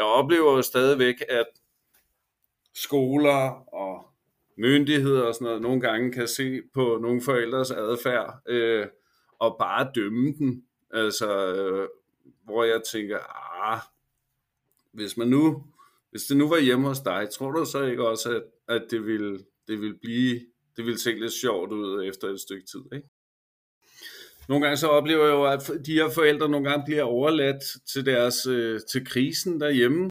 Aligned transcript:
jeg 0.00 0.08
oplever 0.08 0.56
jo 0.56 0.62
stadigvæk, 0.62 1.14
at 1.28 1.46
skoler 2.74 3.74
og 3.74 4.06
myndigheder 4.58 5.22
og 5.22 5.34
sådan 5.34 5.44
noget, 5.44 5.62
nogle 5.62 5.80
gange 5.80 6.12
kan 6.12 6.28
se 6.28 6.62
på 6.74 6.98
nogle 7.02 7.22
forældres 7.22 7.70
adfærd 7.70 8.42
øh, 8.48 8.86
og 9.38 9.56
bare 9.58 9.90
dømme 9.94 10.32
den. 10.32 10.64
Altså, 10.90 11.54
øh, 11.54 11.88
hvor 12.44 12.64
jeg 12.64 12.82
tænker, 12.92 13.18
ah, 13.64 13.80
hvis 14.92 15.16
man 15.16 15.28
nu, 15.28 15.64
hvis 16.10 16.22
det 16.22 16.36
nu 16.36 16.48
var 16.48 16.58
hjemme 16.58 16.88
hos 16.88 17.00
dig, 17.00 17.28
tror 17.32 17.50
du 17.50 17.64
så 17.64 17.84
ikke 17.84 18.08
også, 18.08 18.36
at, 18.36 18.42
at 18.76 18.86
det 18.90 19.06
ville, 19.06 19.38
det 19.68 19.80
ville 19.80 19.98
blive, 20.02 20.40
det 20.76 20.84
ville 20.84 20.98
se 20.98 21.12
lidt 21.12 21.32
sjovt 21.32 21.72
ud 21.72 22.04
efter 22.04 22.28
et 22.28 22.40
stykke 22.40 22.66
tid, 22.66 22.82
ikke? 22.92 23.08
Nogle 24.48 24.64
gange 24.64 24.76
så 24.76 24.86
oplever 24.88 25.24
jeg 25.24 25.32
jo, 25.32 25.44
at 25.44 25.70
de 25.86 25.92
her 25.92 26.10
forældre 26.10 26.48
nogle 26.48 26.70
gange 26.70 26.84
bliver 26.84 27.02
overladt 27.02 27.62
til 27.92 28.06
deres, 28.06 28.46
øh, 28.46 28.80
til 28.92 29.06
krisen 29.06 29.60
derhjemme. 29.60 30.10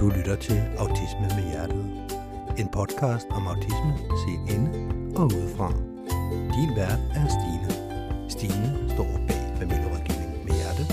Du 0.00 0.08
lytter 0.16 0.36
til 0.36 0.58
Autisme 0.78 1.26
med 1.36 1.44
Hjertet. 1.50 1.84
En 2.58 2.68
podcast 2.78 3.26
om 3.30 3.46
autisme 3.46 3.92
set 4.22 4.42
inde 4.54 4.70
og 5.20 5.24
udefra. 5.24 5.68
Din 6.56 6.70
vært 6.78 7.00
er 7.18 7.26
Stine. 7.36 7.68
Stine 8.34 8.68
står 8.94 9.10
bag 9.28 9.42
familierådgivning 9.60 10.30
med 10.44 10.52
Hjertet. 10.60 10.86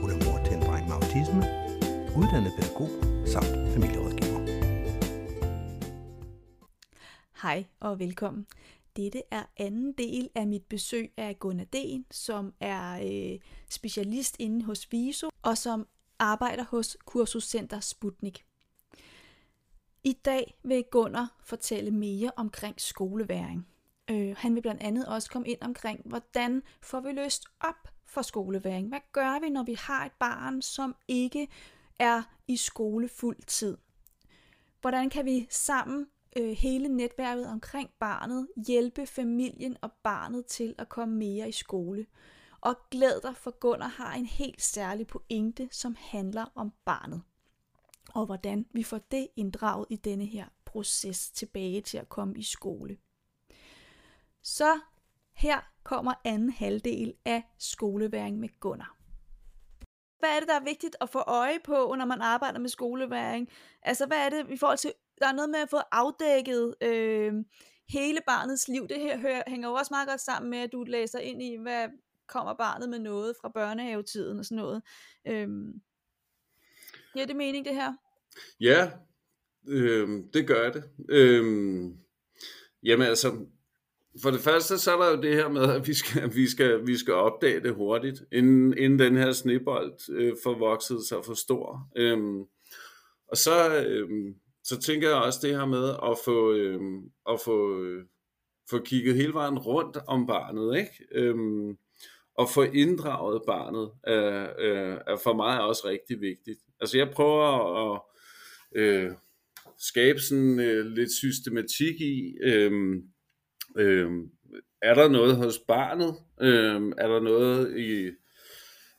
Hun 0.00 0.08
er 0.14 0.18
mor 0.24 0.38
til 0.44 0.54
en 0.56 0.62
dreng 0.62 0.84
med 0.88 0.94
autisme, 1.00 1.40
uddannet 2.18 2.52
pædagog 2.58 2.90
samt 3.34 3.52
familierådgiver. 3.74 4.40
Hej 7.42 7.64
og 7.80 7.98
velkommen. 7.98 8.46
Dette 8.96 9.22
er 9.30 9.42
anden 9.56 9.92
del 9.92 10.30
af 10.34 10.46
mit 10.46 10.64
besøg 10.64 11.12
af 11.16 11.38
Gunnar 11.38 11.64
Den, 11.64 12.06
som 12.10 12.54
er 12.60 13.00
øh, 13.04 13.40
specialist 13.68 14.36
inde 14.38 14.64
hos 14.64 14.92
VISO 14.92 15.30
og 15.42 15.58
som 15.58 15.86
arbejder 16.18 16.64
hos 16.64 16.96
Kursuscenter 17.04 17.80
Sputnik. 17.80 18.44
I 20.04 20.12
dag 20.12 20.58
vil 20.62 20.84
Gunnar 20.90 21.36
fortælle 21.44 21.90
mere 21.90 22.30
omkring 22.36 22.80
skoleværing. 22.80 23.66
Øh, 24.10 24.36
han 24.38 24.54
vil 24.54 24.62
blandt 24.62 24.82
andet 24.82 25.06
også 25.06 25.30
komme 25.30 25.48
ind 25.48 25.62
omkring, 25.62 26.00
hvordan 26.04 26.62
får 26.82 27.00
vi 27.00 27.12
løst 27.12 27.44
op 27.60 27.88
for 28.04 28.22
skoleværing? 28.22 28.88
Hvad 28.88 29.00
gør 29.12 29.40
vi, 29.40 29.48
når 29.48 29.62
vi 29.62 29.74
har 29.74 30.06
et 30.06 30.12
barn, 30.12 30.62
som 30.62 30.96
ikke 31.08 31.48
er 31.98 32.22
i 32.48 32.56
skole 32.56 33.08
fuld 33.08 33.42
tid? 33.46 33.76
Hvordan 34.80 35.10
kan 35.10 35.24
vi 35.24 35.46
sammen 35.50 36.06
øh, 36.38 36.50
hele 36.50 36.88
netværket 36.88 37.46
omkring 37.46 37.90
barnet 38.00 38.48
hjælpe 38.66 39.06
familien 39.06 39.76
og 39.80 39.92
barnet 39.92 40.46
til 40.46 40.74
at 40.78 40.88
komme 40.88 41.14
mere 41.14 41.48
i 41.48 41.52
skole? 41.52 42.06
Og 42.60 42.76
glæd 42.90 43.20
dig, 43.22 43.36
for 43.36 43.50
Gunnar 43.50 43.88
har 43.88 44.14
en 44.14 44.26
helt 44.26 44.62
særlig 44.62 45.06
pointe, 45.06 45.68
som 45.72 45.96
handler 45.98 46.44
om 46.54 46.72
barnet 46.84 47.22
og 48.16 48.26
hvordan 48.26 48.66
vi 48.72 48.82
får 48.82 48.98
det 48.98 49.28
inddraget 49.36 49.86
i 49.90 49.96
denne 49.96 50.26
her 50.26 50.46
proces 50.64 51.30
tilbage 51.30 51.80
til 51.80 51.98
at 51.98 52.08
komme 52.08 52.34
i 52.36 52.42
skole. 52.42 52.98
Så 54.42 54.80
her 55.32 55.60
kommer 55.82 56.14
anden 56.24 56.50
halvdel 56.50 57.14
af 57.24 57.42
skoleværing 57.58 58.38
med 58.38 58.48
Gunnar. 58.60 58.96
Hvad 60.18 60.36
er 60.36 60.40
det, 60.40 60.48
der 60.48 60.54
er 60.54 60.64
vigtigt 60.64 60.96
at 61.00 61.08
få 61.08 61.18
øje 61.18 61.58
på, 61.64 61.94
når 61.98 62.04
man 62.04 62.20
arbejder 62.20 62.58
med 62.58 62.68
skoleværing? 62.68 63.48
Altså, 63.82 64.06
hvad 64.06 64.18
er 64.18 64.30
det 64.30 64.50
i 64.50 64.56
forhold 64.56 64.78
til, 64.78 64.92
der 65.18 65.28
er 65.28 65.32
noget 65.32 65.50
med 65.50 65.58
at 65.58 65.70
få 65.70 65.80
afdækket 65.92 66.74
øh, 66.80 67.32
hele 67.88 68.18
barnets 68.26 68.68
liv. 68.68 68.88
Det 68.88 69.00
her 69.00 69.18
hører, 69.18 69.42
hænger 69.46 69.68
jo 69.68 69.74
også 69.74 69.94
meget 69.94 70.08
godt 70.08 70.20
sammen 70.20 70.50
med, 70.50 70.58
at 70.58 70.72
du 70.72 70.84
læser 70.84 71.18
ind 71.18 71.42
i, 71.42 71.56
hvad 71.56 71.88
kommer 72.26 72.54
barnet 72.54 72.88
med 72.88 72.98
noget 72.98 73.34
fra 73.40 73.48
børnehavetiden 73.48 74.38
og 74.38 74.44
sådan 74.44 74.56
noget. 74.56 74.82
Øh, 75.26 75.48
giver 77.12 77.26
det 77.26 77.36
mening, 77.36 77.64
det 77.64 77.74
her? 77.74 77.94
Ja, 78.60 78.90
øh, 79.68 80.08
det 80.34 80.46
gør 80.46 80.72
det. 80.72 80.84
Øh, 81.08 81.44
jamen 82.82 83.06
altså, 83.06 83.46
for 84.22 84.30
det 84.30 84.40
første 84.40 84.78
så 84.78 84.96
er 84.96 85.02
der 85.02 85.16
jo 85.16 85.22
det 85.22 85.34
her 85.34 85.48
med, 85.48 85.62
at 85.62 85.86
vi 85.86 85.94
skal, 85.94 86.34
vi 86.34 86.48
skal, 86.48 86.86
vi 86.86 86.96
skal 86.96 87.14
opdage 87.14 87.60
det 87.60 87.74
hurtigt, 87.74 88.22
inden, 88.32 88.78
inden 88.78 88.98
den 88.98 89.16
her 89.16 89.32
snebold 89.32 90.10
øh, 90.10 90.36
får 90.42 90.58
vokset 90.58 91.06
sig 91.08 91.24
for 91.24 91.34
stor. 91.34 91.88
Øh, 91.96 92.18
og 93.28 93.36
så, 93.36 93.84
øh, 93.84 94.34
så 94.68 94.80
tænker 94.80 95.08
jeg 95.08 95.18
også 95.18 95.38
det 95.42 95.56
her 95.56 95.66
med 95.66 95.88
at 95.88 96.18
få, 96.24 96.52
øh, 96.52 96.80
at 97.30 97.40
få, 97.44 97.82
øh, 97.82 98.04
få 98.70 98.78
kigget 98.78 99.16
hele 99.16 99.34
vejen 99.34 99.58
rundt 99.58 99.96
om 100.06 100.26
barnet, 100.26 100.78
ikke? 100.78 101.04
Øh, 101.12 101.36
og 102.38 102.50
få 102.50 102.62
inddraget 102.62 103.42
barnet 103.46 103.90
er, 104.04 104.52
øh, 104.58 104.98
er 105.06 105.16
for 105.24 105.34
mig 105.34 105.60
også 105.60 105.88
rigtig 105.88 106.20
vigtigt. 106.20 106.58
Altså 106.80 106.98
jeg 106.98 107.10
prøver 107.10 107.94
at 107.94 108.00
øh, 108.76 109.10
skabe 109.78 110.20
sådan 110.20 110.60
øh, 110.60 110.86
lidt 110.86 111.12
systematik 111.12 112.00
i, 112.00 112.34
øh, 112.42 112.72
øh, 113.76 114.10
er 114.82 114.94
der 114.94 115.08
noget 115.08 115.36
hos 115.36 115.58
barnet? 115.58 116.14
Øh, 116.40 116.92
er 116.98 117.08
der 117.08 117.20
noget 117.20 117.78
i 117.78 118.10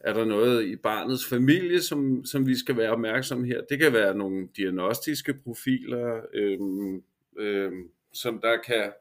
er 0.07 0.13
der 0.13 0.25
noget 0.25 0.65
i 0.65 0.75
barnets 0.75 1.25
familie, 1.25 1.81
som, 1.81 2.25
som 2.25 2.47
vi 2.47 2.55
skal 2.55 2.77
være 2.77 2.89
opmærksomme 2.89 3.47
her? 3.47 3.61
Det 3.69 3.79
kan 3.79 3.93
være 3.93 4.17
nogle 4.17 4.47
diagnostiske 4.57 5.33
profiler, 5.33 6.21
øhm, 6.33 7.03
øhm, 7.39 7.89
som 8.13 8.39
der 8.41 8.57
kan 8.67 8.91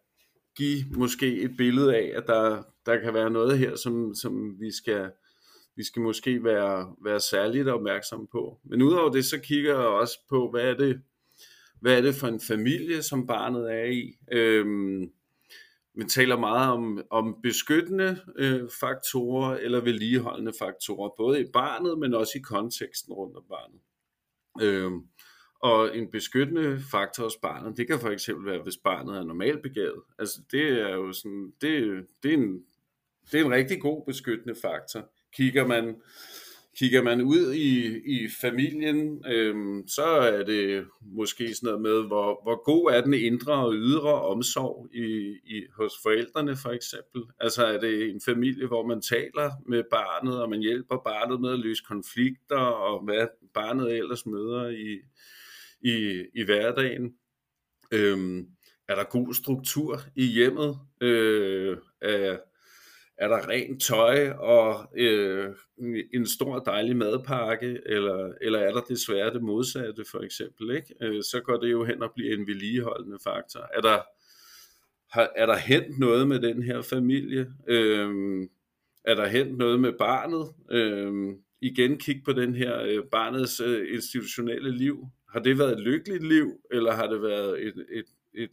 give 0.57 0.85
måske 0.97 1.41
et 1.41 1.57
billede 1.57 1.97
af, 1.97 2.13
at 2.17 2.27
der, 2.27 2.63
der 2.87 3.01
kan 3.01 3.15
være 3.15 3.31
noget 3.31 3.59
her, 3.59 3.77
som, 3.77 4.15
som 4.15 4.61
vi 4.61 4.71
skal 4.71 5.11
vi 5.77 5.85
skal 5.85 6.03
måske 6.03 6.45
være, 6.45 6.95
være 7.05 7.21
særligt 7.21 7.69
opmærksomme 7.69 8.27
på. 8.33 8.59
Men 8.65 8.83
udover 8.83 9.11
det, 9.11 9.25
så 9.25 9.41
kigger 9.41 9.71
jeg 9.71 9.87
også 9.87 10.19
på, 10.29 10.51
hvad 10.51 10.63
er 10.63 10.75
det, 10.75 11.01
hvad 11.81 11.97
er 11.97 12.01
det 12.01 12.15
for 12.15 12.27
en 12.27 12.41
familie, 12.41 13.03
som 13.03 13.27
barnet 13.27 13.73
er 13.73 13.85
i. 13.85 14.19
Øhm, 14.33 15.11
man 15.97 16.09
taler 16.09 16.39
meget 16.39 16.73
om, 16.73 17.03
om 17.11 17.37
beskyttende 17.43 18.21
øh, 18.37 18.69
faktorer 18.81 19.57
eller 19.57 19.81
vedligeholdende 19.81 20.53
faktorer, 20.59 21.11
både 21.17 21.41
i 21.41 21.45
barnet, 21.53 21.99
men 21.99 22.15
også 22.15 22.33
i 22.39 22.41
konteksten 22.41 23.13
rundt 23.13 23.37
om 23.37 23.45
barnet. 23.49 23.81
Øh, 24.63 24.93
og 25.61 25.97
en 25.97 26.11
beskyttende 26.11 26.81
faktor 26.91 27.23
hos 27.23 27.37
barnet, 27.43 27.77
det 27.77 27.87
kan 27.87 28.01
for 28.01 28.09
eksempel 28.11 28.47
være, 28.47 28.63
hvis 28.63 28.77
barnet 28.85 29.19
er 29.19 29.25
normalt 29.25 29.63
begavet. 29.63 30.03
Altså 30.19 30.41
det 30.51 30.81
er 30.81 30.95
jo 30.95 31.13
sådan, 31.13 31.53
det, 31.61 32.05
det, 32.23 32.31
er 32.31 32.37
en, 32.37 32.65
det 33.33 33.41
er 33.41 33.45
en 33.45 33.53
rigtig 33.53 33.81
god 33.81 34.05
beskyttende 34.07 34.55
faktor. 34.63 35.11
Kigger 35.33 35.67
man, 35.67 35.97
kigger 36.79 37.03
man 37.03 37.21
ud 37.21 37.53
i, 37.53 37.99
i 37.99 38.29
familien, 38.41 39.25
øhm, 39.27 39.89
så 39.89 40.05
er 40.05 40.45
det 40.45 40.87
måske 41.01 41.55
sådan 41.55 41.67
noget 41.67 41.83
med, 41.83 42.07
hvor, 42.07 42.41
hvor 42.43 42.65
god 42.65 42.91
er 42.93 43.01
den 43.01 43.15
indre 43.15 43.53
og 43.53 43.75
ydre 43.75 44.23
omsorg 44.23 44.89
i, 44.95 45.39
i, 45.45 45.63
hos 45.77 45.93
forældrene 46.03 46.57
for 46.57 46.71
eksempel. 46.71 47.23
Altså 47.41 47.67
er 47.67 47.81
det 47.81 48.11
en 48.11 48.21
familie, 48.25 48.67
hvor 48.67 48.87
man 48.87 49.03
taler 49.03 49.51
med 49.69 49.83
barnet, 49.91 50.43
og 50.43 50.51
man 50.51 50.61
hjælper 50.61 50.97
barnet 51.05 51.41
med 51.41 51.53
at 51.53 51.59
løse 51.59 51.83
konflikter, 51.89 52.57
og 52.57 53.05
hvad 53.05 53.27
barnet 53.55 53.97
ellers 53.97 54.27
møder 54.27 54.69
i, 54.69 55.01
i, 55.81 56.25
i 56.35 56.45
hverdagen. 56.45 57.15
Øhm, 57.93 58.47
er 58.89 58.95
der 58.95 59.05
god 59.05 59.35
struktur 59.35 60.01
i 60.17 60.25
hjemmet? 60.25 60.79
Øh, 61.01 61.77
er, 62.01 62.37
er 63.19 63.29
der 63.29 63.49
rent 63.49 63.83
tøj 63.83 64.31
og 64.31 64.91
øh, 64.97 65.55
en 66.15 66.27
stor 66.27 66.59
dejlig 66.59 66.97
madpakke, 66.97 67.81
eller, 67.87 68.33
eller 68.41 68.59
er 68.59 68.73
der 68.73 68.81
desværre 68.81 69.33
det 69.33 69.43
modsatte 69.43 70.05
for 70.11 70.21
eksempel, 70.21 70.77
ikke? 70.77 70.95
Øh, 71.01 71.23
så 71.23 71.41
går 71.45 71.57
det 71.57 71.71
jo 71.71 71.85
hen 71.85 72.03
og 72.03 72.13
bliver 72.15 72.35
en 72.35 72.47
vedligeholdende 72.47 73.19
faktor. 73.25 73.61
Er 73.75 73.81
der, 73.81 73.99
har, 75.11 75.31
er 75.37 75.47
der 75.47 75.57
hent 75.57 75.99
noget 75.99 76.29
med 76.29 76.41
den 76.41 76.63
her 76.63 76.83
familie? 76.83 77.53
Øh, 77.67 78.09
er 79.05 79.15
der 79.15 79.27
hent 79.27 79.59
noget 79.59 79.81
med 79.81 79.93
barnet? 79.93 80.49
Øh, 80.71 81.35
igen 81.61 81.99
kig 81.99 82.23
på 82.25 82.33
den 82.33 82.55
her 82.55 82.83
øh, 82.83 83.05
barnets 83.13 83.61
øh, 83.61 83.95
institutionelle 83.95 84.71
liv. 84.71 85.07
Har 85.33 85.41
det 85.41 85.59
været 85.59 85.73
et 85.73 85.81
lykkeligt 85.81 86.29
liv, 86.29 86.61
eller 86.71 86.93
har 86.93 87.07
det 87.07 87.23
været 87.23 87.67
et, 87.67 87.87
et, 87.93 88.07
et 88.35 88.51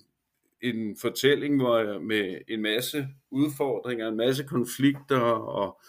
en 0.63 0.97
fortælling 1.01 1.55
hvor, 1.55 1.99
med 1.99 2.37
en 2.47 2.61
masse 2.61 3.07
udfordringer, 3.31 4.07
en 4.07 4.17
masse 4.17 4.43
konflikter 4.43 5.19
og 5.19 5.81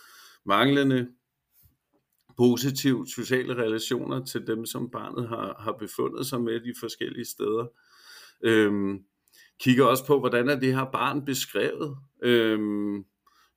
manglende 0.47 1.09
positive 2.37 3.06
sociale 3.09 3.55
relationer 3.55 4.25
til 4.25 4.47
dem, 4.47 4.67
som 4.67 4.91
barnet 4.91 5.29
har, 5.29 5.56
har 5.59 5.73
befundet 5.73 6.26
sig 6.26 6.41
med 6.41 6.61
de 6.61 6.75
forskellige 6.81 7.25
steder. 7.25 7.67
Øhm, 8.43 9.05
kigger 9.61 9.85
også 9.85 10.06
på, 10.06 10.19
hvordan 10.19 10.49
er 10.49 10.61
det 10.61 10.75
her 10.75 10.91
barn 10.93 11.25
beskrevet. 11.25 11.97
Øhm, 12.23 13.05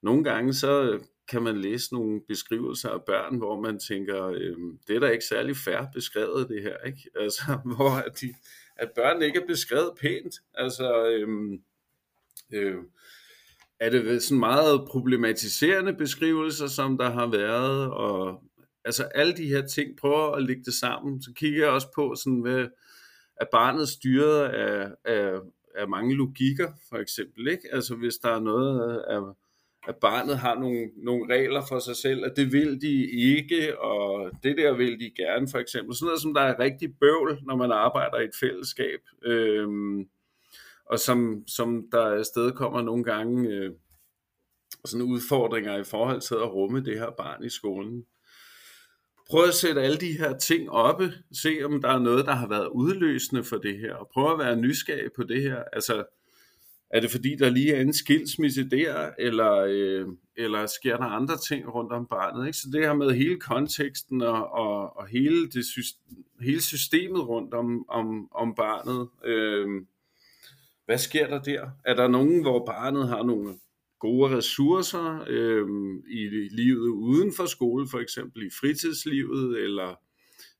nogle 0.01 0.23
gange 0.23 0.53
så 0.53 0.99
kan 1.27 1.43
man 1.43 1.61
læse 1.61 1.93
nogle 1.93 2.21
beskrivelser 2.27 2.89
af 2.89 3.03
børn, 3.05 3.37
hvor 3.37 3.61
man 3.61 3.79
tænker, 3.79 4.25
øhm, 4.25 4.79
det 4.87 4.95
er 4.95 4.99
da 4.99 5.07
ikke 5.07 5.25
særlig 5.25 5.55
færre 5.55 5.89
beskrevet 5.93 6.49
det 6.49 6.61
her, 6.61 6.77
ikke? 6.85 7.09
Altså, 7.15 7.41
hvor 7.75 8.03
de, 8.21 8.33
at 8.79 8.91
børnene 8.95 9.25
ikke 9.25 9.39
er 9.39 9.47
beskrevet 9.47 9.91
pænt. 10.01 10.35
Altså, 10.53 11.07
øhm, 11.07 11.61
øh, 12.53 12.75
er 13.79 13.89
det 13.89 14.23
sådan 14.23 14.39
meget 14.39 14.87
problematiserende 14.87 15.93
beskrivelser, 15.93 16.67
som 16.67 16.97
der 16.97 17.09
har 17.09 17.27
været, 17.27 17.91
og 17.91 18.43
altså 18.85 19.03
alle 19.03 19.37
de 19.37 19.47
her 19.47 19.67
ting, 19.67 19.97
prøver 19.97 20.31
at 20.31 20.43
lægge 20.43 20.63
det 20.63 20.73
sammen. 20.73 21.21
Så 21.21 21.33
kigger 21.35 21.59
jeg 21.59 21.69
også 21.69 21.87
på, 21.95 22.15
sådan, 22.15 22.41
hvad, 22.41 22.67
at 23.41 23.47
barnet 23.51 23.89
styret 23.89 24.41
af, 24.41 24.91
af, 25.05 25.39
af 25.75 25.89
mange 25.89 26.15
logikker, 26.15 26.71
for 26.89 26.97
eksempel. 26.97 27.47
Ikke? 27.47 27.63
Altså 27.71 27.95
hvis 27.95 28.15
der 28.15 28.29
er 28.29 28.39
noget 28.39 28.99
af, 28.99 29.21
at 29.87 29.95
barnet 29.95 30.37
har 30.37 30.59
nogle, 30.59 30.89
nogle 30.95 31.33
regler 31.33 31.61
for 31.69 31.79
sig 31.79 31.95
selv, 31.95 32.25
at 32.25 32.33
det 32.35 32.51
vil 32.51 32.81
de 32.81 33.11
ikke, 33.11 33.79
og 33.79 34.31
det 34.43 34.57
der 34.57 34.73
vil 34.73 34.99
de 34.99 35.11
gerne, 35.15 35.47
for 35.51 35.57
eksempel. 35.57 35.95
Sådan 35.95 36.05
noget, 36.05 36.21
som 36.21 36.33
der 36.33 36.41
er 36.41 36.59
rigtig 36.59 36.89
bøvl, 36.99 37.39
når 37.43 37.55
man 37.55 37.71
arbejder 37.71 38.19
i 38.19 38.23
et 38.23 38.35
fællesskab, 38.39 38.99
øhm, 39.23 40.07
og 40.85 40.99
som, 40.99 41.43
som 41.47 41.87
der 41.91 42.01
afsted 42.01 42.51
kommer 42.51 42.81
nogle 42.81 43.03
gange 43.03 43.49
øh, 43.49 43.71
sådan 44.85 45.05
udfordringer 45.05 45.77
i 45.77 45.83
forhold 45.83 46.21
til 46.21 46.35
at 46.35 46.53
rumme 46.53 46.83
det 46.83 46.99
her 46.99 47.11
barn 47.17 47.43
i 47.43 47.49
skolen. 47.49 48.05
Prøv 49.29 49.43
at 49.43 49.53
sætte 49.53 49.81
alle 49.81 49.97
de 49.97 50.17
her 50.17 50.37
ting 50.37 50.69
oppe, 50.69 51.13
se 51.33 51.59
om 51.65 51.81
der 51.81 51.89
er 51.89 51.99
noget, 51.99 52.25
der 52.25 52.31
har 52.31 52.47
været 52.47 52.67
udløsende 52.67 53.43
for 53.43 53.57
det 53.57 53.79
her, 53.79 53.95
og 53.95 54.09
prøv 54.13 54.31
at 54.33 54.39
være 54.39 54.55
nysgerrig 54.55 55.11
på 55.15 55.23
det 55.23 55.41
her. 55.41 55.63
Altså, 55.73 56.03
er 56.89 56.99
det 56.99 57.11
fordi, 57.11 57.35
der 57.35 57.49
lige 57.49 57.73
er 57.73 57.81
en 57.81 57.93
skilsmisse 57.93 58.69
der, 58.69 59.09
eller, 59.19 59.65
øh, 59.69 60.07
eller 60.37 60.65
sker 60.65 60.97
der 60.97 61.05
andre 61.05 61.37
ting 61.37 61.73
rundt 61.73 61.91
om 61.91 62.07
barnet? 62.07 62.47
Ikke? 62.47 62.57
Så 62.57 62.69
det 62.73 62.85
her 62.85 62.93
med 62.93 63.11
hele 63.11 63.39
konteksten 63.39 64.21
og, 64.21 64.51
og, 64.51 64.97
og 64.97 65.07
hele, 65.07 65.49
det, 65.49 65.65
hele 66.41 66.61
systemet 66.61 67.27
rundt 67.27 67.53
om, 67.53 67.89
om, 67.89 68.31
om 68.31 68.55
barnet. 68.55 69.09
Øh, 69.25 69.67
hvad 70.85 70.97
sker 70.97 71.27
der 71.27 71.41
der? 71.41 71.69
Er 71.85 71.93
der 71.93 72.07
nogen, 72.07 72.41
hvor 72.41 72.65
barnet 72.65 73.07
har 73.07 73.23
nogle 73.23 73.55
gode 73.99 74.37
ressourcer 74.37 75.25
øh, 75.27 75.67
i 76.09 76.49
livet 76.51 76.87
uden 76.87 77.33
for 77.37 77.45
skole, 77.45 77.87
for 77.91 77.99
eksempel 77.99 78.43
i 78.43 78.49
fritidslivet, 78.59 79.63
eller, 79.63 79.95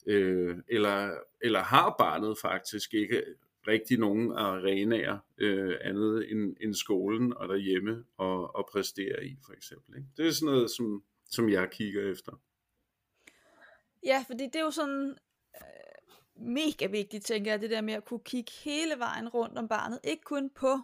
øh, 0.07 0.56
eller, 0.69 1.12
eller 1.41 1.59
har 1.59 1.95
barnet 2.00 2.38
faktisk 2.41 2.94
ikke 2.94 3.24
rigtig 3.68 4.00
nogen 4.00 4.31
arenaer 4.31 5.18
øh, 5.38 5.75
andet 5.81 6.31
end, 6.31 6.56
end 6.62 6.74
skolen 6.74 7.34
og 7.38 7.48
derhjemme 7.48 8.04
og, 8.18 8.56
og 8.56 8.69
præstere 8.72 9.25
i, 9.25 9.38
for 9.46 9.54
eksempel. 9.54 9.98
Ikke? 9.98 10.08
Det 10.18 10.28
er 10.28 10.31
sådan 10.31 10.54
noget, 10.54 10.72
som, 10.72 11.04
som 11.25 11.50
jeg 11.50 11.69
kigger 11.72 12.12
efter. 12.12 12.31
Ja, 14.06 14.24
fordi 14.28 14.44
det 14.44 14.56
er 14.56 14.64
jo 14.64 14.72
sådan 14.72 15.18
øh, 15.56 16.46
mega 16.46 16.88
vigtigt, 16.88 17.25
tænker 17.25 17.52
jeg, 17.52 17.62
det 17.62 17.69
der 17.69 17.81
med 17.81 17.94
at 17.94 18.06
kunne 18.06 18.24
kigge 18.25 18.52
hele 18.64 18.94
vejen 18.98 19.30
rundt 19.30 19.58
om 19.58 19.68
barnet. 19.68 20.00
Ikke 20.04 20.24
kun 20.24 20.50
på 20.50 20.80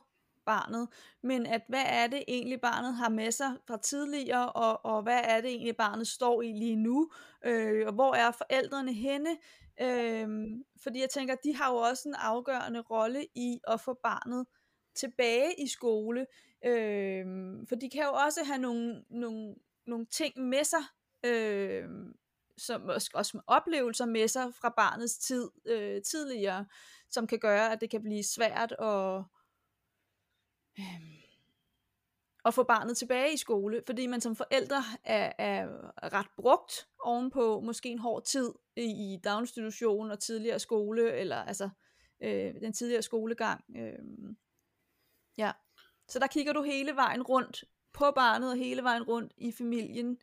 barnet, 0.45 0.87
men 1.21 1.45
at 1.45 1.61
hvad 1.67 1.83
er 1.85 2.07
det 2.07 2.23
egentlig 2.27 2.61
barnet 2.61 2.93
har 2.95 3.09
med 3.09 3.31
sig 3.31 3.51
fra 3.67 3.77
tidligere, 3.77 4.51
og, 4.51 4.85
og 4.85 5.03
hvad 5.03 5.19
er 5.23 5.41
det 5.41 5.49
egentlig 5.49 5.75
barnet 5.75 6.07
står 6.07 6.41
i 6.41 6.51
lige 6.51 6.75
nu, 6.75 7.11
øh, 7.45 7.87
og 7.87 7.93
hvor 7.93 8.13
er 8.13 8.31
forældrene 8.31 8.93
henne, 8.93 9.37
Øhm, 9.81 10.63
fordi 10.83 10.99
jeg 10.99 11.09
tænker, 11.09 11.35
de 11.43 11.55
har 11.55 11.71
jo 11.71 11.77
også 11.77 12.09
en 12.09 12.15
afgørende 12.15 12.81
rolle 12.81 13.27
i 13.35 13.59
at 13.67 13.81
få 13.81 13.99
barnet 14.03 14.47
tilbage 14.95 15.63
i 15.63 15.67
skole. 15.67 16.25
Øhm, 16.65 17.67
for 17.67 17.75
de 17.75 17.89
kan 17.89 18.03
jo 18.03 18.13
også 18.13 18.43
have 18.43 18.59
nogle, 18.59 19.03
nogle, 19.09 19.55
nogle 19.85 20.05
ting 20.05 20.39
med 20.39 20.63
sig, 20.63 20.83
øhm, 21.25 22.13
som 22.57 22.89
også 23.13 23.31
med 23.33 23.43
oplevelser 23.47 24.05
med 24.05 24.27
sig 24.27 24.53
fra 24.53 24.73
barnets 24.77 25.17
tid 25.17 25.49
øh, 25.65 26.01
tidligere, 26.01 26.65
som 27.09 27.27
kan 27.27 27.39
gøre, 27.39 27.71
at 27.71 27.81
det 27.81 27.89
kan 27.89 28.01
blive 28.01 28.23
svært 28.23 28.71
at, 28.71 29.23
Øhm, 30.79 31.22
at 32.45 32.53
få 32.53 32.63
barnet 32.63 32.97
tilbage 32.97 33.33
i 33.33 33.37
skole, 33.37 33.81
fordi 33.85 34.07
man 34.07 34.21
som 34.21 34.35
forældre 34.35 34.83
er, 35.03 35.31
er 35.37 35.67
ret 36.13 36.27
brugt 36.37 36.87
ovenpå 36.99 37.59
måske 37.59 37.89
en 37.89 37.99
hård 37.99 38.23
tid 38.23 38.51
i, 38.75 38.81
i 38.81 39.19
daginstitution 39.23 40.11
og 40.11 40.19
tidligere 40.19 40.59
skole, 40.59 41.13
eller 41.13 41.35
altså 41.35 41.69
øh, 42.23 42.53
den 42.61 42.73
tidligere 42.73 43.01
skolegang. 43.01 43.63
Øh, 43.77 44.33
ja. 45.37 45.51
Så 46.07 46.19
der 46.19 46.27
kigger 46.27 46.53
du 46.53 46.61
hele 46.61 46.95
vejen 46.95 47.21
rundt 47.23 47.63
på 47.93 48.11
barnet 48.15 48.51
og 48.51 48.57
hele 48.57 48.83
vejen 48.83 49.03
rundt 49.03 49.33
i 49.37 49.51
familien. 49.51 50.17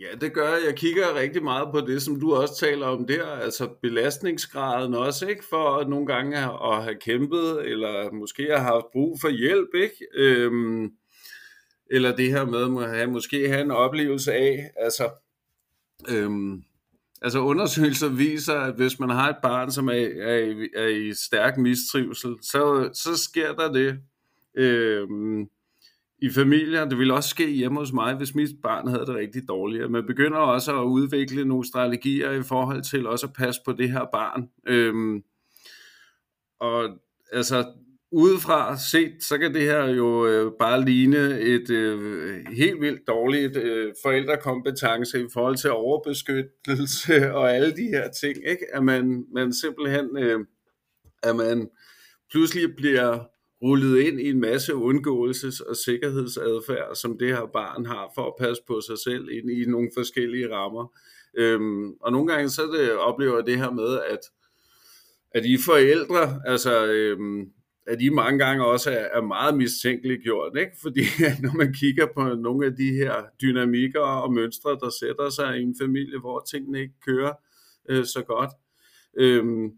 Ja, 0.00 0.16
det 0.20 0.34
gør 0.34 0.48
jeg. 0.48 0.62
Jeg 0.66 0.76
kigger 0.76 1.14
rigtig 1.14 1.42
meget 1.42 1.68
på 1.72 1.80
det, 1.80 2.02
som 2.02 2.20
du 2.20 2.34
også 2.34 2.56
taler 2.56 2.86
om 2.86 3.06
der, 3.06 3.26
altså 3.26 3.68
belastningsgraden 3.82 4.94
også, 4.94 5.26
ikke? 5.26 5.44
For 5.44 5.84
nogle 5.84 6.06
gange 6.06 6.36
at 6.38 6.82
have 6.82 6.94
kæmpet, 7.00 7.66
eller 7.66 8.12
måske 8.12 8.42
have 8.42 8.60
haft 8.60 8.86
brug 8.92 9.20
for 9.20 9.28
hjælp, 9.28 9.74
ikke? 9.74 10.06
Øhm, 10.14 10.92
eller 11.90 12.16
det 12.16 12.30
her 12.30 12.44
med 12.44 12.84
at 12.84 12.90
have, 12.90 13.10
måske 13.10 13.48
have 13.48 13.60
en 13.60 13.70
oplevelse 13.70 14.32
af, 14.32 14.70
altså, 14.76 15.10
øhm, 16.08 16.62
altså 17.22 17.38
undersøgelser 17.38 18.08
viser, 18.08 18.54
at 18.54 18.74
hvis 18.74 19.00
man 19.00 19.10
har 19.10 19.28
et 19.28 19.36
barn, 19.42 19.70
som 19.70 19.88
er, 19.88 20.08
er, 20.22 20.36
i, 20.36 20.68
er 20.76 20.86
i 20.86 21.14
stærk 21.14 21.56
mistrivsel, 21.56 22.36
så, 22.42 22.90
så 22.94 23.16
sker 23.16 23.52
der 23.52 23.72
det 23.72 23.98
øhm, 24.54 25.48
i 26.22 26.30
familier. 26.30 26.84
Det 26.84 26.98
vil 26.98 27.10
også 27.10 27.28
ske 27.28 27.50
hjemme 27.50 27.78
hos 27.78 27.92
mig, 27.92 28.14
hvis 28.14 28.34
mit 28.34 28.50
barn 28.62 28.88
havde 28.88 29.06
det 29.06 29.14
rigtig 29.14 29.48
dårligt. 29.48 29.90
Man 29.90 30.06
begynder 30.06 30.38
også 30.38 30.80
at 30.80 30.84
udvikle 30.84 31.44
nogle 31.44 31.66
strategier 31.66 32.30
i 32.30 32.42
forhold 32.42 32.82
til 32.82 33.06
også 33.06 33.26
at 33.26 33.32
passe 33.32 33.60
på 33.64 33.72
det 33.72 33.90
her 33.90 34.04
barn. 34.12 34.50
Øhm, 34.66 35.22
og 36.60 36.98
altså, 37.32 37.72
udefra 38.12 38.76
set, 38.76 39.12
så 39.20 39.38
kan 39.38 39.54
det 39.54 39.62
her 39.62 39.84
jo 39.84 40.26
øh, 40.26 40.52
bare 40.58 40.84
ligne 40.84 41.40
et 41.40 41.70
øh, 41.70 42.46
helt 42.46 42.80
vildt 42.80 43.06
dårligt 43.06 43.56
øh, 43.56 43.92
forældrekompetence 44.02 45.20
i 45.20 45.26
forhold 45.32 45.56
til 45.56 45.70
overbeskyttelse 45.70 47.14
og 47.38 47.54
alle 47.54 47.76
de 47.76 47.88
her 47.88 48.10
ting, 48.10 48.36
ikke? 48.46 48.66
At 48.74 48.84
man, 48.84 49.24
man 49.34 49.52
simpelthen, 49.52 50.16
øh, 50.18 50.40
at 51.22 51.36
man 51.36 51.68
pludselig 52.30 52.76
bliver 52.76 53.24
rullet 53.62 54.00
ind 54.00 54.20
i 54.20 54.30
en 54.30 54.40
masse 54.40 54.72
undgåelses- 54.72 55.68
og 55.68 55.76
sikkerhedsadfærd, 55.76 56.94
som 56.94 57.18
det 57.18 57.28
her 57.28 57.46
barn 57.52 57.86
har 57.86 58.12
for 58.14 58.26
at 58.26 58.34
passe 58.40 58.62
på 58.66 58.80
sig 58.80 58.98
selv 59.04 59.28
ind 59.30 59.50
i 59.50 59.64
nogle 59.64 59.90
forskellige 59.96 60.54
rammer. 60.54 60.92
Øhm, 61.38 61.92
og 62.00 62.12
nogle 62.12 62.32
gange 62.32 62.50
så 62.50 62.62
det, 62.62 62.92
oplever 62.92 63.40
det 63.40 63.58
her 63.58 63.70
med, 63.70 64.00
at, 64.10 64.20
at 65.30 65.44
I 65.44 65.56
forældre, 65.66 66.42
altså 66.46 66.86
øhm, 66.86 67.52
at 67.88 68.00
de 68.00 68.10
mange 68.10 68.38
gange 68.44 68.64
også 68.64 68.90
er, 68.90 69.08
er 69.18 69.22
meget 69.22 69.56
mistænkeligt 69.56 70.22
gjort, 70.22 70.58
ikke? 70.58 70.72
fordi 70.82 71.00
når 71.42 71.56
man 71.56 71.72
kigger 71.72 72.06
på 72.16 72.22
nogle 72.22 72.66
af 72.66 72.76
de 72.76 72.92
her 72.92 73.14
dynamikker 73.42 74.00
og 74.00 74.32
mønstre, 74.32 74.70
der 74.70 74.90
sætter 75.00 75.30
sig 75.30 75.58
i 75.58 75.62
en 75.62 75.76
familie, 75.80 76.18
hvor 76.20 76.46
tingene 76.50 76.80
ikke 76.80 77.00
kører 77.06 77.32
øh, 77.88 78.04
så 78.04 78.22
godt, 78.26 78.50
øh, 79.18 79.70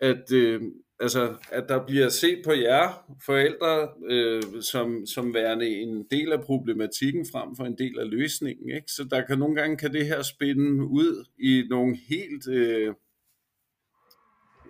at, 0.00 0.32
øh, 0.32 0.62
altså, 1.00 1.34
at 1.50 1.64
der 1.68 1.86
bliver 1.86 2.08
set 2.08 2.42
på 2.44 2.52
jer 2.52 3.16
forældre 3.26 3.88
øh, 4.10 4.42
som, 4.62 5.06
som 5.06 5.34
værende 5.34 5.66
en 5.66 6.06
del 6.10 6.32
af 6.32 6.40
problematikken 6.40 7.26
frem 7.32 7.56
for 7.56 7.64
en 7.64 7.78
del 7.78 7.98
af 7.98 8.10
løsningen. 8.10 8.68
Ikke? 8.68 8.92
Så 8.92 9.04
der 9.10 9.26
kan 9.26 9.38
nogle 9.38 9.56
gange 9.56 9.76
kan 9.76 9.92
det 9.92 10.06
her 10.06 10.22
spænde 10.22 10.84
ud 10.84 11.24
i 11.38 11.66
nogle 11.70 11.96
helt 12.08 12.48
øh, 12.48 12.94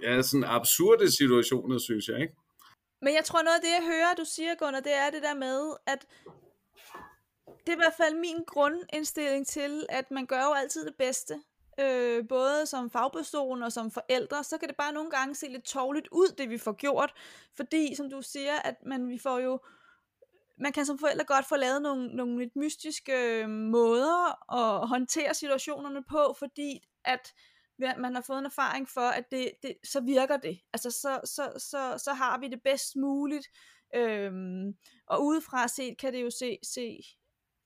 ja, 0.03 0.23
sådan 0.23 0.45
absurde 0.45 1.11
situationer, 1.11 1.79
synes 1.79 2.09
jeg. 2.09 2.21
Ikke? 2.21 2.35
Men 3.01 3.15
jeg 3.15 3.25
tror 3.25 3.43
noget 3.43 3.57
af 3.57 3.63
det, 3.63 3.71
jeg 3.71 3.83
hører, 3.83 4.15
du 4.15 4.25
siger, 4.25 4.55
Gunnar, 4.55 4.81
det 4.81 4.95
er 4.95 5.11
det 5.11 5.23
der 5.23 5.35
med, 5.35 5.75
at 5.87 6.07
det 7.47 7.69
er 7.69 7.73
i 7.73 7.83
hvert 7.83 7.95
fald 7.97 8.15
min 8.15 8.45
grundindstilling 8.47 9.47
til, 9.47 9.87
at 9.89 10.11
man 10.11 10.27
gør 10.27 10.43
jo 10.43 10.53
altid 10.53 10.87
det 10.87 10.95
bedste. 10.99 11.41
Øh, 11.81 12.29
både 12.29 12.67
som 12.67 12.91
fagperson 12.91 13.63
og 13.63 13.73
som 13.73 13.91
forældre, 13.91 14.45
så 14.45 14.59
kan 14.59 14.69
det 14.69 14.77
bare 14.77 14.93
nogle 14.93 15.11
gange 15.11 15.35
se 15.35 15.49
lidt 15.49 15.65
tårligt 15.65 16.09
ud, 16.13 16.35
det 16.39 16.51
vi 16.51 16.59
får 16.59 16.73
gjort. 16.73 17.15
Fordi, 17.57 17.95
som 17.95 18.11
du 18.11 18.23
siger, 18.23 18.57
at 18.65 18.75
man, 18.87 19.09
vi 19.09 19.19
får 19.19 19.39
jo 19.39 19.61
man 20.61 20.73
kan 20.73 20.87
som 20.87 20.99
forældre 20.99 21.25
godt 21.25 21.47
få 21.47 21.57
lavet 21.57 21.83
nogle, 21.83 22.17
nogle 22.17 22.39
lidt 22.39 22.57
mystiske 22.57 23.13
øh, 23.13 23.49
måder 23.49 24.53
at 24.55 24.89
håndtere 24.89 25.35
situationerne 25.35 26.05
på, 26.05 26.35
fordi 26.39 26.89
at 27.05 27.35
man 27.79 28.15
har 28.15 28.23
fået 28.23 28.39
en 28.39 28.47
erfaring 28.47 28.89
for, 28.89 29.01
at 29.01 29.31
det, 29.31 29.53
det, 29.63 29.77
så 29.85 30.01
virker 30.01 30.37
det. 30.37 30.61
Altså, 30.73 30.91
så, 30.91 31.21
så, 31.25 31.53
så, 31.59 32.05
så 32.05 32.13
har 32.13 32.39
vi 32.39 32.49
det 32.49 32.63
bedst 32.63 32.97
muligt. 32.97 33.47
Øhm, 33.95 34.77
og 35.07 35.25
udefra 35.25 35.69
set 35.69 35.99
kan 35.99 36.13
det 36.13 36.23
jo 36.23 36.31
se, 36.31 36.59
se 36.63 37.01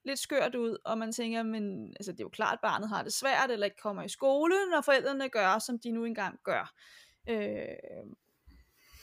lidt 0.05 0.19
skørt 0.19 0.55
ud, 0.55 0.79
og 0.85 0.99
man 0.99 1.13
tænker, 1.13 1.43
men 1.43 1.91
altså, 1.91 2.13
det 2.13 2.21
er 2.21 2.25
jo 2.25 2.29
klart, 2.29 2.53
at 2.55 2.61
barnet 2.63 2.89
har 2.89 3.03
det 3.03 3.13
svært, 3.13 3.51
eller 3.51 3.65
ikke 3.65 3.83
kommer 3.83 4.03
i 4.03 4.09
skole, 4.09 4.55
når 4.71 4.81
forældrene 4.81 5.29
gør, 5.29 5.59
som 5.59 5.79
de 5.79 5.91
nu 5.91 6.05
engang 6.05 6.39
gør. 6.45 6.75
Øh, 7.29 7.67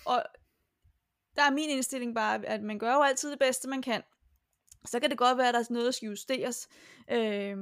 og 0.05 0.23
der 1.35 1.41
er 1.43 1.51
min 1.51 1.69
indstilling 1.69 2.15
bare, 2.15 2.45
at 2.45 2.61
man 2.61 2.79
gør 2.79 2.93
jo 2.93 3.01
altid 3.01 3.31
det 3.31 3.39
bedste, 3.39 3.69
man 3.69 3.81
kan. 3.81 4.03
Så 4.85 4.99
kan 4.99 5.09
det 5.09 5.17
godt 5.17 5.37
være, 5.37 5.47
at 5.47 5.53
der 5.53 5.59
er 5.59 5.65
noget, 5.69 5.85
der 5.85 5.91
skal 5.91 6.07
justeres. 6.07 6.67
Øh, 7.11 7.57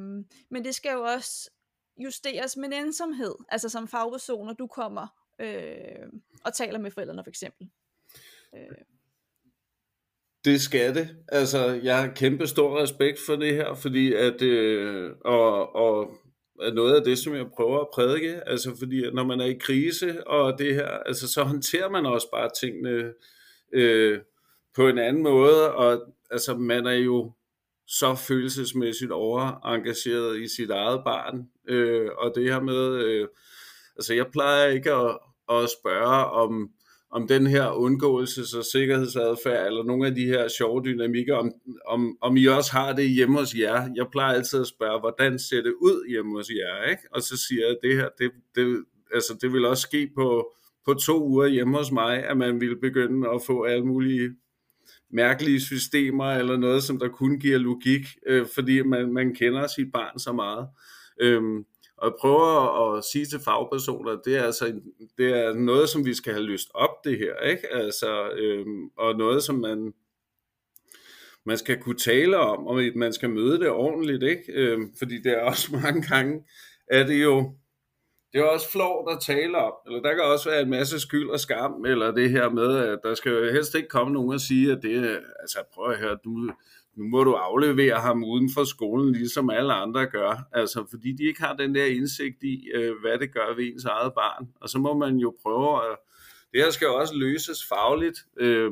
men 0.50 0.66
det 0.66 0.76
skal 0.76 0.92
jo 0.92 1.04
også 1.04 1.50
justeres 1.98 2.58
med 2.58 2.70
ensomhed, 2.74 3.36
altså 3.50 3.70
som 3.70 3.88
fagpersoner, 3.88 4.54
du 4.54 4.68
kommer 4.68 5.08
øh, 5.40 6.10
og 6.46 6.54
taler 6.54 6.80
med 6.80 6.92
forældrene 6.92 7.24
for 7.24 7.30
eksempel. 7.30 7.70
Øh. 8.56 8.76
Det 10.46 10.62
skal 10.62 10.96
det. 10.96 11.16
Altså, 11.28 11.80
jeg 11.84 11.98
har 12.02 12.14
kæmpe 12.16 12.48
stor 12.48 12.82
respekt 12.82 13.20
for 13.26 13.36
det 13.36 13.54
her, 13.54 13.74
fordi 13.74 14.14
at, 14.14 14.42
øh, 14.42 15.12
og, 15.26 15.76
og 15.76 16.12
er 16.62 16.74
noget 16.74 16.96
af 16.96 17.04
det, 17.04 17.18
som 17.18 17.36
jeg 17.36 17.46
prøver 17.56 17.80
at 17.80 17.88
prædike, 17.94 18.42
altså 18.50 18.76
fordi 18.80 19.12
når 19.12 19.24
man 19.24 19.40
er 19.40 19.46
i 19.46 19.58
krise 19.62 20.28
og 20.28 20.60
det 20.60 20.76
her, 20.76 20.88
altså 20.88 21.34
så 21.34 21.44
håndterer 21.44 21.90
man 21.90 22.06
også 22.06 22.28
bare 22.32 22.50
tingene 22.62 23.14
øh, 23.74 24.20
på 24.76 24.88
en 24.88 24.98
anden 24.98 25.24
måde, 25.24 25.74
og 25.74 26.14
altså 26.32 26.58
man 26.58 26.86
er 26.88 26.94
jo 26.94 27.32
så 27.88 28.16
følelsesmæssigt 28.16 29.12
overengageret 29.12 30.40
i 30.40 30.48
sit 30.48 30.70
eget 30.70 31.02
barn, 31.06 31.50
øh, 31.70 32.10
og 32.18 32.32
det 32.36 32.44
her 32.44 32.62
med, 32.62 33.04
øh, 33.04 33.28
altså 33.96 34.14
jeg 34.14 34.28
plejer 34.32 34.68
ikke 34.68 34.94
at, 34.94 35.18
at 35.50 35.70
spørge 35.82 36.26
om, 36.26 36.70
om 37.12 37.28
den 37.28 37.48
her 37.48 37.68
undgåelses- 37.68 38.58
og 38.58 38.66
sikkerhedsadfærd, 38.66 39.68
eller 39.68 39.84
nogle 39.84 40.08
af 40.08 40.16
de 40.16 40.26
her 40.26 40.48
sjove 40.48 40.82
dynamikker, 40.86 41.36
om, 41.36 41.52
om, 41.88 42.18
om 42.22 42.38
I 42.38 42.46
også 42.46 42.72
har 42.72 42.94
det 42.94 43.10
hjemme 43.10 43.40
hos 43.40 43.56
jer. 43.56 43.90
Jeg 43.96 44.06
plejer 44.12 44.36
altid 44.36 44.62
at 44.62 44.68
spørge, 44.68 45.00
hvordan 45.00 45.40
ser 45.40 45.62
det 45.62 45.74
ud 45.74 46.10
hjemme 46.10 46.38
hos 46.38 46.50
jer, 46.50 46.90
ikke? 46.90 47.04
Og 47.12 47.22
så 47.22 47.38
siger 47.48 47.62
jeg, 47.62 47.70
at 47.70 47.80
det 47.84 47.96
her, 47.96 48.10
det, 48.20 48.32
det, 48.56 48.86
altså 49.14 49.38
det 49.42 49.54
vil 49.54 49.66
også 49.66 49.82
ske 49.82 50.10
på, 50.16 50.54
på 50.86 50.94
to 50.94 51.24
uger 51.24 51.48
hjemme 51.48 51.78
hos 51.78 51.92
mig, 51.92 52.24
at 52.24 52.38
man 52.38 52.62
vil 52.62 52.80
begynde 52.80 53.30
at 53.30 53.42
få 53.46 53.64
alle 53.64 53.86
mulige 53.86 54.30
mærkelige 55.12 55.62
systemer, 55.62 56.26
eller 56.26 56.58
noget, 56.58 56.84
som 56.84 57.00
der 57.00 57.08
kun 57.08 57.40
giver 57.40 57.58
logik, 57.58 58.02
øh, 58.28 58.46
fordi 58.56 58.82
man, 58.82 59.14
man 59.14 59.36
kender 59.36 59.68
sit 59.68 59.92
barn 59.92 60.20
så 60.20 60.34
meget. 60.34 60.68
Øhm, 61.22 61.66
og 61.98 62.06
jeg 62.06 62.14
prøver 62.20 62.96
at 62.98 63.04
sige 63.04 63.26
til 63.26 63.40
fagpersoner, 63.40 64.12
at 64.12 64.20
det 64.26 64.38
er, 64.38 64.44
altså, 64.44 64.82
det 65.18 65.38
er 65.38 65.54
noget, 65.54 65.90
som 65.90 66.06
vi 66.06 66.14
skal 66.14 66.34
have 66.34 66.46
løst 66.46 66.70
op, 66.74 67.04
det 67.04 67.18
her, 67.18 67.40
ikke? 67.40 67.74
Altså, 67.74 68.30
øhm, 68.30 68.90
og 68.98 69.16
noget, 69.16 69.44
som 69.44 69.56
man, 69.56 69.94
man 71.46 71.58
skal 71.58 71.82
kunne 71.82 71.98
tale 71.98 72.38
om, 72.38 72.68
og 72.68 72.84
man 72.96 73.14
skal 73.14 73.30
møde 73.30 73.60
det 73.60 73.70
ordentligt, 73.70 74.24
ikke? 74.24 74.44
Øhm, 74.54 74.94
fordi 75.00 75.22
det 75.22 75.32
er 75.32 75.42
også 75.42 75.76
mange 75.84 76.02
gange, 76.02 76.44
er 76.88 77.08
det 77.08 77.24
jo, 77.24 77.56
det 78.38 78.46
er 78.46 78.50
også 78.50 78.72
flot 78.72 79.12
at 79.12 79.18
tale 79.22 79.58
om, 79.58 79.74
eller 79.86 80.02
der 80.02 80.14
kan 80.14 80.24
også 80.24 80.50
være 80.50 80.62
en 80.62 80.70
masse 80.70 81.00
skyld 81.00 81.30
og 81.30 81.40
skam, 81.40 81.86
eller 81.86 82.12
det 82.12 82.30
her 82.30 82.50
med, 82.50 82.78
at 82.78 83.00
der 83.04 83.14
skal 83.14 83.52
helst 83.52 83.76
ikke 83.76 83.88
komme 83.88 84.14
nogen 84.14 84.34
og 84.34 84.40
sige, 84.40 84.72
at 84.72 84.80
det, 84.82 85.20
altså 85.40 85.60
prøv 85.74 85.92
at 85.92 86.00
høre, 86.00 86.18
du, 86.24 86.30
nu 86.96 87.04
må 87.04 87.24
du 87.24 87.34
aflevere 87.34 87.96
ham 87.96 88.24
uden 88.24 88.50
for 88.54 88.64
skolen, 88.64 89.14
ligesom 89.14 89.50
alle 89.50 89.74
andre 89.74 90.06
gør. 90.06 90.48
Altså, 90.54 90.86
fordi 90.90 91.12
de 91.12 91.24
ikke 91.24 91.42
har 91.42 91.56
den 91.56 91.76
der 91.76 91.86
indsigt 91.86 92.44
i, 92.44 92.70
øh, 92.74 92.94
hvad 93.02 93.18
det 93.20 93.34
gør 93.34 93.56
ved 93.56 93.66
ens 93.66 93.86
eget 93.86 94.14
barn. 94.14 94.48
Og 94.62 94.70
så 94.70 94.80
må 94.80 94.94
man 94.94 95.16
jo 95.16 95.36
prøve 95.44 95.92
at... 95.92 95.98
Det 96.52 96.64
her 96.64 96.72
skal 96.72 96.88
også 96.88 97.16
løses 97.16 97.68
fagligt, 97.70 98.20
øh, 98.40 98.72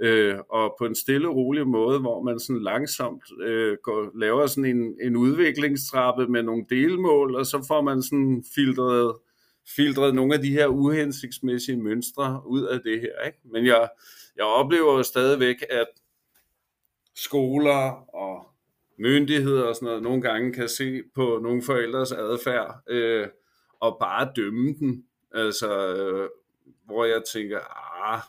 øh, 0.00 0.38
og 0.48 0.74
på 0.78 0.84
en 0.84 0.94
stille 0.94 1.28
og 1.28 1.36
rolig 1.36 1.66
måde, 1.66 1.98
hvor 1.98 2.22
man 2.22 2.40
sådan 2.40 2.62
langsomt 2.62 3.22
øh, 3.42 3.76
går, 3.82 4.18
laver 4.18 4.46
sådan 4.46 4.76
en, 4.76 4.96
en 5.02 5.16
udviklingstrappe 5.16 6.26
med 6.26 6.42
nogle 6.42 6.64
delmål, 6.70 7.34
og 7.34 7.46
så 7.46 7.64
får 7.68 7.80
man 7.80 8.02
sådan 8.02 8.44
filtreret, 8.54 9.16
filtreret 9.76 10.14
nogle 10.14 10.34
af 10.34 10.40
de 10.40 10.50
her 10.50 10.66
uhensigtsmæssige 10.66 11.82
mønstre 11.82 12.42
ud 12.46 12.62
af 12.62 12.80
det 12.80 13.00
her. 13.00 13.26
Ikke? 13.26 13.38
Men 13.44 13.66
jeg, 13.66 13.88
jeg 14.36 14.44
oplever 14.44 14.96
jo 14.96 15.02
stadigvæk, 15.02 15.56
at 15.70 15.88
skoler 17.14 18.14
og 18.14 18.46
myndigheder 18.98 19.64
og 19.64 19.74
sådan 19.74 19.86
noget 19.86 20.02
nogle 20.02 20.22
gange 20.22 20.52
kan 20.52 20.68
se 20.68 21.02
på 21.14 21.38
nogle 21.42 21.62
forældres 21.62 22.12
adfærd 22.12 22.82
øh, 22.88 23.28
og 23.80 23.96
bare 24.00 24.32
dømme 24.36 24.74
den. 24.78 25.04
Altså, 25.34 25.94
øh, 25.94 26.28
hvor 26.84 27.04
jeg 27.04 27.22
tænker, 27.32 27.58
ah, 28.04 28.20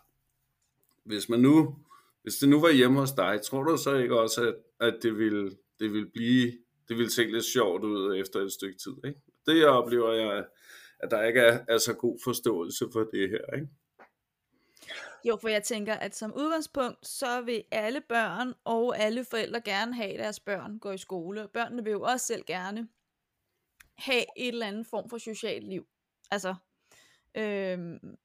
hvis 1.05 1.29
man 1.29 1.39
nu, 1.39 1.75
hvis 2.22 2.36
det 2.36 2.50
nu 2.50 2.62
var 2.62 2.72
hjemme 2.72 3.00
hos 3.00 3.12
dig, 3.12 3.39
tror 3.43 3.63
du 3.63 3.77
så 3.77 3.96
ikke 3.96 4.20
også, 4.20 4.48
at, 4.48 4.88
at 4.88 5.00
det 5.03 5.17
ville, 5.17 5.51
det 5.79 5.93
vil 5.93 6.12
blive, 6.12 6.51
det 6.88 6.98
vil 6.98 7.12
se 7.12 7.24
lidt 7.24 7.46
sjovt 7.46 7.84
ud 7.84 8.17
efter 8.17 8.39
et 8.39 8.51
stykke 8.51 8.77
tid, 8.77 8.93
ikke? 9.05 9.20
Det 9.46 9.60
jeg 9.60 9.67
oplever 9.67 10.13
jeg, 10.13 10.46
at 11.00 11.12
der 11.12 11.24
ikke 11.24 11.39
er, 11.39 11.60
er 11.67 11.77
så 11.77 11.93
god 11.93 12.20
forståelse 12.24 12.86
for 12.93 13.03
det 13.13 13.29
her, 13.29 13.55
ikke? 13.55 13.67
Jo, 15.25 15.38
for 15.41 15.50
jeg 15.50 15.63
tænker, 15.63 15.93
at 15.93 16.15
som 16.15 16.34
udgangspunkt, 16.34 17.08
så 17.08 17.41
vil 17.41 17.63
alle 17.72 18.01
børn 18.10 18.53
og 18.63 19.00
alle 19.00 19.25
forældre 19.25 19.62
gerne 19.62 19.96
have, 19.96 20.10
at 20.10 20.20
deres 20.20 20.39
børn 20.39 20.79
går 20.79 20.91
i 20.91 20.98
skole. 20.98 21.48
Børnene 21.53 21.84
vil 21.84 21.91
jo 21.91 22.01
også 22.01 22.25
selv 22.25 22.43
gerne 22.48 22.88
have 23.98 24.25
et 24.38 24.48
eller 24.48 24.67
andet 24.67 24.88
form 24.88 25.10
for 25.10 25.17
socialt 25.17 25.67
liv. 25.67 25.88
Altså, 26.31 26.55
øhm, 27.38 28.17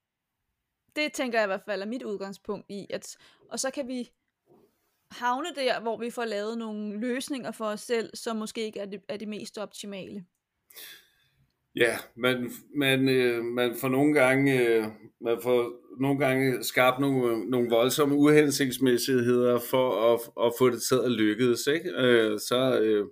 det 0.97 1.13
tænker 1.13 1.39
jeg 1.39 1.47
i 1.47 1.47
hvert 1.47 1.63
fald 1.67 1.83
er 1.83 1.87
mit 1.87 2.03
udgangspunkt 2.03 2.67
i. 2.69 2.87
At, 2.91 3.17
og 3.51 3.61
så 3.61 3.71
kan 3.71 3.89
vi 3.89 4.11
havne 5.11 5.49
der, 5.57 5.81
hvor 5.81 5.99
vi 5.99 6.11
får 6.11 6.25
lavet 6.25 6.59
nogle 6.59 7.01
løsninger 7.01 7.51
for 7.51 7.65
os 7.65 7.81
selv, 7.81 8.11
som 8.15 8.37
måske 8.37 8.65
ikke 8.65 8.81
er 8.81 8.87
det, 8.87 9.01
er 9.09 9.17
det 9.17 9.29
mest 9.29 9.59
optimale. 9.59 10.25
Ja, 11.77 11.97
man, 12.15 12.51
man, 12.77 13.09
øh, 13.09 13.45
man 13.45 13.75
får 13.81 13.89
nogle 13.89 14.15
gange, 14.15 14.69
øh, 14.69 14.85
man 15.21 15.39
får 15.43 15.73
nogle 16.01 16.19
gange 16.19 16.65
skabt 16.65 17.01
nogle, 17.01 17.51
nogle 17.51 17.71
voldsomme 17.71 18.15
uhensigtsmæssigheder 18.15 19.59
for 19.59 20.15
at, 20.15 20.47
at 20.47 20.53
få 20.59 20.71
det 20.71 20.83
til 20.83 20.99
at 21.05 21.11
lykkes. 21.11 21.67
Ikke? 21.67 21.91
Øh, 21.91 22.39
så, 22.39 22.81
øh, 22.81 23.07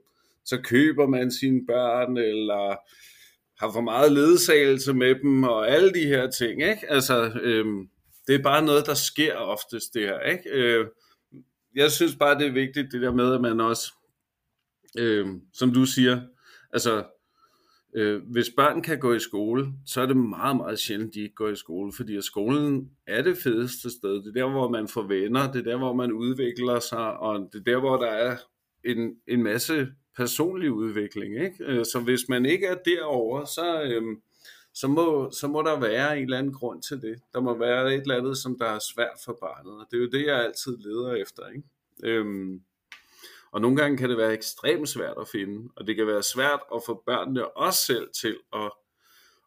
så 0.44 0.60
køber 0.62 1.06
man 1.06 1.30
sine 1.30 1.66
børn, 1.66 2.16
eller 2.16 2.76
har 3.58 3.72
for 3.72 3.80
meget 3.80 4.12
ledsagelse 4.12 4.94
med 4.94 5.14
dem, 5.14 5.44
og 5.44 5.70
alle 5.70 5.92
de 5.92 6.06
her 6.06 6.30
ting. 6.30 6.62
Ikke? 6.62 6.90
Altså, 6.90 7.32
øh, 7.42 7.66
det 8.26 8.34
er 8.34 8.42
bare 8.42 8.64
noget, 8.64 8.86
der 8.86 8.94
sker 8.94 9.34
oftest, 9.34 9.94
det 9.94 10.02
her. 10.02 10.20
Ikke? 10.20 10.50
Øh, 10.50 10.86
jeg 11.74 11.90
synes 11.90 12.16
bare, 12.16 12.38
det 12.38 12.46
er 12.46 12.52
vigtigt, 12.52 12.92
det 12.92 13.02
der 13.02 13.12
med, 13.12 13.34
at 13.34 13.40
man 13.40 13.60
også, 13.60 13.92
øh, 14.98 15.26
som 15.52 15.72
du 15.72 15.86
siger, 15.86 16.20
altså 16.72 17.04
Øh, 17.96 18.22
hvis 18.32 18.50
børn 18.56 18.82
kan 18.82 18.98
gå 18.98 19.14
i 19.14 19.18
skole, 19.18 19.66
så 19.86 20.00
er 20.00 20.06
det 20.06 20.16
meget, 20.16 20.56
meget 20.56 20.78
sjældent, 20.78 21.14
de 21.14 21.20
ikke 21.20 21.34
går 21.34 21.48
i 21.48 21.56
skole, 21.56 21.92
fordi 21.92 22.16
at 22.16 22.24
skolen 22.24 22.90
er 23.06 23.22
det 23.22 23.36
fedeste 23.36 23.90
sted. 23.90 24.10
Det 24.10 24.28
er 24.28 24.44
der, 24.44 24.50
hvor 24.50 24.68
man 24.68 24.88
får 24.88 25.02
venner, 25.02 25.52
det 25.52 25.60
er 25.60 25.70
der, 25.70 25.78
hvor 25.78 25.92
man 25.92 26.12
udvikler 26.12 26.78
sig, 26.78 27.18
og 27.18 27.48
det 27.52 27.58
er 27.58 27.72
der, 27.72 27.80
hvor 27.80 27.96
der 27.96 28.10
er 28.10 28.36
en, 28.84 29.14
en 29.28 29.42
masse 29.42 29.86
personlig 30.16 30.72
udvikling. 30.72 31.44
Ikke? 31.44 31.64
Øh, 31.64 31.84
så 31.84 32.00
hvis 32.00 32.28
man 32.28 32.46
ikke 32.46 32.66
er 32.66 32.74
derovre, 32.84 33.46
så, 33.46 33.82
øhm, 33.82 34.22
så, 34.74 34.88
må, 34.88 35.30
så 35.30 35.48
må 35.48 35.62
der 35.62 35.80
være 35.80 36.18
en 36.18 36.24
eller 36.24 36.38
anden 36.38 36.52
grund 36.52 36.82
til 36.82 37.02
det. 37.02 37.20
Der 37.32 37.40
må 37.40 37.58
være 37.58 37.94
et 37.94 38.00
eller 38.00 38.16
andet, 38.16 38.38
som 38.38 38.58
der 38.58 38.66
er 38.66 38.78
svært 38.78 39.18
for 39.24 39.38
barnet, 39.40 39.72
og 39.72 39.86
det 39.90 39.96
er 39.96 40.00
jo 40.00 40.10
det, 40.10 40.26
jeg 40.26 40.44
altid 40.44 40.76
leder 40.78 41.14
efter. 41.14 41.48
Ikke? 41.48 41.62
Øhm, 42.04 42.60
og 43.52 43.60
nogle 43.60 43.76
gange 43.76 43.96
kan 43.96 44.10
det 44.10 44.18
være 44.18 44.32
ekstremt 44.32 44.88
svært 44.88 45.16
at 45.20 45.28
finde, 45.28 45.70
og 45.76 45.86
det 45.86 45.96
kan 45.96 46.06
være 46.06 46.22
svært 46.22 46.60
at 46.74 46.82
få 46.86 47.02
børnene 47.06 47.56
også 47.56 47.84
selv 47.86 48.08
til 48.22 48.36
at, 48.52 48.70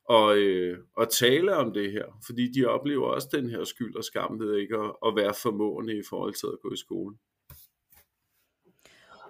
og, 0.06 0.38
øh, 0.38 0.78
at 1.00 1.10
tale 1.10 1.56
om 1.56 1.74
det 1.74 1.92
her, 1.92 2.06
fordi 2.26 2.52
de 2.52 2.66
oplever 2.66 3.08
også 3.08 3.28
den 3.32 3.50
her 3.50 3.64
skyld 3.64 3.96
og 3.96 4.04
skam 4.04 4.40
ved 4.40 4.56
ikke 4.58 4.78
at, 4.78 4.92
at 5.06 5.16
være 5.16 5.34
formående 5.34 5.98
i 5.98 6.02
forhold 6.10 6.34
til 6.34 6.48
at 6.48 6.60
gå 6.62 6.74
i 6.74 6.78
skole. 6.78 7.16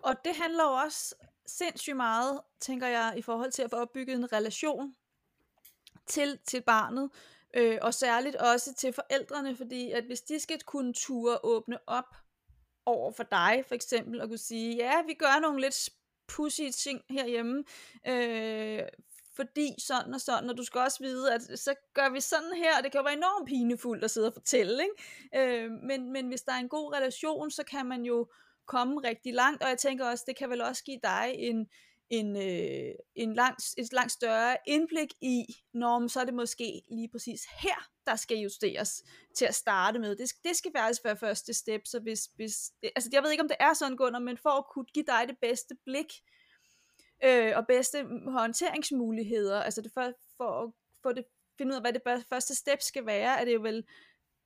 Og 0.08 0.16
det 0.26 0.36
handler 0.36 0.64
jo 0.64 0.70
også 0.70 1.16
sindssygt 1.46 1.96
meget, 1.96 2.42
tænker 2.60 2.88
jeg, 2.88 3.14
i 3.18 3.22
forhold 3.22 3.52
til 3.52 3.62
at 3.62 3.70
få 3.70 3.76
opbygget 3.76 4.16
en 4.16 4.34
relation 4.34 4.96
til, 6.08 6.40
til 6.48 6.62
barnet, 6.62 7.10
øh, 7.54 7.78
og 7.82 7.94
særligt 7.94 8.36
også 8.36 8.74
til 8.74 8.94
forældrene, 8.94 9.56
fordi 9.56 9.92
at 9.92 10.04
hvis 10.04 10.22
de 10.22 10.40
skal 10.40 10.62
kunne 10.62 10.94
ture 10.94 11.46
åbne 11.46 11.80
op 11.88 12.16
over 12.86 13.12
for 13.12 13.24
dig, 13.24 13.64
for 13.68 13.76
eksempel, 13.76 14.22
og 14.22 14.28
kunne 14.28 14.38
sige, 14.38 14.76
ja, 14.76 15.02
vi 15.02 15.14
gør 15.14 15.40
nogle 15.40 15.62
lidt 15.62 15.90
pussy 16.28 16.70
ting 16.84 17.02
herhjemme, 17.10 17.64
øh, 18.08 18.84
fordi 19.36 19.76
sådan 19.80 20.14
og 20.14 20.22
sådan, 20.22 20.50
og 20.50 20.58
du 20.58 20.64
skal 20.64 20.82
også 20.82 21.04
vide, 21.04 21.34
at 21.34 21.60
så 21.60 21.76
gør 21.94 22.10
vi 22.10 22.22
sådan 22.22 22.54
her, 22.54 22.78
og 22.78 22.84
det 22.84 22.92
kan 22.92 23.00
jo 23.00 23.04
være 23.04 23.18
enormt 23.18 23.48
pinefuldt 23.48 24.04
at 24.04 24.12
sidde 24.12 24.28
og 24.28 24.34
fortælle, 24.34 24.84
ikke? 24.84 25.64
Øh, 25.64 25.72
men, 25.72 26.12
men 26.12 26.28
hvis 26.28 26.42
der 26.42 26.52
er 26.52 26.60
en 26.60 26.70
god 26.70 26.94
relation, 26.94 27.52
så 27.52 27.64
kan 27.64 27.86
man 27.86 28.06
jo 28.06 28.28
komme 28.68 29.02
rigtig 29.04 29.34
langt, 29.34 29.64
og 29.64 29.70
jeg 29.70 29.78
tænker 29.78 30.06
også, 30.06 30.24
det 30.28 30.38
kan 30.38 30.50
vel 30.50 30.62
også 30.62 30.84
give 30.84 31.00
dig 31.04 31.34
en, 31.38 31.68
en, 32.10 32.36
øh, 32.36 32.96
en 33.16 33.34
langt, 33.34 33.64
et 33.78 33.94
langt 33.94 34.12
større 34.12 34.58
indblik 34.68 35.14
i, 35.22 35.46
når 35.74 36.08
så 36.08 36.20
er 36.20 36.26
det 36.26 36.34
måske 36.34 36.82
lige 36.92 37.10
præcis 37.10 37.42
her, 37.60 37.90
der 38.06 38.16
skal 38.16 38.38
justeres 38.38 39.04
til 39.36 39.46
at 39.46 39.56
starte 39.56 40.00
med. 40.00 40.16
Det, 40.16 40.32
det 40.44 40.56
skal 40.56 40.72
faktisk 40.76 41.04
være 41.04 41.18
første 41.18 41.54
step, 41.54 41.82
så 41.86 42.00
hvis, 42.00 42.30
hvis 42.36 42.72
altså 42.96 43.10
jeg 43.14 43.24
ved 43.24 43.32
ikke, 43.32 43.44
om 43.44 43.48
det 43.48 43.58
er 43.60 43.74
sådan, 43.74 43.98
Gunnar, 43.98 44.20
men 44.20 44.38
for 44.38 44.50
at 44.50 44.66
kunne 44.74 44.86
give 44.86 45.06
dig 45.08 45.26
det 45.28 45.38
bedste 45.42 45.76
blik, 45.86 46.14
øh, 47.24 47.54
og 47.56 47.68
bedste 47.68 48.06
håndteringsmuligheder, 48.28 49.62
altså 49.62 49.82
det 49.82 49.92
for, 49.94 50.14
for 50.38 50.64
at 50.64 50.72
få 51.04 51.14
det, 51.14 51.26
finde 51.58 51.72
ud 51.72 51.76
af, 51.76 51.82
hvad 51.82 51.94
det 51.94 52.26
første 52.30 52.56
step 52.56 52.82
skal 52.82 53.06
være, 53.06 53.40
er 53.40 53.46
det 53.46 53.54
jo 53.54 53.62
vel 53.62 53.84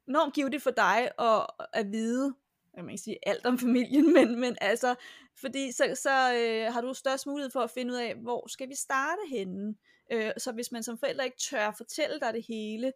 enormt 0.08 0.34
givet 0.34 0.62
for 0.62 0.72
dig 0.72 1.12
at, 1.20 1.48
at 1.74 1.92
vide, 1.92 2.36
man 2.78 2.90
ikke 2.90 3.04
sige 3.04 3.18
alt 3.28 3.46
om 3.46 3.60
familien, 3.60 4.14
men, 4.18 4.40
men 4.40 4.58
altså, 4.62 4.96
fordi 5.42 5.72
så, 5.72 5.98
så 6.02 6.34
øh, 6.34 6.74
har 6.74 6.82
du 6.82 6.94
størst 6.94 7.28
mulighed 7.28 7.52
for 7.52 7.60
at 7.60 7.72
finde 7.72 7.94
ud 7.94 7.98
af, 7.98 8.16
hvor 8.16 8.48
skal 8.48 8.70
vi 8.70 8.76
starte 8.76 9.22
henne. 9.30 9.76
Øh, 10.12 10.32
så 10.38 10.52
hvis 10.52 10.72
man 10.72 10.84
som 10.84 10.98
forælder 10.98 11.24
ikke 11.24 11.38
tør 11.38 11.74
fortælle 11.78 12.20
dig 12.20 12.34
det 12.34 12.46
hele, 12.48 12.94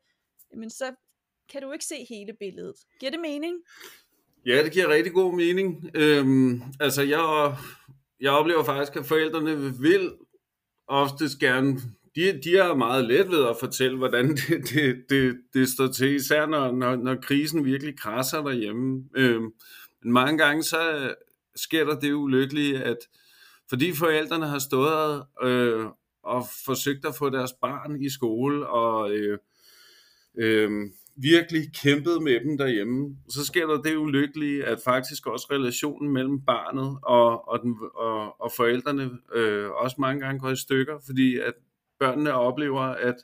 men 0.57 0.69
så 0.69 0.95
kan 1.49 1.61
du 1.61 1.71
ikke 1.71 1.85
se 1.85 2.05
hele 2.09 2.33
billedet. 2.33 2.75
Giver 2.99 3.11
det 3.11 3.19
mening? 3.19 3.55
Ja, 4.45 4.63
det 4.63 4.71
giver 4.71 4.87
rigtig 4.87 5.13
god 5.13 5.33
mening. 5.35 5.89
Øhm, 5.93 6.61
altså, 6.79 7.01
jeg, 7.01 7.55
jeg 8.19 8.31
oplever 8.31 8.63
faktisk, 8.63 8.95
at 8.95 9.05
forældrene 9.05 9.79
vil 9.79 10.13
oftest 10.87 11.39
gerne, 11.39 11.79
de, 12.15 12.41
de 12.43 12.57
er 12.57 12.75
meget 12.75 13.05
let 13.05 13.29
ved 13.29 13.47
at 13.47 13.57
fortælle, 13.59 13.97
hvordan 13.97 14.29
det, 14.35 14.69
det, 14.73 15.05
det, 15.09 15.37
det 15.53 15.69
står 15.69 15.87
til, 15.87 16.15
især 16.15 16.45
når, 16.45 16.71
når, 16.71 16.95
når 16.95 17.15
krisen 17.15 17.65
virkelig 17.65 17.99
krasser 17.99 18.43
derhjemme. 18.43 19.03
Øh, 19.15 19.41
men 20.03 20.13
mange 20.13 20.37
gange 20.37 20.63
så 20.63 20.91
øh, 20.91 21.13
sker 21.55 21.85
der 21.85 21.99
det 21.99 22.13
ulykkelige, 22.13 22.83
at 22.83 22.97
fordi 23.69 23.93
forældrene 23.93 24.47
har 24.47 24.59
stået 24.59 25.23
øh, 25.43 25.85
og 26.23 26.45
forsøgt 26.65 27.05
at 27.05 27.15
få 27.15 27.29
deres 27.29 27.53
barn 27.61 28.01
i 28.01 28.09
skole, 28.09 28.67
og 28.67 29.11
øh, 29.11 29.37
øh, 30.37 30.69
virkelig 31.15 31.63
kæmpet 31.83 32.23
med 32.23 32.39
dem 32.39 32.57
derhjemme, 32.57 33.17
så 33.29 33.45
sker 33.45 33.67
der 33.67 33.81
det 33.81 33.95
ulykkelige, 33.95 34.65
at 34.65 34.79
faktisk 34.85 35.27
også 35.27 35.47
relationen 35.51 36.13
mellem 36.13 36.41
barnet 36.41 36.99
og, 37.03 37.47
og, 37.47 37.59
den, 37.63 37.75
og, 37.95 38.41
og 38.41 38.51
forældrene 38.57 39.09
øh, 39.33 39.69
også 39.69 39.95
mange 39.99 40.21
gange 40.21 40.39
går 40.39 40.49
i 40.49 40.55
stykker, 40.55 40.99
fordi 41.05 41.37
at 41.37 41.53
børnene 41.99 42.33
oplever, 42.33 42.81
at, 42.81 43.15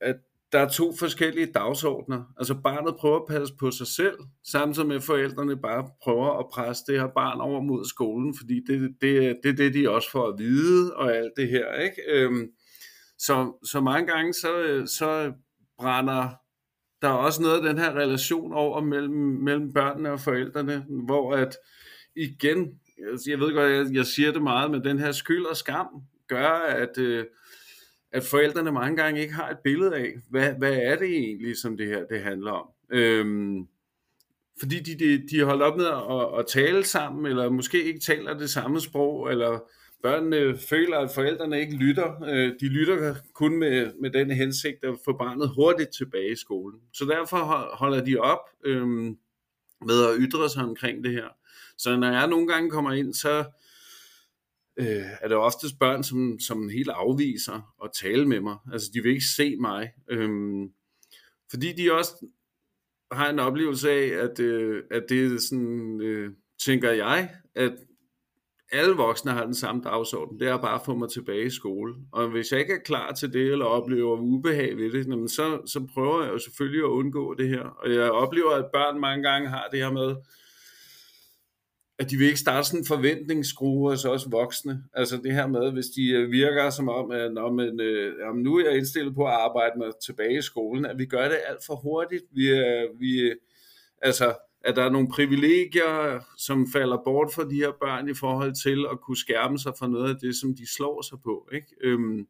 at 0.00 0.16
der 0.52 0.58
er 0.58 0.68
to 0.68 0.92
forskellige 0.98 1.52
dagsordner. 1.52 2.24
Altså 2.38 2.54
barnet 2.54 2.96
prøver 2.96 3.16
at 3.16 3.26
passe 3.28 3.54
på 3.60 3.70
sig 3.70 3.86
selv, 3.86 4.18
samtidig 4.46 4.88
med 4.88 5.00
forældrene 5.00 5.56
bare 5.56 5.90
prøver 6.02 6.38
at 6.38 6.46
presse 6.52 6.84
det 6.88 7.00
her 7.00 7.08
barn 7.08 7.40
over 7.40 7.60
mod 7.60 7.84
skolen, 7.84 8.34
fordi 8.40 8.60
det, 8.66 8.80
det, 9.00 9.38
det 9.42 9.50
er 9.50 9.56
det, 9.56 9.74
de 9.74 9.90
også 9.90 10.10
får 10.10 10.28
at 10.28 10.38
vide 10.38 10.96
og 10.96 11.16
alt 11.16 11.32
det 11.36 11.48
her. 11.48 11.74
Ikke? 11.74 12.02
Øhm, 12.08 12.48
så, 13.18 13.52
så 13.64 13.80
mange 13.80 14.12
gange 14.12 14.32
så, 14.32 14.82
så 14.86 15.32
brænder 15.78 16.28
der 17.02 17.08
er 17.08 17.12
også 17.12 17.42
noget 17.42 17.56
af 17.56 17.62
den 17.62 17.78
her 17.78 17.92
relation 17.92 18.52
over 18.52 18.80
mellem, 18.80 19.14
mellem 19.14 19.72
børnene 19.72 20.12
og 20.12 20.20
forældrene, 20.20 20.86
hvor 20.88 21.34
at 21.34 21.56
igen, 22.16 22.80
altså, 23.10 23.30
jeg 23.30 23.38
ved 23.38 23.54
godt, 23.54 23.72
jeg, 23.72 23.96
jeg 23.96 24.06
siger 24.06 24.32
det 24.32 24.42
meget, 24.42 24.70
men 24.70 24.84
den 24.84 24.98
her 24.98 25.12
skyld 25.12 25.44
og 25.44 25.56
skam 25.56 25.86
gør, 26.34 26.48
at, 26.48 26.98
øh, 26.98 27.24
at 28.12 28.24
forældrene 28.24 28.72
mange 28.72 28.96
gange 28.96 29.20
ikke 29.20 29.34
har 29.34 29.50
et 29.50 29.58
billede 29.64 29.96
af, 29.96 30.12
hvad, 30.30 30.52
hvad 30.58 30.76
er 30.76 30.96
det 30.96 31.08
egentlig, 31.08 31.56
som 31.56 31.76
det 31.76 31.86
her 31.86 32.04
det 32.04 32.20
handler 32.20 32.50
om. 32.52 32.68
Øhm, 32.92 33.66
fordi 34.58 34.80
de, 34.80 34.98
de, 34.98 35.28
de 35.30 35.44
holdt 35.44 35.62
op 35.62 35.76
med 35.76 35.86
at, 35.86 36.38
at 36.38 36.46
tale 36.46 36.84
sammen, 36.84 37.26
eller 37.26 37.50
måske 37.50 37.84
ikke 37.84 38.00
taler 38.00 38.38
det 38.38 38.50
samme 38.50 38.80
sprog, 38.80 39.30
eller 39.30 39.58
børnene 40.02 40.58
føler, 40.58 40.98
at 40.98 41.10
forældrene 41.14 41.60
ikke 41.60 41.76
lytter. 41.76 42.22
Øh, 42.22 42.52
de 42.60 42.68
lytter 42.68 43.14
kun 43.34 43.56
med, 43.56 43.92
med 44.00 44.10
den 44.10 44.30
hensigt 44.30 44.84
at 44.84 44.94
få 45.04 45.16
barnet 45.18 45.48
hurtigt 45.48 45.90
tilbage 45.90 46.32
i 46.32 46.36
skolen. 46.36 46.80
Så 46.92 47.04
derfor 47.04 47.36
holder 47.76 48.04
de 48.04 48.16
op 48.16 48.38
øh, 48.64 48.86
med 49.86 50.08
at 50.08 50.16
ytre 50.18 50.48
sig 50.48 50.62
omkring 50.64 51.04
det 51.04 51.12
her. 51.12 51.28
Så 51.78 51.96
når 51.96 52.12
jeg 52.12 52.26
nogle 52.26 52.48
gange 52.48 52.70
kommer 52.70 52.92
ind, 52.92 53.14
så 53.14 53.44
øh, 54.76 55.06
er 55.20 55.28
det 55.28 55.36
oftest 55.36 55.78
børn, 55.78 56.02
som, 56.02 56.38
som 56.40 56.68
helt 56.68 56.90
afviser 56.90 57.74
at 57.84 57.90
tale 58.02 58.28
med 58.28 58.40
mig. 58.40 58.56
Altså 58.72 58.90
de 58.94 59.02
vil 59.02 59.10
ikke 59.10 59.24
se 59.36 59.56
mig. 59.56 59.90
Øhm, 60.10 60.68
fordi 61.50 61.72
de 61.72 61.92
også 61.92 62.26
har 63.12 63.30
en 63.30 63.38
oplevelse 63.38 63.90
af, 63.90 64.24
at, 64.24 64.40
øh, 64.40 64.82
at 64.90 65.02
det 65.08 65.24
er 65.24 65.38
sådan, 65.38 66.00
øh, 66.00 66.30
tænker 66.64 66.90
jeg, 66.90 67.30
at 67.54 67.72
alle 68.72 68.94
voksne 68.94 69.32
har 69.32 69.44
den 69.44 69.54
samme 69.54 69.82
dagsorden, 69.82 70.40
det 70.40 70.48
er 70.48 70.56
bare 70.56 70.74
at 70.74 70.84
få 70.84 70.94
mig 70.94 71.08
tilbage 71.10 71.46
i 71.46 71.50
skole. 71.50 71.94
Og 72.12 72.28
hvis 72.28 72.52
jeg 72.52 72.60
ikke 72.60 72.74
er 72.74 72.84
klar 72.84 73.12
til 73.12 73.32
det, 73.32 73.52
eller 73.52 73.64
oplever 73.64 74.16
ubehag 74.16 74.76
ved 74.76 74.92
det, 74.92 75.30
så, 75.30 75.60
så 75.66 75.86
prøver 75.94 76.22
jeg 76.22 76.32
jo 76.32 76.38
selvfølgelig 76.38 76.80
at 76.80 76.88
undgå 76.88 77.34
det 77.34 77.48
her. 77.48 77.62
Og 77.62 77.94
jeg 77.94 78.10
oplever, 78.10 78.50
at 78.50 78.70
børn 78.72 79.00
mange 79.00 79.22
gange 79.30 79.48
har 79.48 79.68
det 79.72 79.80
her 79.80 79.92
med, 79.92 80.16
at 82.02 82.10
de 82.10 82.16
vil 82.16 82.26
ikke 82.26 82.38
starte 82.38 82.68
sådan 82.68 82.80
en 82.80 82.86
forventningsskrue 82.86 83.90
hos 83.90 84.04
os 84.04 84.26
voksne. 84.30 84.84
Altså 84.94 85.16
det 85.16 85.32
her 85.34 85.46
med, 85.46 85.72
hvis 85.72 85.86
de 85.86 86.10
øh, 86.10 86.30
virker 86.30 86.70
som 86.70 86.88
om, 86.88 87.10
at 87.10 87.32
når 87.32 87.52
man, 87.52 87.80
øh, 87.80 88.28
om 88.28 88.36
nu 88.36 88.58
er 88.58 88.64
jeg 88.64 88.76
indstillet 88.76 89.14
på 89.14 89.26
at 89.26 89.32
arbejde 89.32 89.78
med 89.78 89.90
tilbage 90.06 90.38
i 90.38 90.42
skolen, 90.42 90.84
at 90.86 90.98
vi 90.98 91.06
gør 91.06 91.28
det 91.28 91.38
alt 91.48 91.64
for 91.66 91.74
hurtigt. 91.74 92.24
Vi, 92.32 92.50
øh, 92.50 93.00
vi, 93.00 93.20
øh, 93.20 93.36
altså, 94.02 94.34
at 94.64 94.76
der 94.76 94.82
er 94.82 94.90
nogle 94.90 95.08
privilegier, 95.08 96.20
som 96.38 96.66
falder 96.72 96.98
bort 97.04 97.32
for 97.34 97.42
de 97.42 97.56
her 97.56 97.72
børn 97.80 98.08
i 98.08 98.14
forhold 98.14 98.54
til 98.62 98.86
at 98.92 99.00
kunne 99.00 99.16
skærme 99.16 99.58
sig 99.58 99.72
for 99.78 99.86
noget 99.86 100.14
af 100.14 100.20
det, 100.20 100.36
som 100.36 100.54
de 100.54 100.74
slår 100.76 101.02
sig 101.02 101.18
på. 101.24 101.48
Ikke? 101.52 101.66
Øhm, 101.80 102.26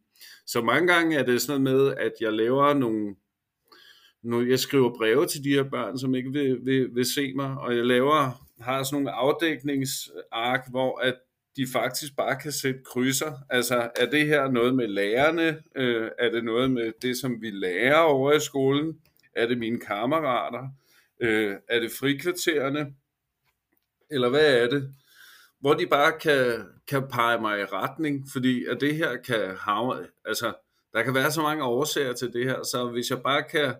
så 0.46 0.62
mange 0.62 0.92
gange 0.94 1.16
er 1.16 1.24
det 1.24 1.42
sådan 1.42 1.62
noget 1.62 1.76
med, 1.76 1.94
at 1.96 2.12
jeg 2.20 2.32
laver 2.32 2.74
nogle, 2.74 3.14
nu, 4.22 4.46
jeg 4.46 4.58
skriver 4.58 4.94
breve 4.96 5.26
til 5.26 5.44
de 5.44 5.54
her 5.54 5.62
børn, 5.62 5.98
som 5.98 6.14
ikke 6.14 6.32
vil, 6.32 6.58
vil, 6.62 6.94
vil 6.94 7.14
se 7.14 7.32
mig, 7.34 7.58
og 7.58 7.76
jeg 7.76 7.84
laver, 7.84 8.46
har 8.60 8.82
sådan 8.82 9.02
nogle 9.02 9.12
afdækningsark, 9.12 10.70
hvor 10.70 10.98
at 10.98 11.14
de 11.56 11.66
faktisk 11.72 12.16
bare 12.16 12.40
kan 12.40 12.52
sætte 12.52 12.80
krydser. 12.92 13.32
Altså, 13.50 13.90
er 13.96 14.06
det 14.06 14.26
her 14.26 14.50
noget 14.50 14.74
med 14.74 14.88
lærerne? 14.88 15.62
Øh, 15.76 16.10
er 16.18 16.30
det 16.30 16.44
noget 16.44 16.70
med 16.70 16.92
det, 17.02 17.16
som 17.16 17.42
vi 17.42 17.50
lærer 17.50 17.98
over 17.98 18.32
i 18.32 18.40
skolen? 18.40 18.98
Er 19.36 19.46
det 19.46 19.58
mine 19.58 19.80
kammerater? 19.80 20.68
Øh, 21.20 21.56
er 21.68 21.80
det 21.80 21.90
frikvartererne? 21.92 22.94
Eller 24.10 24.28
hvad 24.28 24.62
er 24.62 24.68
det? 24.68 24.94
Hvor 25.60 25.74
de 25.74 25.86
bare 25.86 26.12
kan, 26.20 26.66
kan 26.88 27.08
pege 27.08 27.40
mig 27.40 27.60
i 27.60 27.64
retning, 27.64 28.24
fordi 28.32 28.64
at 28.64 28.80
det 28.80 28.94
her 28.94 29.16
kan 29.16 29.56
havne, 29.56 30.06
altså 30.24 30.52
der 30.92 31.02
kan 31.02 31.14
være 31.14 31.32
så 31.32 31.42
mange 31.42 31.64
årsager 31.64 32.12
til 32.12 32.32
det 32.32 32.44
her, 32.44 32.62
så 32.62 32.90
hvis 32.92 33.10
jeg 33.10 33.22
bare 33.22 33.42
kan 33.42 33.74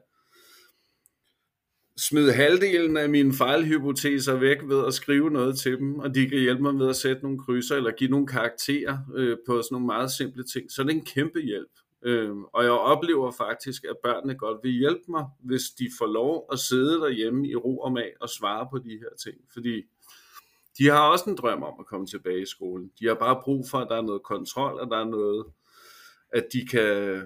smide 1.97 2.33
halvdelen 2.33 2.97
af 2.97 3.09
mine 3.09 3.33
fejlhypoteser 3.33 4.35
væk 4.35 4.59
ved 4.65 4.87
at 4.87 4.95
skrive 4.95 5.31
noget 5.31 5.59
til 5.59 5.79
dem, 5.79 5.99
og 5.99 6.15
de 6.15 6.29
kan 6.29 6.39
hjælpe 6.39 6.63
mig 6.63 6.75
med 6.75 6.89
at 6.89 6.97
sætte 6.97 7.23
nogle 7.23 7.39
krydser 7.39 7.77
eller 7.77 7.91
give 7.91 8.11
nogle 8.11 8.27
karakterer 8.27 8.99
øh, 9.15 9.37
på 9.47 9.63
sådan 9.63 9.75
nogle 9.75 9.87
meget 9.87 10.11
simple 10.11 10.45
ting, 10.45 10.71
så 10.71 10.83
det 10.83 10.91
er 10.91 10.95
en 10.95 11.05
kæmpe 11.05 11.41
hjælp. 11.41 11.71
Øh, 12.05 12.37
og 12.37 12.65
jeg 12.65 12.73
oplever 12.73 13.31
faktisk, 13.31 13.85
at 13.85 13.97
børnene 14.03 14.35
godt 14.35 14.59
vil 14.63 14.73
hjælpe 14.73 15.05
mig, 15.09 15.25
hvis 15.41 15.63
de 15.79 15.89
får 15.99 16.07
lov 16.07 16.49
at 16.53 16.59
sidde 16.59 16.95
derhjemme 16.95 17.49
i 17.49 17.57
ro 17.57 17.79
og 17.79 17.93
mag 17.93 18.13
og 18.21 18.29
svare 18.29 18.69
på 18.71 18.79
de 18.79 18.91
her 18.91 19.17
ting. 19.19 19.37
Fordi 19.53 19.83
de 20.79 20.87
har 20.87 21.11
også 21.11 21.31
en 21.31 21.37
drøm 21.37 21.63
om 21.63 21.75
at 21.81 21.87
komme 21.87 22.07
tilbage 22.07 22.43
i 22.43 22.47
skolen. 22.47 22.91
De 23.01 23.07
har 23.07 23.15
bare 23.15 23.41
brug 23.45 23.69
for, 23.71 23.79
at 23.79 23.89
der 23.91 23.97
er 23.97 24.03
noget 24.03 24.23
kontrol, 24.23 24.81
og 24.81 24.91
der 24.91 24.97
er 24.97 25.05
noget, 25.05 25.47
at 26.33 26.47
de 26.53 26.67
kan, 26.67 27.23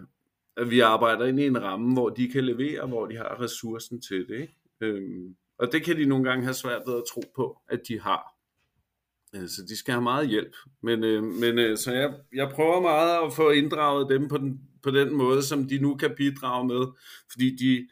at 0.57 0.71
vi 0.71 0.81
arbejder 0.81 1.27
ind 1.27 1.41
i 1.41 1.47
en 1.47 1.63
ramme, 1.63 1.93
hvor 1.93 2.09
de 2.09 2.29
kan 2.29 2.45
levere, 2.45 2.87
hvor 2.87 3.07
de 3.07 3.17
har 3.17 3.41
ressourcen 3.41 4.01
til 4.01 4.29
det. 4.29 4.41
Ikke? 4.41 4.55
Øhm, 4.81 5.37
og 5.59 5.73
det 5.73 5.85
kan 5.85 5.97
de 5.97 6.05
nogle 6.05 6.25
gange 6.25 6.45
have 6.45 6.55
svært 6.55 6.83
ved 6.87 6.97
at 6.97 7.05
tro 7.13 7.23
på, 7.37 7.59
at 7.69 7.81
de 7.89 8.01
har. 8.01 8.37
Øh, 9.35 9.49
så 9.49 9.63
de 9.69 9.77
skal 9.77 9.93
have 9.93 10.03
meget 10.03 10.29
hjælp. 10.29 10.57
Men, 10.83 11.05
øh, 11.05 11.23
men 11.23 11.59
øh, 11.59 11.77
så 11.77 11.93
jeg, 11.93 12.15
jeg 12.33 12.51
prøver 12.55 12.81
meget 12.81 13.27
at 13.27 13.33
få 13.33 13.51
inddraget 13.51 14.09
dem 14.11 14.29
på 14.29 14.39
den, 14.39 14.61
på 14.83 14.91
den 14.91 15.15
måde, 15.15 15.43
som 15.43 15.69
de 15.69 15.79
nu 15.79 15.95
kan 15.95 16.15
bidrage 16.17 16.67
med. 16.67 16.87
Fordi 17.33 17.57
de, 17.57 17.89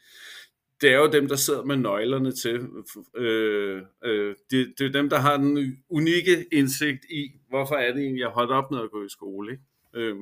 det 0.80 0.92
er 0.92 0.98
jo 0.98 1.10
dem, 1.12 1.28
der 1.28 1.36
sidder 1.36 1.64
med 1.64 1.76
nøglerne 1.76 2.32
til. 2.32 2.68
Øh, 3.16 3.82
øh, 4.04 4.34
det, 4.50 4.74
det 4.78 4.86
er 4.86 4.92
dem, 4.92 5.10
der 5.10 5.18
har 5.18 5.36
den 5.36 5.82
unikke 5.88 6.46
indsigt 6.52 7.04
i, 7.10 7.30
hvorfor 7.48 7.74
er 7.74 7.92
det 7.92 8.02
egentlig, 8.02 8.20
jeg 8.20 8.28
holdt 8.28 8.50
op 8.50 8.70
med 8.70 8.80
at 8.80 8.90
gå 8.90 9.04
i 9.04 9.08
skole. 9.08 9.52
Ikke? 9.52 9.62
Øh, 9.94 10.16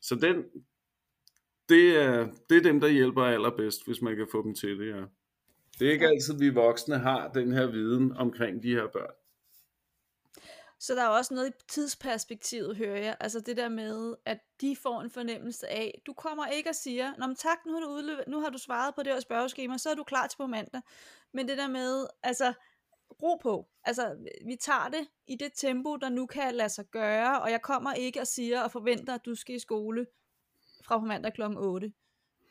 så 0.00 0.14
den, 0.14 0.44
det 1.68 1.96
er, 2.02 2.28
det 2.50 2.56
er 2.56 2.62
dem, 2.62 2.80
der 2.80 2.88
hjælper 2.88 3.24
allerbedst, 3.24 3.86
hvis 3.86 4.02
man 4.02 4.16
kan 4.16 4.26
få 4.32 4.42
dem 4.42 4.54
til 4.54 4.78
det, 4.78 4.88
ja. 4.88 5.04
Det 5.78 5.88
er 5.88 5.92
ikke 5.92 6.06
altid, 6.06 6.38
vi 6.38 6.48
voksne 6.48 6.98
har 6.98 7.28
den 7.28 7.52
her 7.52 7.66
viden 7.66 8.16
omkring 8.16 8.62
de 8.62 8.74
her 8.74 8.86
børn. 8.92 9.14
Så 10.80 10.94
der 10.94 11.02
er 11.02 11.08
også 11.08 11.34
noget 11.34 11.48
i 11.48 11.52
tidsperspektivet, 11.68 12.76
hører 12.76 12.98
jeg. 12.98 13.16
Altså 13.20 13.40
det 13.40 13.56
der 13.56 13.68
med, 13.68 14.14
at 14.24 14.38
de 14.60 14.76
får 14.82 15.00
en 15.00 15.10
fornemmelse 15.10 15.68
af, 15.68 16.02
du 16.06 16.12
kommer 16.12 16.46
ikke 16.46 16.70
og 16.70 16.74
siger, 16.74 17.12
Nå, 17.18 17.26
men 17.26 17.36
tak, 17.36 17.58
nu 17.66 17.72
har, 17.72 17.80
du 17.80 17.86
udløb- 17.86 18.30
nu 18.30 18.40
har 18.40 18.50
du 18.50 18.58
svaret 18.58 18.94
på 18.94 19.02
det 19.02 19.12
her 19.12 19.20
spørgeskema, 19.20 19.78
så 19.78 19.90
er 19.90 19.94
du 19.94 20.04
klar 20.04 20.26
til 20.26 20.36
på 20.36 20.46
mandag. 20.46 20.80
Men 21.32 21.48
det 21.48 21.58
der 21.58 21.68
med, 21.68 22.06
altså, 22.22 22.52
ro 23.22 23.36
på. 23.42 23.66
Altså, 23.84 24.16
vi 24.46 24.56
tager 24.56 24.88
det 24.88 25.08
i 25.26 25.36
det 25.36 25.52
tempo, 25.56 25.96
der 25.96 26.08
nu 26.08 26.26
kan 26.26 26.54
lade 26.54 26.68
sig 26.68 26.84
gøre, 26.92 27.42
og 27.42 27.50
jeg 27.50 27.62
kommer 27.62 27.92
ikke 27.92 28.20
og 28.20 28.26
siger 28.26 28.62
og 28.62 28.72
forventer, 28.72 29.14
at 29.14 29.24
du 29.24 29.34
skal 29.34 29.54
i 29.54 29.58
skole 29.58 30.06
fra 30.86 30.98
på 30.98 31.04
mandag 31.04 31.34
kl. 31.34 31.42
8. 31.56 31.92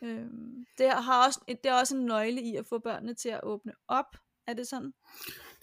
Øhm, 0.03 0.65
det, 0.77 0.89
har 0.89 1.25
også, 1.27 1.39
det 1.47 1.65
er 1.65 1.79
også 1.79 1.95
en 1.95 2.05
nøgle 2.05 2.41
i 2.41 2.55
at 2.55 2.65
få 2.65 2.79
børnene 2.79 3.13
til 3.13 3.29
at 3.29 3.39
åbne 3.43 3.71
op. 3.87 4.17
Er 4.47 4.53
det 4.53 4.67
sådan? 4.67 4.93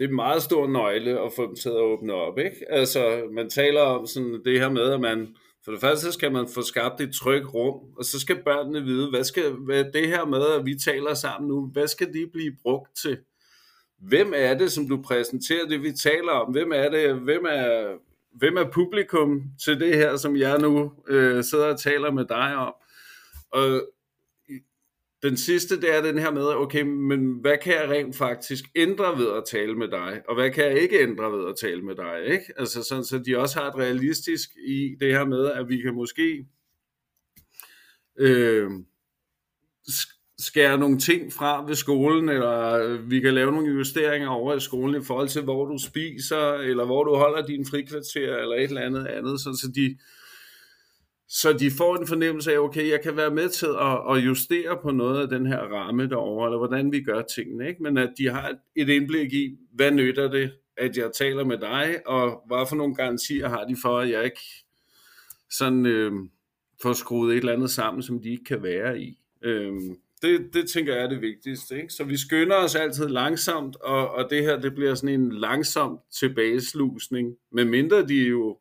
det 0.01 0.05
er 0.05 0.09
en 0.09 0.17
meget 0.17 0.43
stor 0.43 0.67
nøgle 0.67 1.21
at 1.21 1.33
få 1.37 1.47
dem 1.47 1.57
til 1.57 1.69
at 1.69 1.77
åbne 1.77 2.13
op, 2.13 2.39
ikke? 2.39 2.57
Altså, 2.69 3.23
man 3.33 3.51
taler 3.51 3.81
om 3.81 4.07
sådan 4.07 4.41
det 4.45 4.61
her 4.61 4.71
med, 4.71 4.93
at 4.93 5.01
man, 5.01 5.37
for 5.65 5.73
det 5.73 5.81
første 5.81 6.13
skal 6.13 6.33
man 6.33 6.49
få 6.55 6.63
skabt 6.63 7.01
et 7.01 7.15
trygt 7.15 7.55
rum, 7.55 7.81
og 7.99 8.05
så 8.05 8.21
skal 8.21 8.43
børnene 8.45 8.83
vide, 8.83 9.11
hvad 9.11 9.25
skal 9.25 9.53
hvad 9.53 9.85
det 9.85 10.09
her 10.09 10.25
med, 10.25 10.43
at 10.59 10.67
vi 10.67 10.75
taler 10.85 11.15
sammen 11.15 11.49
nu, 11.49 11.71
hvad 11.73 11.89
skal 11.89 12.13
de 12.13 12.27
blive 12.33 12.57
brugt 12.63 12.97
til? 13.03 13.19
Hvem 13.99 14.33
er 14.37 14.55
det, 14.55 14.73
som 14.73 14.89
du 14.89 15.03
præsenterer 15.03 15.67
det, 15.67 15.83
vi 15.83 15.93
taler 15.93 16.33
om? 16.33 16.53
Hvem 16.53 16.73
er 16.73 16.89
det? 16.89 17.15
Hvem 17.15 17.45
er, 17.45 17.95
hvem 18.33 18.57
er 18.57 18.71
publikum 18.73 19.43
til 19.65 19.81
det 19.81 19.97
her, 19.97 20.17
som 20.17 20.37
jeg 20.37 20.59
nu 20.59 20.93
øh, 21.09 21.45
sidder 21.45 21.67
og 21.67 21.81
taler 21.81 22.11
med 22.11 22.25
dig 22.25 22.57
om? 22.57 22.75
Og 23.53 23.89
den 25.23 25.37
sidste, 25.37 25.81
det 25.81 25.97
er 25.97 26.03
den 26.03 26.19
her 26.19 26.31
med, 26.31 26.43
okay, 26.43 26.83
men 26.83 27.41
hvad 27.41 27.59
kan 27.63 27.75
jeg 27.75 27.91
rent 27.91 28.17
faktisk 28.17 28.65
ændre 28.75 29.19
ved 29.19 29.33
at 29.37 29.45
tale 29.51 29.75
med 29.75 29.89
dig, 29.89 30.23
og 30.29 30.35
hvad 30.35 30.51
kan 30.51 30.65
jeg 30.65 30.79
ikke 30.79 31.03
ændre 31.03 31.33
ved 31.33 31.49
at 31.49 31.57
tale 31.61 31.83
med 31.83 31.95
dig, 31.97 32.25
ikke? 32.25 32.45
Altså 32.57 32.83
sådan, 32.83 33.05
så 33.05 33.19
de 33.19 33.39
også 33.39 33.61
har 33.61 33.71
et 33.71 33.79
realistisk 33.79 34.51
i 34.67 34.97
det 35.01 35.13
her 35.13 35.25
med, 35.25 35.47
at 35.51 35.69
vi 35.69 35.81
kan 35.81 35.95
måske 35.95 36.47
øh, 38.19 38.71
skære 40.41 40.79
nogle 40.79 40.99
ting 40.99 41.33
fra 41.33 41.65
ved 41.67 41.75
skolen, 41.75 42.29
eller 42.29 42.73
øh, 42.73 43.11
vi 43.11 43.21
kan 43.21 43.35
lave 43.35 43.53
nogle 43.53 43.75
justeringer 43.75 44.29
over 44.29 44.55
i 44.55 44.61
skolen 44.61 45.03
i 45.03 45.05
forhold 45.05 45.29
til, 45.29 45.43
hvor 45.43 45.65
du 45.65 45.79
spiser, 45.79 46.53
eller 46.53 46.85
hvor 46.85 47.05
du 47.05 47.15
holder 47.15 47.47
din 47.47 47.67
frikvarter, 47.67 48.37
eller 48.37 48.57
et 48.57 48.63
eller 48.63 48.81
andet 48.81 49.07
andet, 49.07 49.41
så, 49.41 49.59
så 49.63 49.73
de 49.75 49.97
så 51.33 51.53
de 51.53 51.71
får 51.71 51.97
en 51.97 52.07
fornemmelse 52.07 52.53
af, 52.53 52.59
okay, 52.59 52.91
jeg 52.91 53.01
kan 53.03 53.17
være 53.17 53.31
med 53.31 53.49
til 53.49 53.69
at, 53.81 54.17
at 54.17 54.27
justere 54.27 54.79
på 54.83 54.91
noget 54.91 55.23
af 55.23 55.29
den 55.29 55.47
her 55.47 55.59
ramme 55.59 56.09
derovre, 56.09 56.47
eller 56.47 56.59
hvordan 56.59 56.93
vi 56.93 57.03
gør 57.03 57.23
tingene, 57.23 57.69
ikke? 57.69 57.83
men 57.83 57.99
at 57.99 58.13
de 58.19 58.31
har 58.31 58.55
et 58.77 58.89
indblik 58.89 59.33
i, 59.33 59.57
hvad 59.73 59.91
nytter 59.91 60.31
det, 60.31 60.53
at 60.77 60.97
jeg 60.97 61.11
taler 61.19 61.45
med 61.45 61.59
dig, 61.59 61.97
og 62.07 62.43
hvad 62.47 62.67
for 62.69 62.77
nogle 62.77 62.95
garantier 62.95 63.49
har 63.49 63.65
de 63.65 63.77
for, 63.83 63.99
at 63.99 64.11
jeg 64.11 64.25
ikke 64.25 64.41
sådan 65.51 65.87
øh, 65.87 66.13
får 66.83 66.93
skruet 66.93 67.33
et 67.33 67.39
eller 67.39 67.53
andet 67.53 67.71
sammen, 67.71 68.03
som 68.03 68.23
de 68.23 68.31
ikke 68.31 68.45
kan 68.45 68.63
være 68.63 69.01
i. 69.01 69.19
Øh, 69.43 69.73
det, 70.23 70.55
det 70.55 70.71
tænker 70.71 70.95
jeg 70.95 71.05
er 71.05 71.09
det 71.09 71.21
vigtigste. 71.21 71.77
Ikke? 71.77 71.93
Så 71.93 72.05
vi 72.05 72.17
skynder 72.17 72.57
os 72.57 72.75
altid 72.75 73.09
langsomt, 73.09 73.77
og, 73.77 74.11
og 74.11 74.31
det 74.31 74.43
her 74.43 74.61
det 74.61 74.75
bliver 74.75 74.95
sådan 74.95 75.21
en 75.21 75.33
langsom 75.33 76.01
tilbageslusning, 76.21 77.37
medmindre 77.53 78.07
de 78.07 78.15
jo 78.15 78.59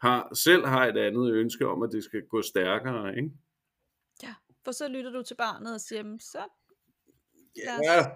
har, 0.00 0.34
selv 0.34 0.66
har 0.66 0.86
et 0.86 0.98
andet 0.98 1.32
ønske 1.32 1.68
om, 1.68 1.82
at 1.82 1.90
det 1.92 2.04
skal 2.04 2.22
gå 2.22 2.42
stærkere. 2.42 3.16
Ikke? 3.16 3.30
Ja, 4.22 4.34
for 4.64 4.72
så 4.72 4.88
lytter 4.88 5.10
du 5.10 5.22
til 5.22 5.34
barnet 5.34 5.74
og 5.74 5.80
siger, 5.80 6.16
så... 6.20 6.38
Ja, 7.56 8.06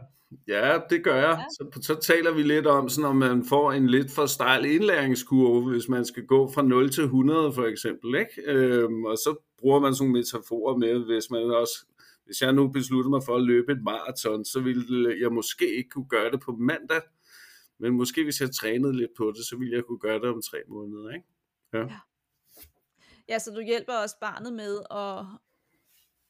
ja, 0.49 0.79
det 0.91 1.05
gør 1.05 1.17
jeg. 1.17 1.39
Ja. 1.39 1.45
Så, 1.51 1.83
så 1.83 1.95
taler 1.95 2.33
vi 2.33 2.43
lidt 2.43 2.67
om, 2.67 2.89
sådan, 2.89 3.11
om 3.11 3.17
man 3.17 3.45
får 3.45 3.73
en 3.73 3.89
lidt 3.89 4.11
for 4.11 4.27
stejl 4.27 4.65
indlæringskurve, 4.65 5.71
hvis 5.71 5.89
man 5.89 6.05
skal 6.05 6.27
gå 6.27 6.53
fra 6.53 6.63
0 6.63 6.91
til 6.91 7.05
100 7.05 7.53
for 7.53 7.65
eksempel. 7.65 8.15
Ikke? 8.15 8.43
Øhm, 8.53 9.05
og 9.05 9.17
så 9.17 9.37
bruger 9.59 9.81
man 9.81 9.95
sådan 9.95 10.09
nogle 10.09 10.21
metaforer 10.21 10.77
med, 10.77 10.99
hvis 10.99 11.31
man 11.31 11.51
også 11.51 11.87
hvis 12.31 12.43
jeg 12.43 12.53
nu 12.53 12.69
besluttede 12.69 13.11
mig 13.11 13.23
for 13.23 13.37
at 13.37 13.43
løbe 13.43 13.73
et 13.73 13.83
maraton, 13.83 14.45
så 14.45 14.61
ville 14.61 15.21
jeg 15.21 15.33
måske 15.33 15.77
ikke 15.77 15.91
kunne 15.91 16.09
gøre 16.09 16.31
det 16.31 16.41
på 16.41 16.53
mandag, 16.53 17.03
men 17.79 17.93
måske 17.93 18.25
hvis 18.25 18.41
jeg 18.41 18.55
trænede 18.55 18.97
lidt 18.97 19.11
på 19.17 19.33
det, 19.37 19.47
så 19.47 19.57
ville 19.57 19.77
jeg 19.77 19.85
kunne 19.85 19.99
gøre 19.99 20.19
det 20.21 20.29
om 20.29 20.43
tre 20.43 20.59
måneder. 20.69 21.11
Ikke? 21.11 21.27
Ja. 21.73 21.79
ja. 21.79 21.99
Ja, 23.29 23.39
så 23.39 23.51
du 23.51 23.61
hjælper 23.61 23.93
også 23.93 24.17
barnet 24.21 24.53
med 24.53 24.79
at, 24.91 25.19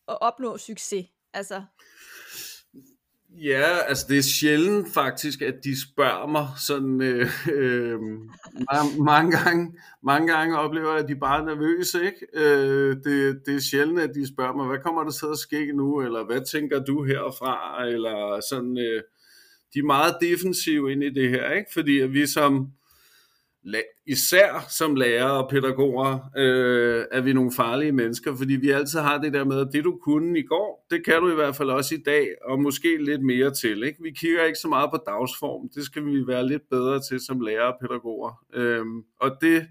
at 0.08 0.18
opnå 0.20 0.58
succes. 0.58 1.06
Altså. 1.32 1.64
Ja, 3.38 3.78
altså 3.88 4.06
det 4.08 4.18
er 4.18 4.22
sjældent 4.22 4.94
faktisk, 4.94 5.42
at 5.42 5.54
de 5.64 5.82
spørger 5.82 6.26
mig 6.26 6.48
sådan 6.58 7.02
øh, 7.02 7.28
øh, 7.52 8.00
mange, 8.72 9.04
mange, 9.04 9.38
gange, 9.38 9.74
mange 10.02 10.32
gange 10.32 10.58
oplever 10.58 10.90
jeg, 10.90 11.02
at 11.02 11.08
de 11.08 11.16
bare 11.16 11.40
er 11.40 11.44
nervøse, 11.44 12.04
ikke? 12.04 12.26
Øh, 12.34 12.96
det, 12.96 13.40
det 13.46 13.54
er 13.54 13.60
sjældent, 13.60 14.00
at 14.00 14.14
de 14.14 14.34
spørger 14.34 14.56
mig, 14.56 14.66
hvad 14.66 14.78
kommer 14.78 15.04
der 15.04 15.10
til 15.10 15.26
at 15.32 15.38
ske 15.38 15.72
nu, 15.72 16.00
eller 16.02 16.24
hvad 16.24 16.40
tænker 16.52 16.84
du 16.84 17.04
herfra, 17.04 17.86
eller 17.86 18.40
sådan, 18.50 18.78
øh, 18.78 19.02
de 19.74 19.78
er 19.78 19.86
meget 19.86 20.16
defensive 20.20 20.92
ind 20.92 21.04
i 21.04 21.10
det 21.10 21.30
her, 21.30 21.50
ikke? 21.50 21.70
Fordi 21.72 22.00
at 22.00 22.12
vi 22.12 22.26
som, 22.26 22.66
især 24.06 24.66
som 24.68 24.94
lærere 24.94 25.44
og 25.44 25.50
pædagoger, 25.50 26.18
øh, 26.36 27.04
er 27.12 27.20
vi 27.20 27.32
nogle 27.32 27.52
farlige 27.52 27.92
mennesker, 27.92 28.36
fordi 28.36 28.54
vi 28.54 28.70
altid 28.70 29.00
har 29.00 29.18
det 29.18 29.32
der 29.32 29.44
med, 29.44 29.60
at 29.60 29.68
det 29.72 29.84
du 29.84 29.98
kunne 30.02 30.38
i 30.38 30.42
går, 30.42 30.86
det 30.90 31.04
kan 31.04 31.20
du 31.20 31.32
i 31.32 31.34
hvert 31.34 31.56
fald 31.56 31.70
også 31.70 31.94
i 31.94 32.02
dag, 32.06 32.28
og 32.44 32.62
måske 32.62 33.04
lidt 33.04 33.22
mere 33.22 33.50
til. 33.54 33.82
Ikke? 33.82 34.02
Vi 34.02 34.10
kigger 34.10 34.44
ikke 34.44 34.58
så 34.58 34.68
meget 34.68 34.90
på 34.90 34.98
dagsform, 35.06 35.68
det 35.74 35.84
skal 35.84 36.06
vi 36.06 36.26
være 36.26 36.48
lidt 36.48 36.62
bedre 36.70 37.00
til 37.00 37.20
som 37.20 37.40
lærere 37.40 37.74
og 37.74 37.78
pædagoger. 37.80 38.44
Øh, 38.54 38.84
og 39.20 39.30
det 39.40 39.66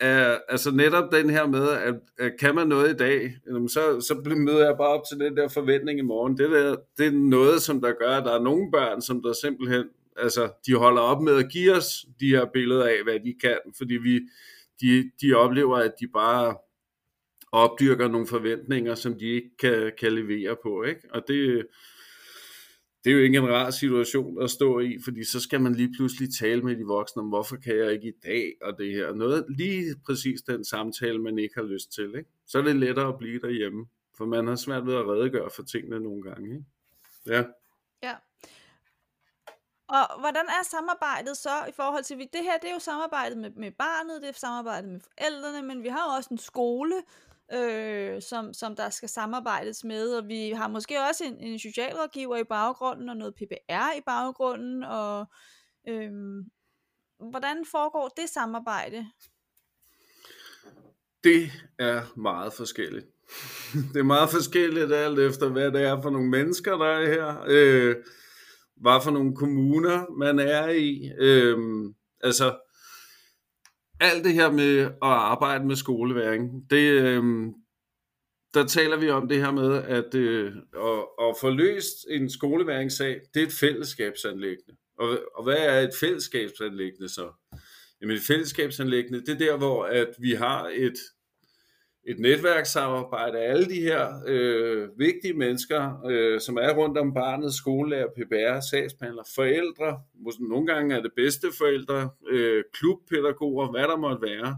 er 0.00 0.38
altså 0.48 0.70
netop 0.70 1.12
den 1.12 1.30
her 1.30 1.46
med, 1.46 1.68
at, 1.68 1.94
at 2.18 2.32
kan 2.40 2.54
man 2.54 2.68
noget 2.68 2.90
i 2.90 2.96
dag, 2.96 3.36
så, 3.68 3.80
så 4.00 4.34
møder 4.36 4.66
jeg 4.66 4.76
bare 4.76 4.88
op 4.88 5.02
til 5.10 5.18
den 5.18 5.36
der 5.36 5.48
forventning 5.48 5.98
i 5.98 6.02
morgen. 6.02 6.38
Det, 6.38 6.50
der, 6.50 6.76
det 6.98 7.06
er 7.06 7.12
noget, 7.12 7.62
som 7.62 7.80
der 7.80 7.92
gør, 7.92 8.16
at 8.16 8.24
der 8.24 8.38
er 8.38 8.42
nogle 8.42 8.70
børn, 8.70 9.02
som 9.02 9.22
der 9.22 9.32
simpelthen 9.32 9.84
altså, 10.16 10.52
de 10.66 10.74
holder 10.74 11.02
op 11.02 11.22
med 11.22 11.36
at 11.36 11.52
give 11.52 11.72
os 11.72 12.06
de 12.20 12.28
her 12.28 12.44
billeder 12.52 12.84
af, 12.84 13.02
hvad 13.04 13.20
de 13.20 13.34
kan, 13.40 13.58
fordi 13.78 13.94
vi, 13.94 14.20
de, 14.80 15.10
de 15.20 15.34
oplever, 15.34 15.76
at 15.76 15.92
de 16.00 16.08
bare 16.08 16.56
opdyrker 17.52 18.08
nogle 18.08 18.26
forventninger, 18.26 18.94
som 18.94 19.18
de 19.18 19.26
ikke 19.26 19.56
kan, 19.58 19.92
kan 19.98 20.12
levere 20.12 20.56
på, 20.62 20.82
ikke? 20.82 21.00
Og 21.10 21.22
det, 21.28 21.66
det 23.04 23.10
er 23.10 23.14
jo 23.14 23.22
ikke 23.22 23.38
en 23.38 23.48
rar 23.48 23.70
situation 23.70 24.42
at 24.42 24.50
stå 24.50 24.80
i, 24.80 24.98
fordi 25.04 25.24
så 25.24 25.40
skal 25.40 25.60
man 25.60 25.74
lige 25.74 25.92
pludselig 25.96 26.28
tale 26.34 26.62
med 26.62 26.76
de 26.76 26.84
voksne 26.84 27.22
om, 27.22 27.28
hvorfor 27.28 27.56
kan 27.56 27.76
jeg 27.76 27.92
ikke 27.92 28.08
i 28.08 28.20
dag, 28.22 28.52
og 28.62 28.78
det 28.78 28.92
her. 28.92 29.14
Noget, 29.14 29.44
lige 29.48 29.94
præcis 30.06 30.42
den 30.42 30.64
samtale, 30.64 31.18
man 31.18 31.38
ikke 31.38 31.54
har 31.54 31.62
lyst 31.62 31.92
til, 31.92 32.14
ikke? 32.16 32.30
Så 32.46 32.58
er 32.58 32.62
det 32.62 32.76
lettere 32.76 33.08
at 33.08 33.18
blive 33.18 33.40
derhjemme, 33.40 33.86
for 34.16 34.26
man 34.26 34.46
har 34.46 34.56
svært 34.56 34.86
ved 34.86 34.94
at 34.94 35.06
redegøre 35.06 35.50
for 35.56 35.62
tingene 35.62 36.00
nogle 36.00 36.22
gange, 36.22 36.50
ikke? 36.50 36.64
Ja. 37.26 37.44
Ja, 38.02 38.14
og 39.92 40.20
hvordan 40.20 40.46
er 40.48 40.64
samarbejdet 40.64 41.36
så 41.36 41.64
i 41.68 41.72
forhold 41.72 42.04
til, 42.04 42.18
det 42.18 42.42
her 42.42 42.58
det 42.62 42.70
er 42.70 42.74
jo 42.74 42.78
samarbejdet 42.78 43.38
med, 43.38 43.50
med 43.50 43.70
barnet, 43.70 44.22
det 44.22 44.28
er 44.28 44.32
samarbejdet 44.32 44.90
med 44.90 45.00
forældrene, 45.00 45.62
men 45.68 45.82
vi 45.82 45.88
har 45.88 46.04
jo 46.10 46.16
også 46.16 46.28
en 46.30 46.38
skole, 46.38 46.94
øh, 47.52 48.22
som, 48.22 48.54
som 48.54 48.76
der 48.76 48.90
skal 48.90 49.08
samarbejdes 49.08 49.84
med, 49.84 50.14
og 50.14 50.28
vi 50.28 50.50
har 50.50 50.68
måske 50.68 51.00
også 51.10 51.24
en, 51.24 51.36
en 51.38 51.58
socialrådgiver 51.58 52.36
i 52.36 52.44
baggrunden, 52.44 53.08
og 53.08 53.16
noget 53.16 53.34
PPR 53.34 53.96
i 53.98 54.00
baggrunden, 54.06 54.84
og 54.84 55.26
øh, 55.88 56.12
hvordan 57.30 57.64
foregår 57.70 58.08
det 58.08 58.28
samarbejde? 58.28 59.06
Det 61.24 61.50
er 61.78 62.02
meget 62.16 62.52
forskelligt. 62.52 63.06
det 63.92 64.00
er 64.00 64.04
meget 64.04 64.30
forskelligt 64.30 64.92
alt 64.92 65.18
efter, 65.18 65.48
hvad 65.48 65.72
det 65.72 65.82
er 65.82 66.02
for 66.02 66.10
nogle 66.10 66.28
mennesker, 66.28 66.76
der 66.78 66.86
er 66.86 67.06
her. 67.06 67.44
Øh, 67.46 67.96
hvad 68.82 69.00
for 69.04 69.10
nogle 69.10 69.36
kommuner 69.36 70.10
man 70.18 70.38
er 70.38 70.68
i. 70.68 71.10
Øhm, 71.18 71.94
altså, 72.20 72.58
alt 74.00 74.24
det 74.24 74.34
her 74.34 74.50
med 74.50 74.78
at 74.80 74.92
arbejde 75.02 75.66
med 75.66 75.76
skoleværing, 75.76 76.70
det, 76.70 76.90
øhm, 77.02 77.52
der 78.54 78.66
taler 78.66 78.96
vi 78.96 79.10
om 79.10 79.28
det 79.28 79.38
her 79.38 79.50
med, 79.50 79.82
at, 79.82 80.14
øh, 80.14 80.52
at, 80.76 81.04
at 81.22 81.36
få 81.40 81.50
løst 81.50 82.06
en 82.10 82.30
skoleværingssag, 82.30 83.20
det 83.34 83.42
er 83.42 83.46
et 83.46 83.52
fællesskabsanlæggende. 83.52 84.76
Og, 84.98 85.18
og 85.34 85.44
hvad 85.44 85.56
er 85.58 85.80
et 85.80 85.94
fællesskabsanlæggende 86.00 87.08
så? 87.08 87.32
Jamen 88.00 88.16
et 88.16 88.22
fællesskabsanlæggende, 88.22 89.20
det 89.20 89.28
er 89.28 89.38
der, 89.38 89.56
hvor 89.56 89.84
at 89.84 90.08
vi 90.18 90.32
har 90.32 90.70
et 90.74 90.98
et 92.06 92.18
netværkssamarbejde 92.18 93.38
af 93.38 93.50
alle 93.50 93.66
de 93.66 93.80
her 93.80 94.22
øh, 94.26 94.88
vigtige 94.98 95.34
mennesker, 95.34 96.06
øh, 96.06 96.40
som 96.40 96.56
er 96.56 96.74
rundt 96.74 96.98
om 96.98 97.14
barnet, 97.14 97.54
skolelærer, 97.54 98.06
PBR, 98.06 98.60
sagsbehandler, 98.70 99.22
forældre, 99.34 100.00
måske 100.14 100.48
nogle 100.48 100.66
gange 100.66 100.96
er 100.96 101.02
det 101.02 101.12
bedste 101.16 101.46
forældre, 101.58 102.10
øh, 102.30 102.64
klubpædagoger, 102.72 103.70
hvad 103.70 103.82
der 103.82 103.96
måtte 103.96 104.22
være. 104.22 104.56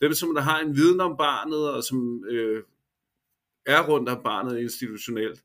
Dem, 0.00 0.12
som 0.12 0.34
der 0.34 0.40
har 0.40 0.60
en 0.60 0.76
viden 0.76 1.00
om 1.00 1.16
barnet, 1.16 1.70
og 1.70 1.84
som 1.84 2.24
øh, 2.28 2.62
er 3.66 3.88
rundt 3.88 4.08
om 4.08 4.22
barnet 4.22 4.58
institutionelt. 4.58 5.40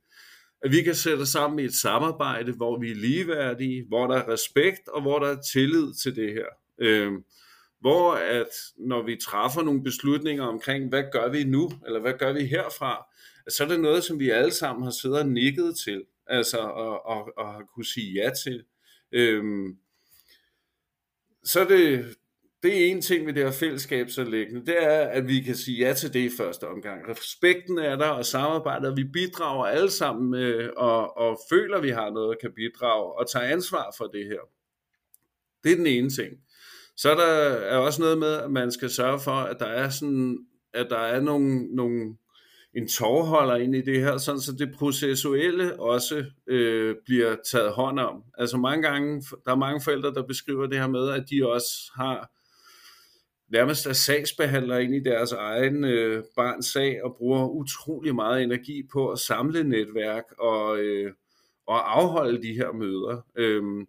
At 0.62 0.72
vi 0.72 0.82
kan 0.82 0.96
sætte 0.96 1.26
sammen 1.26 1.60
i 1.60 1.64
et 1.64 1.74
samarbejde, 1.74 2.52
hvor 2.52 2.80
vi 2.80 2.92
er 2.92 2.96
ligeværdige, 2.96 3.86
hvor 3.88 4.08
der 4.08 4.16
er 4.16 4.34
respekt, 4.34 4.88
og 4.88 5.02
hvor 5.02 5.20
der 5.20 5.28
er 5.28 5.42
tillid 5.54 5.94
til 5.94 6.16
det 6.16 6.34
her. 6.34 6.46
Øh, 6.80 7.12
hvor 7.84 8.14
at 8.14 8.48
når 8.78 9.02
vi 9.02 9.16
træffer 9.16 9.62
nogle 9.62 9.84
beslutninger 9.84 10.44
omkring, 10.44 10.90
hvad 10.90 11.04
gør 11.12 11.30
vi 11.30 11.44
nu, 11.44 11.72
eller 11.86 12.00
hvad 12.00 12.14
gør 12.14 12.34
vi 12.34 12.46
herfra, 12.46 13.06
så 13.50 13.64
er 13.64 13.68
det 13.68 13.80
noget, 13.80 14.04
som 14.04 14.20
vi 14.20 14.30
alle 14.30 14.52
sammen 14.52 14.84
har 14.84 14.92
siddet 14.92 15.20
og 15.20 15.28
nikket 15.28 15.76
til, 15.86 16.04
altså 16.28 16.58
og, 16.58 17.06
og, 17.06 17.30
og 17.38 17.54
har 17.54 17.64
kunne 17.76 17.86
sige 17.86 18.24
ja 18.24 18.30
til. 18.44 18.64
Øhm, 19.12 19.78
så 21.44 21.60
er 21.60 21.68
det, 21.68 22.16
det 22.64 22.82
er 22.82 22.92
en 22.92 23.02
ting 23.02 23.26
ved 23.26 23.34
det 23.34 23.44
her 23.44 23.52
fællesskabsanlæggende, 23.52 24.66
det 24.66 24.84
er, 24.84 25.00
at 25.00 25.28
vi 25.28 25.42
kan 25.42 25.56
sige 25.56 25.88
ja 25.88 25.94
til 25.94 26.14
det 26.14 26.20
i 26.20 26.38
første 26.38 26.68
omgang. 26.68 27.10
Respekten 27.10 27.78
er 27.78 27.96
der, 27.96 28.10
og 28.10 28.26
samarbejdet, 28.26 28.90
og 28.92 28.98
vi 28.98 29.04
bidrager 29.04 29.66
alle 29.66 29.92
sammen 29.92 30.32
med, 30.32 30.70
og, 30.70 31.18
og 31.18 31.40
føler, 31.50 31.78
at 31.78 31.84
vi 31.84 31.90
har 31.90 32.10
noget, 32.10 32.30
der 32.30 32.48
kan 32.48 32.56
bidrage, 32.56 33.20
og 33.20 33.30
tager 33.30 33.46
ansvar 33.46 33.96
for 33.98 34.06
det 34.06 34.26
her. 34.26 34.40
Det 35.64 35.72
er 35.72 35.76
den 35.76 35.88
ene 35.88 36.10
ting. 36.10 36.38
Så 36.98 37.12
er 37.12 37.16
der 37.16 37.26
er 37.26 37.78
også 37.78 38.02
noget 38.02 38.18
med, 38.18 38.34
at 38.34 38.52
man 38.52 38.72
skal 38.72 38.90
sørge 38.90 39.20
for, 39.20 39.32
at 39.32 39.60
der 39.60 39.66
er 39.66 39.90
sådan, 39.90 40.38
at 40.74 40.88
der 40.90 40.98
er 40.98 41.22
nogle, 41.22 41.76
nogle 41.76 42.16
en 42.76 42.88
tårholder 42.88 43.56
ind 43.56 43.76
i 43.76 43.82
det 43.82 44.00
her, 44.00 44.18
sådan 44.18 44.42
så 44.42 44.52
det 44.52 44.76
processuelle 44.76 45.80
også 45.80 46.26
øh, 46.48 46.96
bliver 47.06 47.36
taget 47.52 47.72
hånd 47.72 48.00
om. 48.00 48.24
Altså 48.38 48.58
mange 48.58 48.90
gange, 48.90 49.24
der 49.46 49.52
er 49.52 49.56
mange 49.56 49.82
forældre, 49.82 50.14
der 50.14 50.28
beskriver 50.28 50.68
det 50.68 50.80
her 50.80 50.88
med, 50.88 51.10
at 51.10 51.26
de 51.30 51.48
også 51.48 51.92
har 51.96 52.32
nærmest 53.54 53.88
er 53.88 53.94
sagsbehandler 53.94 54.78
ind 54.78 54.96
i 54.96 55.04
deres 55.04 55.32
egen 55.32 55.84
øh, 55.84 56.24
barns 56.36 56.66
sag 56.66 57.04
og 57.04 57.16
bruger 57.18 57.48
utrolig 57.48 58.16
meget 58.16 58.44
energi 58.44 58.84
på 58.94 59.10
at 59.10 59.20
samle 59.20 59.64
netværk 59.64 60.24
og, 60.40 60.78
øh, 60.80 61.14
og 61.68 62.00
afholde 62.00 62.42
de 62.42 62.54
her 62.54 62.72
møder. 62.72 63.22
Øhm, 63.36 63.88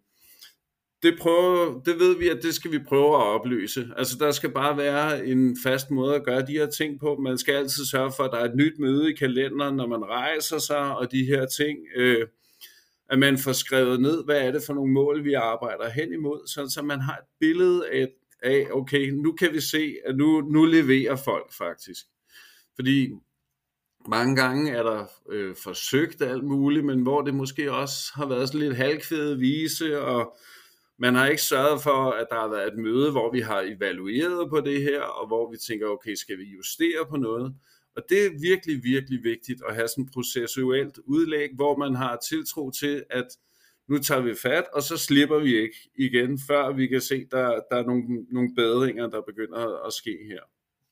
det, 1.04 1.18
prøver, 1.18 1.80
det 1.84 1.98
ved 1.98 2.18
vi, 2.18 2.28
at 2.28 2.38
det 2.42 2.54
skal 2.54 2.72
vi 2.72 2.78
prøve 2.78 3.14
at 3.14 3.22
opløse. 3.22 3.88
Altså 3.96 4.16
der 4.20 4.30
skal 4.30 4.50
bare 4.50 4.76
være 4.76 5.26
en 5.26 5.56
fast 5.62 5.90
måde 5.90 6.14
at 6.14 6.24
gøre 6.24 6.46
de 6.46 6.52
her 6.52 6.66
ting 6.66 7.00
på. 7.00 7.16
Man 7.16 7.38
skal 7.38 7.54
altid 7.54 7.84
sørge 7.84 8.12
for, 8.16 8.24
at 8.24 8.30
der 8.32 8.38
er 8.38 8.44
et 8.44 8.56
nyt 8.56 8.78
møde 8.78 9.10
i 9.10 9.16
kalenderen, 9.16 9.76
når 9.76 9.86
man 9.86 10.04
rejser 10.04 10.58
sig, 10.58 10.96
og 10.96 11.12
de 11.12 11.24
her 11.24 11.46
ting. 11.46 11.78
Øh, 11.96 12.26
at 13.10 13.18
man 13.18 13.38
får 13.38 13.52
skrevet 13.52 14.00
ned, 14.00 14.24
hvad 14.24 14.40
er 14.40 14.52
det 14.52 14.62
for 14.66 14.74
nogle 14.74 14.92
mål, 14.92 15.24
vi 15.24 15.32
arbejder 15.32 15.90
hen 15.90 16.12
imod, 16.12 16.46
så, 16.46 16.68
så 16.74 16.82
man 16.82 17.00
har 17.00 17.16
et 17.16 17.26
billede 17.40 17.88
af, 17.88 18.08
af, 18.42 18.66
okay, 18.72 19.10
nu 19.10 19.32
kan 19.32 19.52
vi 19.52 19.60
se, 19.60 19.96
at 20.06 20.16
nu, 20.16 20.40
nu 20.40 20.64
leverer 20.64 21.16
folk 21.16 21.52
faktisk. 21.52 22.04
Fordi 22.74 23.10
mange 24.08 24.36
gange 24.36 24.70
er 24.70 24.82
der 24.82 25.06
øh, 25.30 25.56
forsøgt 25.64 26.22
alt 26.22 26.44
muligt, 26.44 26.84
men 26.84 27.00
hvor 27.00 27.22
det 27.22 27.34
måske 27.34 27.72
også 27.72 28.12
har 28.14 28.26
været 28.26 28.48
sådan 28.48 28.60
lidt 28.60 28.76
halvkvæde 28.76 29.38
vise, 29.38 30.00
og 30.00 30.36
man 30.98 31.14
har 31.14 31.26
ikke 31.28 31.42
sørget 31.42 31.82
for, 31.82 32.10
at 32.10 32.26
der 32.30 32.36
har 32.36 32.48
været 32.48 32.72
et 32.72 32.78
møde, 32.78 33.10
hvor 33.10 33.32
vi 33.32 33.40
har 33.40 33.60
evalueret 33.60 34.50
på 34.50 34.60
det 34.60 34.82
her, 34.82 35.00
og 35.00 35.26
hvor 35.26 35.50
vi 35.50 35.56
tænker, 35.56 35.86
okay, 35.86 36.14
skal 36.14 36.38
vi 36.38 36.44
justere 36.44 37.06
på 37.10 37.16
noget? 37.16 37.54
Og 37.96 38.02
det 38.08 38.26
er 38.26 38.30
virkelig, 38.40 38.84
virkelig 38.84 39.24
vigtigt 39.24 39.62
at 39.68 39.74
have 39.74 39.88
sådan 39.88 40.04
et 40.04 40.10
processuelt 40.14 40.98
udlæg, 41.06 41.50
hvor 41.54 41.76
man 41.76 41.94
har 41.94 42.18
tiltro 42.28 42.70
til, 42.70 43.04
at 43.10 43.26
nu 43.88 43.98
tager 43.98 44.20
vi 44.20 44.34
fat, 44.34 44.64
og 44.72 44.82
så 44.82 44.96
slipper 44.96 45.38
vi 45.38 45.56
ikke 45.56 45.76
igen, 45.98 46.38
før 46.48 46.72
vi 46.72 46.86
kan 46.86 47.00
se, 47.00 47.14
at 47.14 47.30
der, 47.30 47.60
der 47.70 47.76
er 47.76 47.86
nogle, 47.86 48.26
nogle 48.30 48.54
bedringer, 48.54 49.06
der 49.06 49.22
begynder 49.22 49.86
at 49.86 49.92
ske 49.92 50.18
her. 50.26 50.40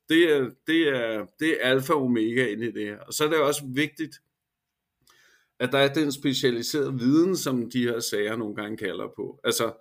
Det 0.09 0.33
er, 0.33 0.51
det 0.67 0.89
er, 0.89 1.27
det 1.41 1.49
er 1.51 1.69
alfa 1.71 1.93
og 1.93 2.03
omega 2.03 2.47
inde 2.47 2.69
i 2.69 2.73
det 2.73 2.85
her. 2.87 2.99
Og 2.99 3.13
så 3.13 3.25
er 3.25 3.29
det 3.29 3.39
også 3.39 3.63
vigtigt, 3.75 4.17
at 5.63 5.73
der 5.73 5.79
er 5.79 5.95
den 5.95 6.13
specialiserede 6.13 6.99
viden, 6.99 7.37
som 7.37 7.71
de 7.71 7.83
her 7.83 8.01
sager 8.01 8.37
nogle 8.37 8.55
gange 8.55 8.77
kalder 8.77 9.09
på. 9.17 9.41
Altså, 9.45 9.73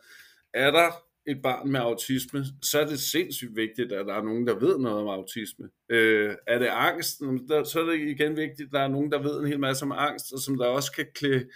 er 0.54 0.72
der 0.72 0.90
et 1.28 1.42
barn 1.44 1.72
med 1.72 1.80
autisme, 1.80 2.46
så 2.62 2.80
er 2.80 2.86
det 2.86 3.00
sindssygt 3.00 3.56
vigtigt, 3.56 3.92
at 3.92 4.06
der 4.06 4.14
er 4.14 4.24
nogen, 4.24 4.48
der 4.48 4.60
ved 4.60 4.78
noget 4.78 4.98
om 5.02 5.08
autisme. 5.08 5.70
Øh, 5.90 6.36
er 6.48 6.60
det 6.60 6.68
angst, 6.68 7.18
så 7.66 7.80
er 7.82 7.92
det 7.92 8.00
igen 8.00 8.38
vigtigt, 8.38 8.68
at 8.68 8.74
der 8.74 8.80
er 8.80 8.88
nogen, 8.88 9.12
der 9.12 9.22
ved 9.22 9.40
en 9.40 9.48
hel 9.48 9.60
masse 9.60 9.86
om 9.86 9.92
angst, 9.92 10.34
og 10.34 10.40
som 10.40 10.58
der 10.58 10.66
også 10.66 10.92
kan 10.92 11.06
klæde 11.16 11.50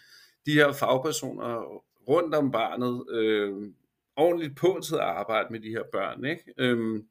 de 0.46 0.54
her 0.54 0.72
fagpersoner 0.72 1.82
rundt 2.08 2.36
om 2.36 2.52
barnet 2.52 3.06
øh, 3.10 3.54
ordentligt 4.18 4.58
på 4.58 4.80
til 4.84 4.96
at 4.96 5.02
arbejde 5.02 5.48
med 5.52 5.60
de 5.60 5.70
her 5.70 5.84
børn. 5.92 6.26
Ikke? 6.26 6.54
Øh, 6.58 7.02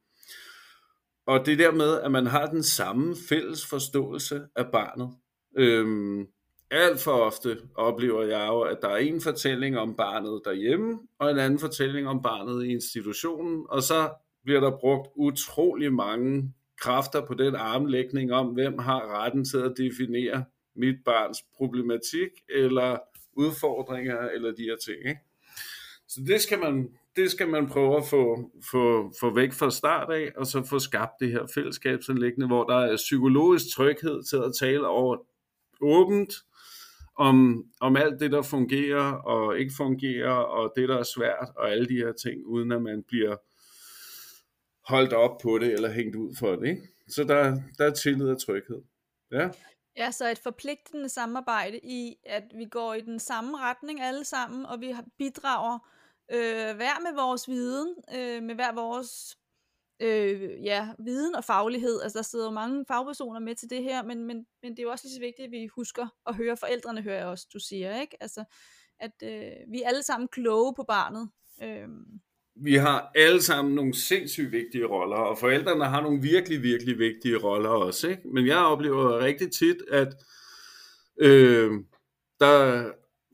og 1.27 1.47
det 1.47 1.59
der 1.59 1.73
med, 1.73 2.01
at 2.01 2.13
man 2.13 2.27
har 2.27 2.47
den 2.47 2.63
samme 2.63 3.17
fælles 3.29 3.67
forståelse 3.67 4.43
af 4.57 4.71
barnet. 4.73 5.11
Øh, 5.59 6.27
alt 6.75 7.01
for 7.01 7.13
ofte 7.13 7.59
oplever 7.75 8.23
jeg 8.23 8.47
jo, 8.49 8.61
at 8.61 8.79
der 8.83 8.89
er 8.89 8.97
en 8.97 9.21
fortælling 9.21 9.79
om 9.79 9.95
barnet 9.95 10.41
derhjemme, 10.45 10.99
og 11.19 11.31
en 11.31 11.39
anden 11.39 11.59
fortælling 11.59 12.09
om 12.09 12.23
barnet 12.23 12.65
i 12.65 12.69
institutionen, 12.69 13.67
og 13.69 13.83
så 13.83 14.11
bliver 14.45 14.61
der 14.61 14.71
brugt 14.71 15.09
utrolig 15.17 15.93
mange 15.93 16.53
kræfter 16.81 17.27
på 17.27 17.35
den 17.35 17.55
armlægning 17.55 18.33
om, 18.33 18.47
hvem 18.47 18.79
har 18.79 19.23
retten 19.23 19.45
til 19.45 19.59
at 19.59 19.75
definere 19.77 20.45
mit 20.77 20.97
barns 21.05 21.39
problematik, 21.57 22.31
eller 22.49 22.99
udfordringer, 23.33 24.29
eller 24.29 24.53
de 24.53 24.63
her 24.63 24.77
ting. 24.77 24.99
Ikke? 25.09 25.21
Så 26.09 26.21
det 26.27 26.41
skal 26.41 26.59
man, 26.59 26.89
det 27.17 27.31
skal 27.31 27.49
man 27.49 27.69
prøve 27.69 27.97
at 27.97 28.05
få, 28.11 28.51
få, 28.71 29.13
få 29.21 29.35
væk 29.35 29.53
fra 29.53 29.71
start 29.71 30.13
af, 30.13 30.33
og 30.37 30.47
så 30.47 30.63
få 30.63 30.79
skabt 30.79 31.13
det 31.21 31.33
her 31.33 31.47
fællesskabsanlæggende, 31.55 32.47
hvor 32.47 32.65
der 32.65 32.77
er 32.77 32.97
psykologisk 32.97 33.65
tryghed 33.75 34.23
til 34.23 34.37
at 34.37 34.55
tale 34.61 34.87
over 34.87 35.17
åbent, 35.81 36.35
om, 37.17 37.65
om 37.81 37.97
alt 37.97 38.21
det, 38.21 38.33
der 38.33 38.43
fungerer 38.43 39.13
og 39.13 39.59
ikke 39.59 39.73
fungerer, 39.77 40.33
og 40.33 40.73
det, 40.77 40.89
der 40.89 40.99
er 40.99 41.03
svært, 41.03 41.49
og 41.57 41.71
alle 41.71 41.87
de 41.87 41.97
her 41.97 42.13
ting, 42.13 42.47
uden 42.47 42.73
at 42.73 42.83
man 42.83 43.03
bliver 43.09 43.37
holdt 44.93 45.13
op 45.13 45.39
på 45.43 45.59
det, 45.59 45.73
eller 45.73 45.91
hængt 45.91 46.17
ud 46.17 46.37
for 46.39 46.57
det. 46.57 46.69
Ikke? 46.69 46.83
Så 47.09 47.25
der, 47.25 47.61
der 47.79 47.87
er 47.87 47.91
tillid 47.91 48.29
og 48.29 48.41
tryghed. 48.41 48.83
Ja. 49.33 49.51
Ja, 49.97 50.11
så 50.11 50.31
et 50.31 50.39
forpligtende 50.39 51.09
samarbejde 51.09 51.79
i, 51.83 52.17
at 52.27 52.45
vi 52.55 52.65
går 52.65 52.95
i 52.95 53.01
den 53.01 53.19
samme 53.19 53.59
retning 53.59 54.01
alle 54.01 54.25
sammen, 54.25 54.67
og 54.67 54.81
vi 54.81 54.95
bidrager 55.19 55.79
øh, 56.33 56.77
hver 56.77 57.01
med 57.03 57.15
vores 57.23 57.49
viden, 57.49 57.95
øh, 58.15 58.43
med 58.43 58.55
hver 58.55 58.75
vores 58.75 59.39
øh, 60.01 60.65
ja, 60.65 60.89
viden 60.99 61.35
og 61.35 61.45
faglighed. 61.45 62.03
Altså 62.03 62.19
der 62.19 62.23
sidder 62.23 62.45
jo 62.45 62.51
mange 62.51 62.85
fagpersoner 62.89 63.41
med 63.41 63.55
til 63.55 63.71
det 63.71 63.83
her, 63.83 64.03
men, 64.03 64.27
men, 64.27 64.47
men 64.63 64.73
det 64.73 64.79
er 64.79 64.83
jo 64.83 64.91
også 64.91 65.05
lige 65.07 65.15
så 65.15 65.21
vigtigt, 65.21 65.47
at 65.47 65.53
vi 65.53 65.67
husker 65.67 66.07
at 66.27 66.35
høre 66.35 66.57
forældrene, 66.57 67.03
hører 67.03 67.19
jeg 67.19 67.27
også, 67.27 67.47
du 67.53 67.59
siger, 67.59 68.01
ikke? 68.01 68.17
Altså, 68.21 68.45
at 69.01 69.13
øh, 69.23 69.73
vi 69.73 69.83
er 69.83 69.89
alle 69.89 70.03
sammen 70.03 70.29
kloge 70.29 70.75
på 70.77 70.85
barnet. 70.89 71.31
Øh. 71.63 71.89
Vi 72.57 72.75
har 72.75 73.11
alle 73.15 73.43
sammen 73.43 73.75
nogle 73.75 73.95
sindssygt 73.95 74.53
vigtige 74.53 74.87
roller, 74.87 75.17
og 75.17 75.39
forældrene 75.39 75.85
har 75.85 76.01
nogle 76.01 76.23
virkelig, 76.23 76.63
virkelig 76.63 76.99
vigtige 76.99 77.37
roller 77.37 77.69
også, 77.69 78.09
ikke? 78.09 78.29
Men 78.29 78.47
jeg 78.47 78.59
oplever 78.59 79.19
rigtig 79.19 79.53
tit, 79.53 79.77
at 79.91 80.15
øh, 81.21 81.73
der, 82.41 82.85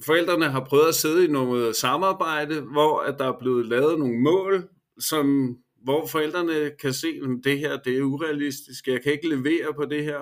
forældrene 0.05 0.51
har 0.51 0.65
prøvet 0.65 0.89
at 0.89 0.95
sidde 0.95 1.25
i 1.25 1.31
noget 1.31 1.77
samarbejde, 1.77 2.61
hvor 2.61 3.01
at 3.01 3.19
der 3.19 3.25
er 3.25 3.39
blevet 3.39 3.67
lavet 3.67 3.99
nogle 3.99 4.19
mål, 4.19 4.69
som 4.99 5.57
hvor 5.85 6.07
forældrene 6.07 6.71
kan 6.81 6.93
se, 6.93 7.09
at 7.09 7.45
det 7.45 7.59
her 7.59 7.77
det 7.77 7.99
er 7.99 8.03
urealistisk, 8.03 8.87
jeg 8.87 9.03
kan 9.03 9.13
ikke 9.13 9.29
levere 9.29 9.75
på 9.75 9.85
det 9.85 10.05
her, 10.05 10.21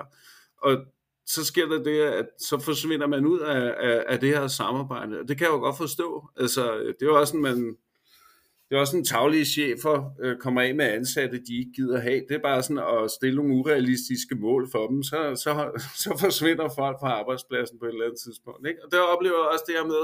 og 0.57 0.77
så 1.25 1.45
sker 1.45 1.65
der 1.65 1.83
det, 1.83 2.01
at 2.01 2.25
så 2.39 2.59
forsvinder 2.59 3.07
man 3.07 3.25
ud 3.25 3.39
af, 3.39 3.75
af, 3.79 4.03
af 4.07 4.19
det 4.19 4.29
her 4.29 4.47
samarbejde, 4.47 5.19
og 5.19 5.27
det 5.27 5.37
kan 5.37 5.45
jeg 5.45 5.53
jo 5.53 5.59
godt 5.59 5.77
forstå. 5.77 6.29
Altså, 6.37 6.79
det 6.79 7.01
er 7.01 7.05
jo 7.05 7.19
også 7.19 7.37
en, 7.37 7.43
man, 7.43 7.75
det 8.69 8.75
er 8.75 8.79
også 8.79 8.97
en 8.97 9.05
taglige 9.05 9.45
chefer 9.45 10.11
øh, 10.21 10.37
kommer 10.37 10.61
af 10.61 10.75
med 10.75 10.85
ansatte, 10.85 11.37
de 11.47 11.59
ikke 11.59 11.71
gider 11.75 11.99
have. 11.99 12.21
Det 12.29 12.35
er 12.35 12.41
bare 12.41 12.63
sådan 12.63 12.83
at 13.03 13.11
stille 13.11 13.35
nogle 13.35 13.53
urealistiske 13.53 14.35
mål 14.35 14.71
for 14.71 14.87
dem, 14.87 15.03
så, 15.03 15.17
så, 15.43 15.51
så 16.03 16.17
forsvinder 16.19 16.69
folk 16.75 16.97
fra 16.99 17.11
arbejdspladsen 17.19 17.79
på 17.79 17.85
et 17.85 17.89
eller 17.89 18.05
andet 18.05 18.19
tidspunkt. 18.19 18.67
Ikke? 18.67 18.85
Og 18.85 18.91
der 18.91 18.99
oplever 18.99 19.37
jeg 19.37 19.51
også 19.53 19.65
det 19.67 19.75
her 19.75 19.85
med, 19.85 20.03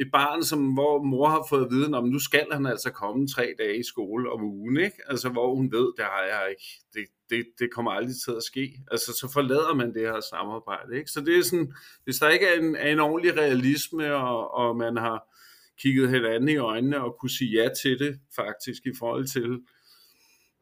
et 0.00 0.08
barn, 0.12 0.42
som, 0.44 0.72
hvor 0.72 1.02
mor 1.02 1.28
har 1.28 1.46
fået 1.48 1.70
viden 1.70 1.94
om, 1.94 2.08
nu 2.08 2.18
skal 2.18 2.46
han 2.52 2.66
altså 2.66 2.90
komme 2.90 3.28
tre 3.28 3.54
dage 3.58 3.78
i 3.78 3.82
skole 3.82 4.32
om 4.32 4.44
ugen, 4.44 4.76
ikke? 4.76 4.96
Altså, 5.06 5.28
hvor 5.28 5.54
hun 5.54 5.72
ved, 5.72 5.92
det 5.96 6.04
har 6.04 6.22
jeg 6.22 6.46
ikke, 6.50 6.84
det, 6.94 7.06
det, 7.30 7.46
det 7.58 7.72
kommer 7.72 7.90
aldrig 7.90 8.16
til 8.24 8.30
at 8.36 8.42
ske. 8.42 8.80
Altså, 8.90 9.12
så 9.12 9.30
forlader 9.32 9.74
man 9.74 9.94
det 9.94 10.02
her 10.02 10.20
samarbejde, 10.20 10.96
ikke? 10.98 11.10
Så 11.10 11.20
det 11.20 11.38
er 11.38 11.42
sådan, 11.42 11.72
hvis 12.04 12.16
der 12.16 12.28
ikke 12.28 12.46
er 12.46 12.60
en, 12.60 12.76
er 12.76 12.92
en 12.92 13.00
ordentlig 13.00 13.36
realisme, 13.36 14.14
og, 14.14 14.54
og 14.54 14.76
man 14.76 14.96
har 14.96 15.34
kigget 15.80 16.10
hinanden 16.10 16.48
i 16.48 16.56
øjnene 16.56 17.04
og 17.04 17.16
kunne 17.20 17.30
sige 17.30 17.62
ja 17.62 17.68
til 17.82 17.98
det, 17.98 18.20
faktisk, 18.36 18.86
i 18.86 18.92
forhold 18.98 19.26
til, 19.26 19.60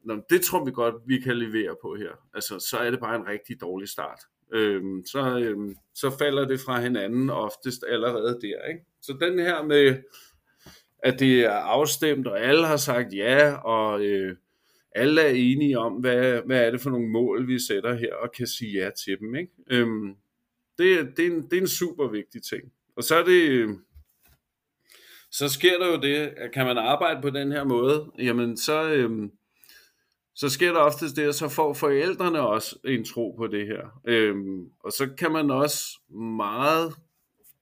Nå, 0.05 0.21
det 0.29 0.41
tror 0.41 0.65
vi 0.65 0.71
godt, 0.71 0.95
vi 1.05 1.19
kan 1.19 1.37
levere 1.37 1.75
på 1.81 1.95
her. 1.95 2.11
Altså, 2.33 2.59
så 2.59 2.77
er 2.77 2.91
det 2.91 2.99
bare 2.99 3.15
en 3.15 3.27
rigtig 3.27 3.61
dårlig 3.61 3.89
start. 3.89 4.19
Øhm, 4.53 5.05
så, 5.05 5.39
øh, 5.39 5.75
så 5.95 6.17
falder 6.19 6.47
det 6.47 6.59
fra 6.59 6.81
hinanden 6.81 7.29
oftest 7.29 7.83
allerede 7.87 8.39
der, 8.41 8.65
ikke? 8.69 8.85
Så 9.01 9.17
den 9.21 9.39
her 9.39 9.63
med, 9.63 9.95
at 11.03 11.19
det 11.19 11.39
er 11.39 11.51
afstemt, 11.51 12.27
og 12.27 12.41
alle 12.41 12.65
har 12.65 12.77
sagt 12.77 13.13
ja, 13.13 13.53
og 13.53 14.05
øh, 14.05 14.35
alle 14.95 15.21
er 15.21 15.29
enige 15.29 15.79
om, 15.79 15.93
hvad, 15.93 16.41
hvad 16.45 16.65
er 16.65 16.71
det 16.71 16.81
for 16.81 16.89
nogle 16.89 17.09
mål, 17.09 17.47
vi 17.47 17.59
sætter 17.59 17.93
her, 17.93 18.13
og 18.13 18.31
kan 18.31 18.47
sige 18.47 18.83
ja 18.83 18.89
til 19.05 19.19
dem. 19.19 19.35
Ikke? 19.35 19.51
Øhm, 19.71 20.15
det, 20.77 21.17
det, 21.17 21.25
er 21.25 21.31
en, 21.31 21.43
det 21.49 21.57
er 21.57 21.61
en 21.61 21.67
super 21.67 22.07
vigtig 22.07 22.43
ting. 22.43 22.63
Og 22.95 23.03
så 23.03 23.15
er 23.15 23.23
det, 23.23 23.49
øhm, 23.49 23.79
så 25.31 25.49
sker 25.49 25.79
der 25.79 25.87
jo 25.87 26.01
det, 26.01 26.15
at 26.15 26.51
kan 26.51 26.65
man 26.65 26.77
arbejde 26.77 27.21
på 27.21 27.29
den 27.29 27.51
her 27.51 27.63
måde, 27.63 28.11
jamen 28.19 28.57
så, 28.57 28.89
øhm, 28.89 29.31
så 30.39 30.49
sker 30.49 30.73
der 30.73 30.79
oftest 30.79 31.15
det, 31.15 31.23
at 31.23 31.35
så 31.35 31.49
får 31.49 31.73
forældrene 31.73 32.41
også 32.41 32.75
en 32.85 33.05
tro 33.05 33.35
på 33.37 33.47
det 33.47 33.67
her. 33.67 34.01
Øhm, 34.05 34.69
og 34.79 34.91
så 34.91 35.09
kan 35.17 35.31
man 35.31 35.51
også 35.51 35.99
meget 36.09 36.93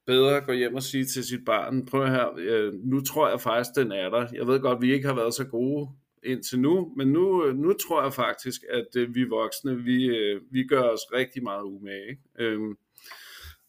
bedre 0.06 0.42
gå 0.42 0.52
hjem 0.52 0.76
og 0.76 0.84
sige 0.84 1.06
til 1.06 1.24
sit 1.24 1.46
barn, 1.46 1.86
prøv 1.86 2.08
her, 2.08 2.28
øh, 2.38 2.74
nu 2.74 3.02
tror 3.02 3.30
jeg 3.30 3.42
faktisk, 3.42 3.70
den 3.76 3.92
er 3.92 4.10
der. 4.10 4.28
Jeg 4.34 4.48
ved 4.48 4.60
godt, 4.60 4.82
vi 4.82 4.94
ikke 4.94 5.08
har 5.08 5.16
været 5.16 5.34
så 5.34 5.44
gode 5.46 5.90
indtil 6.24 6.60
nu, 6.60 6.94
men 6.98 7.08
nu, 7.08 7.46
øh, 7.46 7.56
nu 7.56 7.74
tror 7.74 8.04
jeg 8.04 8.14
faktisk, 8.14 8.62
at 8.70 8.88
øh, 8.98 9.16
vi 9.16 9.24
voksne, 9.24 9.76
vi, 9.76 10.06
øh, 10.06 10.42
vi 10.52 10.64
gør 10.64 10.82
os 10.82 11.14
rigtig 11.14 11.44
meget 11.44 11.64
umage. 11.64 12.10
Ikke? 12.10 12.22
Øhm, 12.40 12.78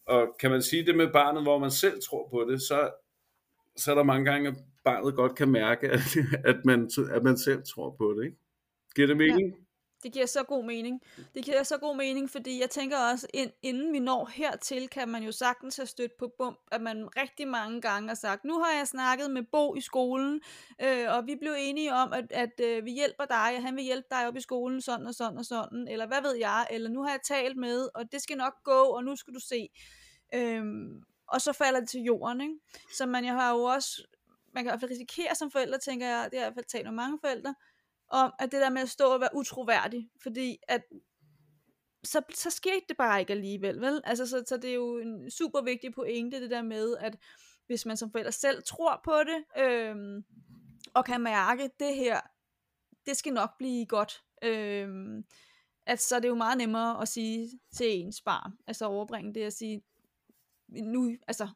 og 0.07 0.37
kan 0.41 0.51
man 0.51 0.63
sige 0.63 0.87
det 0.87 0.97
med 0.97 1.13
barnet, 1.13 1.43
hvor 1.43 1.59
man 1.59 1.71
selv 1.71 2.01
tror 2.09 2.29
på 2.31 2.47
det, 2.51 2.63
så, 2.63 2.91
så 3.77 3.91
er 3.91 3.95
der 3.95 4.03
mange 4.03 4.25
gange, 4.25 4.49
at 4.49 4.55
barnet 4.85 5.15
godt 5.15 5.35
kan 5.35 5.49
mærke, 5.49 5.89
at, 5.89 6.17
at, 6.51 6.65
man, 6.65 6.91
at 7.11 7.23
man 7.23 7.39
selv 7.39 7.63
tror 7.75 7.95
på 7.99 8.15
det. 8.19 8.25
Ikke? 8.25 8.37
Giver 8.97 9.07
det 9.07 9.17
mening? 9.17 9.51
Ja. 9.51 9.67
Det 10.03 10.13
giver 10.13 10.27
så 10.27 10.43
god 10.43 10.65
mening. 10.65 11.01
Det 11.35 11.45
giver 11.45 11.63
så 11.63 11.79
god 11.79 11.97
mening, 11.97 12.31
fordi 12.31 12.61
jeg 12.61 12.71
tænker 12.71 12.99
også, 12.99 13.27
ind, 13.35 13.51
inden 13.63 13.93
vi 13.93 13.99
når 13.99 14.31
hertil, 14.35 14.89
kan 14.89 15.09
man 15.09 15.23
jo 15.23 15.33
sagtens 15.33 15.77
have 15.77 15.87
stødt 15.87 16.13
på 16.19 16.33
bump, 16.39 16.59
at 16.73 16.81
man 16.81 17.09
rigtig 17.17 17.49
mange 17.49 17.81
gange 17.81 18.09
har 18.09 18.15
sagt, 18.15 18.45
nu 18.45 18.59
har 18.59 18.73
jeg 18.79 18.89
snakket 18.89 19.31
med 19.31 19.43
Bo 19.53 19.75
i 19.75 19.81
skolen, 19.81 20.41
øh, 20.83 21.07
og 21.09 21.27
vi 21.27 21.37
blev 21.41 21.55
enige 21.59 21.95
om, 21.95 22.13
at, 22.13 22.25
at 22.31 22.61
øh, 22.63 22.85
vi 22.85 22.91
hjælper 22.91 23.25
dig, 23.25 23.57
og 23.57 23.63
han 23.63 23.77
vil 23.77 23.85
hjælpe 23.85 24.07
dig 24.11 24.29
op 24.29 24.37
i 24.37 24.41
skolen, 24.41 24.81
sådan 24.81 25.07
og 25.07 25.15
sådan 25.15 25.39
og 25.39 25.45
sådan, 25.45 25.89
eller 25.89 26.07
hvad 26.07 26.23
ved 26.23 26.35
jeg, 26.35 26.67
eller 26.71 26.91
nu 26.91 27.03
har 27.03 27.11
jeg 27.11 27.21
talt 27.25 27.57
med, 27.57 27.89
og 27.95 28.13
det 28.13 28.23
skal 28.23 28.37
nok 28.37 28.55
gå, 28.65 28.81
og 28.83 29.05
nu 29.05 29.17
skal 29.17 29.35
du 29.35 29.41
se. 29.41 29.69
Øhm, 30.35 31.03
og 31.29 31.41
så 31.41 31.53
falder 31.53 31.81
det 31.81 31.89
til 31.89 32.01
jorden, 32.01 32.41
ikke? 32.41 32.55
Så 32.93 33.07
man 33.07 33.25
jeg 33.25 33.35
har 33.35 33.53
jo 33.53 33.63
også, 33.63 34.03
man 34.55 34.65
kan 34.65 34.71
i 34.71 34.71
hvert 34.71 34.81
fald 34.81 34.91
risikere 34.91 35.35
som 35.35 35.51
forældre, 35.51 35.79
tænker 35.79 36.07
jeg, 36.07 36.29
det 36.31 36.39
har 36.39 36.45
jeg 36.45 36.51
i 36.51 36.55
hvert 36.55 36.65
fald 36.65 36.71
talt 36.71 36.87
med 36.87 36.95
mange 36.95 37.19
forældre, 37.21 37.55
om 38.11 38.33
at 38.39 38.53
det 38.53 38.61
der 38.61 38.71
med 38.71 38.83
at 38.83 38.89
stå 38.89 39.05
og 39.05 39.21
være 39.21 39.35
utroværdig, 39.35 40.11
fordi 40.23 40.59
at 40.69 40.83
så, 42.05 42.23
så 42.35 42.51
skete 42.51 42.85
det 42.89 42.97
bare 42.97 43.21
ikke 43.21 43.33
alligevel, 43.33 43.81
vel? 43.81 44.01
Altså, 44.05 44.27
så, 44.27 44.45
så 44.49 44.57
det 44.57 44.71
er 44.71 44.75
jo 44.75 44.99
en 44.99 45.31
super 45.31 45.63
vigtig 45.63 45.95
pointe, 45.95 46.41
det 46.41 46.51
der 46.51 46.63
med, 46.63 46.97
at 47.01 47.17
hvis 47.67 47.87
man 47.87 47.97
som 47.97 48.11
forælder 48.11 48.31
selv 48.31 48.63
tror 48.63 49.01
på 49.05 49.15
det, 49.27 49.65
øhm, 49.65 50.25
og 50.95 51.05
kan 51.05 51.21
mærke, 51.21 51.71
det 51.81 51.95
her, 51.95 52.21
det 53.07 53.17
skal 53.17 53.33
nok 53.33 53.51
blive 53.59 53.87
godt, 53.87 54.23
øhm, 54.43 55.25
at 55.87 56.01
så 56.01 56.17
er 56.17 56.21
det 56.21 56.29
jo 56.29 56.35
meget 56.35 56.59
nemmere 56.59 57.03
at 57.03 57.09
sige 57.09 57.61
til 57.77 57.87
ens 57.87 58.23
barn, 58.23 58.53
altså 58.67 58.87
overbringe 58.87 59.35
det 59.35 59.43
at 59.43 59.53
sige, 59.53 59.83
nu, 60.69 61.17
altså 61.29 61.49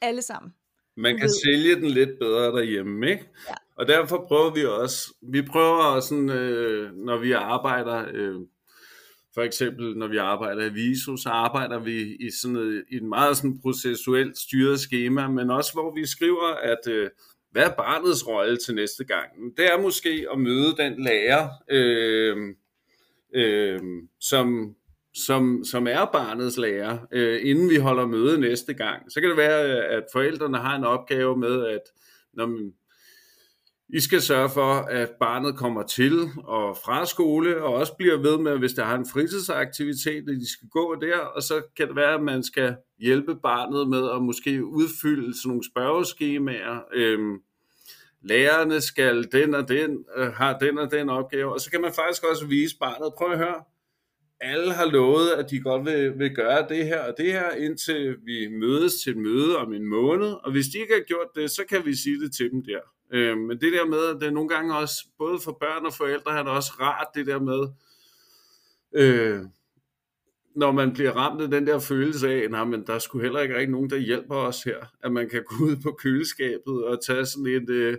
alle 0.00 0.22
sammen. 0.22 0.54
Man 0.96 1.18
kan 1.18 1.30
sælge 1.44 1.74
den 1.74 1.90
lidt 1.90 2.18
bedre 2.18 2.56
derhjemme, 2.56 3.10
ikke? 3.10 3.30
Ja. 3.48 3.54
Og 3.76 3.86
derfor 3.86 4.24
prøver 4.28 4.54
vi 4.54 4.64
også, 4.64 5.14
vi 5.22 5.42
prøver 5.42 6.00
sådan, 6.00 6.30
øh, 6.30 6.96
når 6.96 7.18
vi 7.18 7.32
arbejder, 7.32 8.06
øh, 8.12 8.40
for 9.34 9.42
eksempel 9.42 9.96
når 9.96 10.06
vi 10.06 10.16
arbejder 10.16 10.64
i 10.64 10.72
Viso, 10.72 11.16
så 11.16 11.28
arbejder 11.28 11.78
vi 11.78 12.16
i 12.16 12.30
sådan 12.42 12.56
et, 12.56 12.84
i 12.90 12.96
et 12.96 13.02
meget 13.02 13.36
sådan 13.36 13.60
processuelt 13.62 14.38
styret 14.38 14.80
schema, 14.80 15.28
men 15.28 15.50
også 15.50 15.72
hvor 15.72 15.94
vi 15.94 16.06
skriver, 16.06 16.54
at 16.62 16.88
øh, 16.88 17.10
hvad 17.50 17.64
er 17.64 17.74
barnets 17.76 18.26
rolle 18.26 18.56
til 18.56 18.74
næste 18.74 19.04
gang? 19.04 19.56
Det 19.56 19.72
er 19.72 19.80
måske 19.80 20.26
at 20.32 20.38
møde 20.38 20.76
den 20.76 21.04
lærer, 21.04 21.48
øh, 21.70 22.36
øh, 23.34 23.80
som, 24.20 24.74
som, 25.14 25.64
som 25.64 25.86
er 25.86 26.04
barnets 26.12 26.56
lærer, 26.56 26.98
øh, 27.12 27.40
inden 27.42 27.70
vi 27.70 27.76
holder 27.76 28.06
møde 28.06 28.40
næste 28.40 28.74
gang. 28.74 29.12
Så 29.12 29.20
kan 29.20 29.30
det 29.30 29.36
være, 29.36 29.72
øh, 29.72 29.96
at 29.96 30.04
forældrene 30.12 30.58
har 30.58 30.76
en 30.76 30.84
opgave 30.84 31.36
med, 31.36 31.66
at 31.66 31.82
når 32.32 32.46
man, 32.46 32.72
i 33.88 34.00
skal 34.00 34.22
sørge 34.22 34.50
for, 34.50 34.72
at 34.74 35.10
barnet 35.20 35.56
kommer 35.56 35.82
til 35.82 36.28
og 36.44 36.76
fra 36.84 37.06
skole, 37.06 37.62
og 37.62 37.74
også 37.74 37.96
bliver 37.98 38.16
ved 38.16 38.38
med, 38.38 38.58
hvis 38.58 38.72
der 38.72 38.84
har 38.84 38.94
en 38.94 39.06
fritidsaktivitet, 39.12 40.30
at 40.30 40.36
de 40.40 40.52
skal 40.52 40.68
gå 40.68 40.94
der, 40.94 41.18
og 41.18 41.42
så 41.42 41.62
kan 41.76 41.88
det 41.88 41.96
være, 41.96 42.14
at 42.14 42.22
man 42.22 42.42
skal 42.42 42.76
hjælpe 42.98 43.36
barnet 43.36 43.88
med 43.88 44.10
at 44.10 44.22
måske 44.22 44.64
udfylde 44.64 45.40
sådan 45.40 45.48
nogle 45.48 45.64
spørgeskemaer. 45.72 46.80
Øhm, 46.94 47.36
lærerne 48.22 48.80
skal 48.80 49.28
den 49.32 49.54
og 49.54 49.68
den, 49.68 50.04
øh, 50.16 50.26
har 50.26 50.58
den 50.58 50.78
og 50.78 50.90
den 50.90 51.08
opgave, 51.08 51.52
og 51.52 51.60
så 51.60 51.70
kan 51.70 51.80
man 51.80 51.92
faktisk 51.92 52.24
også 52.30 52.46
vise 52.46 52.76
barnet, 52.80 53.12
prøv 53.18 53.32
at 53.32 53.38
høre, 53.38 53.62
alle 54.40 54.72
har 54.72 54.86
lovet, 54.86 55.30
at 55.30 55.50
de 55.50 55.60
godt 55.60 55.86
vil, 55.86 56.18
vil 56.18 56.34
gøre 56.34 56.66
det 56.68 56.84
her 56.86 57.00
og 57.00 57.14
det 57.18 57.32
her, 57.32 57.50
indtil 57.50 58.16
vi 58.24 58.48
mødes 58.48 58.94
til 58.94 59.18
møde 59.18 59.58
om 59.58 59.72
en 59.72 59.86
måned. 59.86 60.32
Og 60.44 60.52
hvis 60.52 60.66
de 60.66 60.78
ikke 60.78 60.94
har 60.94 61.04
gjort 61.04 61.28
det, 61.34 61.50
så 61.50 61.62
kan 61.68 61.86
vi 61.86 61.96
sige 61.96 62.20
det 62.20 62.34
til 62.34 62.50
dem 62.50 62.64
der. 62.64 62.80
Øh, 63.14 63.38
men 63.38 63.60
det 63.60 63.72
der 63.72 63.86
med, 63.86 63.98
at 63.98 64.20
det 64.20 64.32
nogle 64.32 64.48
gange 64.48 64.76
også, 64.76 65.06
både 65.18 65.38
for 65.44 65.52
børn 65.52 65.86
og 65.86 65.92
forældre, 65.92 66.38
er 66.38 66.42
det 66.42 66.52
også 66.52 66.72
rart 66.80 67.06
det 67.14 67.26
der 67.26 67.40
med, 67.40 67.68
øh, 68.92 69.40
når 70.56 70.72
man 70.72 70.92
bliver 70.92 71.12
ramt 71.12 71.42
af 71.42 71.50
den 71.50 71.66
der 71.66 71.78
følelse 71.78 72.28
af, 72.28 72.50
nej, 72.50 72.64
men 72.64 72.86
der 72.86 72.98
skulle 72.98 73.22
heller 73.22 73.40
ikke 73.40 73.54
rigtig 73.54 73.70
nogen, 73.70 73.90
der 73.90 73.96
hjælper 73.96 74.36
os 74.36 74.62
her. 74.62 74.86
At 75.02 75.12
man 75.12 75.28
kan 75.28 75.44
gå 75.44 75.54
ud 75.68 75.76
på 75.82 75.92
køleskabet 76.02 76.84
og 76.84 77.04
tage 77.06 77.26
sådan 77.26 77.46
et... 77.46 77.70
Øh, 77.70 77.96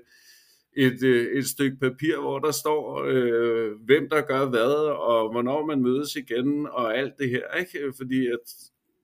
et, 0.78 1.04
øh, 1.04 1.38
et 1.38 1.48
stykke 1.48 1.78
papir, 1.78 2.20
hvor 2.20 2.40
der 2.40 2.52
står, 2.52 3.04
øh, 3.08 3.72
hvem 3.72 4.10
der 4.10 4.22
gør 4.22 4.46
hvad, 4.46 4.74
og 4.92 5.32
hvornår 5.32 5.66
man 5.66 5.82
mødes 5.82 6.16
igen, 6.16 6.68
og 6.68 6.98
alt 6.98 7.14
det 7.20 7.30
her. 7.30 7.54
Ikke? 7.60 7.94
Fordi 7.98 8.28
at 8.28 8.54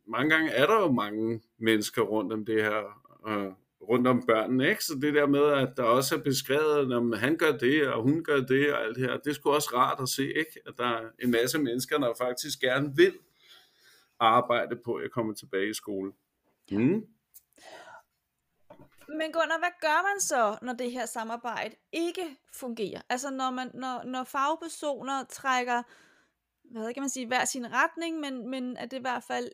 mange 0.07 0.29
gange 0.29 0.51
er 0.51 0.67
der 0.67 0.79
jo 0.79 0.91
mange 0.91 1.41
mennesker 1.59 2.01
rundt 2.01 2.33
om 2.33 2.45
det 2.45 2.63
her, 2.63 2.83
øh, 3.27 3.51
rundt 3.89 4.07
om 4.07 4.25
børnene. 4.25 4.69
Ikke? 4.69 4.83
Så 4.83 4.93
det 5.01 5.13
der 5.13 5.27
med, 5.27 5.45
at 5.45 5.69
der 5.77 5.83
også 5.83 6.15
er 6.15 6.19
beskrevet, 6.19 6.93
at 7.13 7.19
han 7.19 7.37
gør 7.37 7.57
det, 7.57 7.87
og 7.87 8.03
hun 8.03 8.23
gør 8.23 8.39
det, 8.39 8.73
og 8.73 8.83
alt 8.83 8.95
det 8.95 9.09
her, 9.09 9.17
det 9.17 9.35
skulle 9.35 9.55
også 9.55 9.69
rart 9.73 9.99
at 10.01 10.09
se, 10.09 10.27
ikke? 10.27 10.59
at 10.67 10.73
der 10.77 10.85
er 10.85 11.09
en 11.19 11.31
masse 11.31 11.59
mennesker, 11.59 11.97
der 11.97 12.13
faktisk 12.17 12.59
gerne 12.59 12.95
vil 12.95 13.13
arbejde 14.19 14.75
på 14.85 14.93
at 14.93 15.11
komme 15.11 15.35
tilbage 15.35 15.69
i 15.69 15.73
skole. 15.73 16.11
Mm. 16.71 17.05
Men 19.17 19.31
Gunnar, 19.31 19.59
hvad 19.59 19.75
gør 19.81 20.09
man 20.09 20.21
så, 20.21 20.57
når 20.61 20.73
det 20.73 20.91
her 20.91 21.05
samarbejde 21.05 21.75
ikke 21.91 22.37
fungerer? 22.53 23.01
Altså 23.09 23.29
når, 23.29 23.51
man, 23.51 23.71
når, 23.73 24.03
når 24.03 24.23
fagpersoner 24.23 25.23
trækker, 25.23 25.83
hvad 26.63 26.93
kan 26.93 27.03
man 27.03 27.09
sige, 27.09 27.27
hver 27.27 27.45
sin 27.45 27.73
retning, 27.73 28.19
men, 28.19 28.49
men 28.49 28.77
at 28.77 28.91
det 28.91 28.97
i 28.97 29.01
hvert 29.01 29.23
fald 29.23 29.51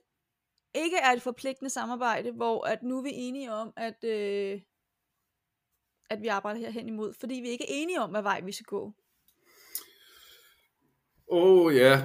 ikke 0.84 0.98
er 0.98 1.12
et 1.12 1.22
forpligtende 1.22 1.70
samarbejde, 1.70 2.32
hvor 2.32 2.66
at 2.66 2.84
nu 2.84 2.98
er 2.98 3.04
vi 3.04 3.10
enige 3.14 3.52
om, 3.52 3.74
at, 3.78 4.04
øh, 4.04 4.62
at 6.10 6.22
vi 6.22 6.28
arbejder 6.28 6.60
her 6.60 6.70
hen 6.70 6.88
imod, 6.88 7.14
fordi 7.20 7.34
vi 7.34 7.50
ikke 7.50 7.64
er 7.64 7.74
enige 7.74 8.02
om, 8.02 8.10
hvad 8.10 8.22
vej 8.22 8.42
vi 8.42 8.52
skal 8.52 8.66
gå. 8.66 8.94
Åh 11.32 11.66
oh, 11.66 11.76
ja, 11.76 12.02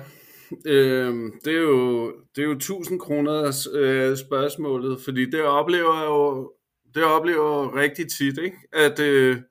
øh, 0.66 1.14
det, 1.44 1.54
er 1.54 1.60
jo, 1.60 2.06
det 2.36 2.42
er 2.42 2.46
jo 2.46 2.52
1000 2.52 3.00
kroner 3.00 3.68
øh, 3.74 4.16
spørgsmålet, 4.16 5.00
fordi 5.00 5.30
det 5.30 5.42
oplever 5.42 5.98
jeg 5.98 6.06
jo 6.06 6.52
det 6.94 7.04
oplever 7.04 7.62
jeg 7.62 7.74
rigtig 7.74 8.10
tit, 8.10 8.38
ikke? 8.38 8.56
At, 8.72 9.00
øh, 9.00 9.42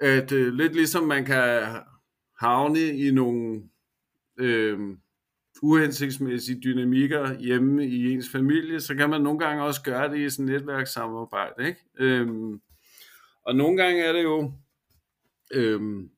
at 0.00 0.32
øh, 0.32 0.52
lidt 0.52 0.74
ligesom 0.74 1.04
man 1.04 1.24
kan 1.24 1.62
havne 2.38 2.80
i 2.80 3.10
nogle 3.10 3.62
øh, 4.38 4.78
uhensigtsmæssige 5.62 6.60
dynamikker 6.60 7.38
hjemme 7.38 7.86
i 7.86 8.12
ens 8.12 8.28
familie, 8.32 8.80
så 8.80 8.94
kan 8.94 9.10
man 9.10 9.20
nogle 9.20 9.38
gange 9.38 9.62
også 9.62 9.82
gøre 9.82 10.10
det 10.10 10.18
i 10.18 10.30
sådan 10.30 10.48
et 10.48 10.52
netværkssamarbejde, 10.52 11.66
ikke? 11.66 11.80
Øhm, 11.98 12.60
og 13.46 13.56
nogle 13.56 13.76
gange 13.82 14.02
er 14.02 14.12
det 14.12 14.22
jo 14.22 14.52
øhm, 15.54 16.10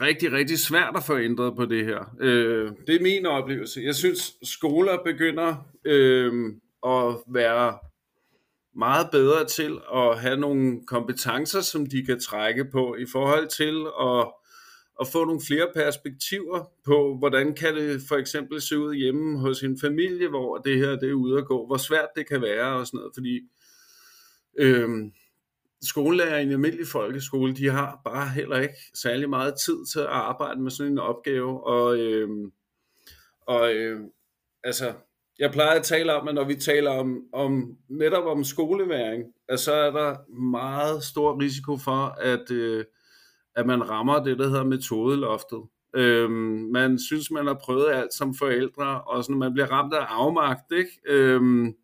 rigtig, 0.00 0.32
rigtig 0.32 0.58
svært 0.58 0.96
at 0.96 1.02
få 1.02 1.18
ændret 1.18 1.56
på 1.56 1.64
det 1.64 1.84
her. 1.84 2.14
Øh, 2.20 2.72
det 2.86 2.96
er 2.96 3.02
min 3.02 3.26
oplevelse. 3.26 3.80
Jeg 3.80 3.94
synes, 3.94 4.36
skoler 4.42 4.98
begynder 5.04 5.66
øh, 5.84 6.52
at 6.86 7.16
være 7.34 7.78
meget 8.76 9.08
bedre 9.12 9.44
til 9.44 9.78
at 9.94 10.20
have 10.20 10.36
nogle 10.36 10.86
kompetencer, 10.86 11.60
som 11.60 11.86
de 11.86 12.04
kan 12.06 12.20
trække 12.20 12.64
på 12.64 12.96
i 12.98 13.06
forhold 13.12 13.48
til 13.48 13.86
at, 14.00 14.32
at 15.00 15.06
få 15.08 15.24
nogle 15.24 15.40
flere 15.46 15.68
perspektiver 15.74 16.70
på, 16.84 17.16
hvordan 17.18 17.54
kan 17.54 17.76
det 17.76 18.02
for 18.08 18.16
eksempel 18.16 18.60
se 18.62 18.78
ud 18.78 18.94
hjemme 18.94 19.38
hos 19.38 19.62
en 19.62 19.80
familie, 19.80 20.28
hvor 20.28 20.56
det 20.56 20.78
her 20.78 20.90
det 20.96 21.08
er 21.08 21.14
ude 21.14 21.38
at 21.38 21.46
gå, 21.46 21.66
hvor 21.66 21.76
svært 21.76 22.08
det 22.16 22.28
kan 22.28 22.42
være 22.42 22.72
og 22.72 22.86
sådan 22.86 22.98
noget, 22.98 23.12
fordi 23.14 23.40
øhm, 24.58 25.12
skolelærer 25.82 26.38
i 26.38 26.42
en 26.42 26.52
almindelig 26.52 26.86
folkeskole, 26.86 27.56
de 27.56 27.68
har 27.68 28.00
bare 28.04 28.28
heller 28.28 28.60
ikke 28.60 28.74
særlig 28.94 29.30
meget 29.30 29.54
tid 29.64 29.86
til 29.92 30.00
at 30.00 30.06
arbejde 30.06 30.60
med 30.60 30.70
sådan 30.70 30.92
en 30.92 30.98
opgave, 30.98 31.66
og, 31.66 31.98
øhm, 31.98 32.52
og 33.46 33.74
øhm, 33.74 34.10
altså 34.64 34.92
jeg 35.38 35.52
plejer 35.52 35.78
at 35.78 35.84
tale 35.84 36.14
om, 36.14 36.28
at 36.28 36.34
når 36.34 36.44
vi 36.44 36.54
taler 36.54 36.90
om, 36.90 37.24
om 37.32 37.76
netop 37.88 38.24
om 38.24 38.44
skoleværing, 38.44 39.24
at 39.48 39.60
så 39.60 39.72
er 39.72 39.90
der 39.90 40.32
meget 40.32 41.02
stor 41.02 41.40
risiko 41.40 41.76
for, 41.76 42.06
at, 42.20 42.50
øh, 42.50 42.84
at 43.56 43.66
man 43.66 43.90
rammer 43.90 44.22
det, 44.22 44.38
der 44.38 44.48
hedder 44.48 44.64
metodeloftet. 44.64 45.62
Øhm, 45.96 46.68
man 46.72 46.98
synes, 46.98 47.30
man 47.30 47.46
har 47.46 47.54
prøvet 47.54 47.90
alt 47.92 48.14
som 48.14 48.34
forældre, 48.34 49.00
og 49.00 49.24
sådan, 49.24 49.38
man 49.38 49.52
bliver 49.52 49.66
ramt 49.72 49.94
af 49.94 50.04
afmagt, 50.08 50.72
ikke? 50.72 50.90
Øhm, 51.08 51.74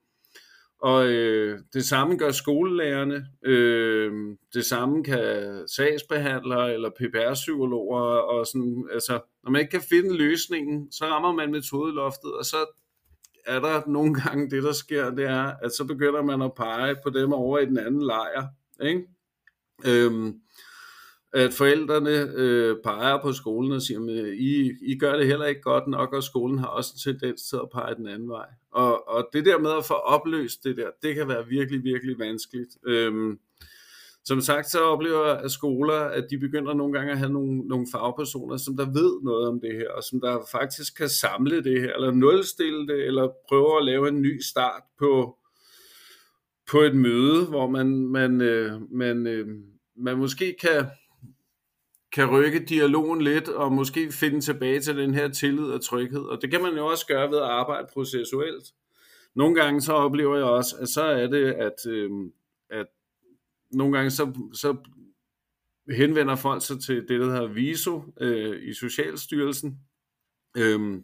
og 0.82 1.06
øh, 1.06 1.58
det 1.72 1.84
samme 1.84 2.16
gør 2.16 2.30
skolelærerne, 2.30 3.26
øh, 3.44 4.36
det 4.54 4.64
samme 4.64 5.04
kan 5.04 5.54
sagsbehandlere 5.68 6.74
eller 6.74 6.90
PPR-psykologer, 6.90 8.00
og 8.00 8.46
sådan, 8.46 8.88
altså, 8.92 9.20
når 9.44 9.50
man 9.50 9.60
ikke 9.60 9.70
kan 9.70 9.88
finde 9.90 10.16
løsningen, 10.16 10.92
så 10.92 11.04
rammer 11.04 11.32
man 11.32 11.50
metodeloftet, 11.50 12.32
og 12.38 12.44
så 12.44 12.56
er 13.46 13.60
der 13.60 13.82
nogle 13.86 14.14
gange 14.14 14.50
det, 14.50 14.62
der 14.62 14.72
sker, 14.72 15.10
det 15.10 15.24
er, 15.24 15.52
at 15.62 15.72
så 15.72 15.84
begynder 15.84 16.22
man 16.22 16.42
at 16.42 16.54
pege 16.54 16.96
på 17.02 17.10
dem 17.10 17.32
over 17.32 17.58
i 17.58 17.66
den 17.66 17.78
anden 17.78 18.02
lejr. 18.02 18.46
Ikke? 18.82 19.02
Øhm, 19.86 20.41
at 21.32 21.52
forældrene 21.52 22.32
øh, 22.34 22.76
peger 22.84 23.22
på 23.22 23.32
skolen 23.32 23.72
og 23.72 23.82
siger, 23.82 24.00
at 24.00 24.34
I, 24.34 24.72
I 24.82 24.98
gør 24.98 25.16
det 25.16 25.26
heller 25.26 25.46
ikke 25.46 25.60
godt 25.60 25.88
nok, 25.88 26.12
og 26.12 26.22
skolen 26.22 26.58
har 26.58 26.66
også 26.66 26.92
en 26.94 27.12
tendens 27.12 27.42
til 27.42 27.56
at 27.56 27.70
pege 27.72 27.94
den 27.94 28.08
anden 28.08 28.28
vej. 28.28 28.46
Og, 28.72 29.08
og 29.08 29.28
det 29.32 29.44
der 29.44 29.58
med 29.58 29.70
at 29.70 29.84
få 29.84 29.94
opløst 29.94 30.64
det 30.64 30.76
der, 30.76 30.90
det 31.02 31.14
kan 31.14 31.28
være 31.28 31.46
virkelig, 31.46 31.84
virkelig 31.84 32.18
vanskeligt. 32.18 32.76
Øhm, 32.86 33.38
som 34.24 34.40
sagt, 34.40 34.70
så 34.70 34.80
oplever 34.80 35.26
jeg, 35.26 35.40
at 35.44 35.50
skoler, 35.50 35.98
at 35.98 36.26
de 36.30 36.38
begynder 36.38 36.74
nogle 36.74 36.92
gange 36.92 37.12
at 37.12 37.18
have 37.18 37.32
nogle, 37.32 37.58
nogle 37.58 37.86
fagpersoner, 37.92 38.56
som 38.56 38.76
der 38.76 38.84
ved 38.84 39.22
noget 39.22 39.48
om 39.48 39.60
det 39.60 39.74
her, 39.74 39.90
og 39.96 40.02
som 40.02 40.20
der 40.20 40.38
faktisk 40.52 40.96
kan 40.96 41.08
samle 41.08 41.64
det 41.64 41.80
her, 41.80 41.94
eller 41.94 42.10
nulstille 42.10 42.86
det, 42.86 43.06
eller 43.06 43.28
prøve 43.48 43.78
at 43.78 43.84
lave 43.84 44.08
en 44.08 44.22
ny 44.22 44.40
start 44.40 44.82
på, 44.98 45.38
på 46.70 46.80
et 46.80 46.96
møde, 46.96 47.44
hvor 47.44 47.70
man, 47.70 47.86
man, 48.06 48.40
øh, 48.40 48.72
man, 48.90 49.26
øh, 49.26 49.46
man 49.96 50.18
måske 50.18 50.56
kan, 50.60 50.86
kan 52.12 52.30
rykke 52.30 52.64
dialogen 52.64 53.22
lidt, 53.22 53.48
og 53.48 53.72
måske 53.72 54.12
finde 54.12 54.40
tilbage 54.40 54.80
til 54.80 54.96
den 54.96 55.14
her 55.14 55.28
tillid 55.28 55.64
og 55.64 55.84
tryghed. 55.84 56.20
Og 56.20 56.42
det 56.42 56.50
kan 56.50 56.62
man 56.62 56.76
jo 56.76 56.86
også 56.86 57.06
gøre 57.06 57.30
ved 57.30 57.38
at 57.38 57.44
arbejde 57.44 57.88
processuelt. 57.92 58.64
Nogle 59.34 59.54
gange 59.54 59.80
så 59.80 59.92
oplever 59.92 60.36
jeg 60.36 60.44
også, 60.44 60.76
at 60.80 60.88
så 60.88 61.02
er 61.02 61.26
det, 61.26 61.52
at, 61.52 61.86
øh, 61.88 62.10
at 62.70 62.86
nogle 63.70 63.96
gange 63.96 64.10
så, 64.10 64.32
så 64.54 64.76
henvender 65.90 66.36
folk 66.36 66.64
sig 66.66 66.80
til 66.80 66.96
det, 66.96 67.20
der 67.20 67.24
hedder 67.24 67.46
VISO 67.46 68.02
øh, 68.20 68.68
i 68.68 68.74
Socialstyrelsen, 68.74 69.78
øh, 70.56 71.02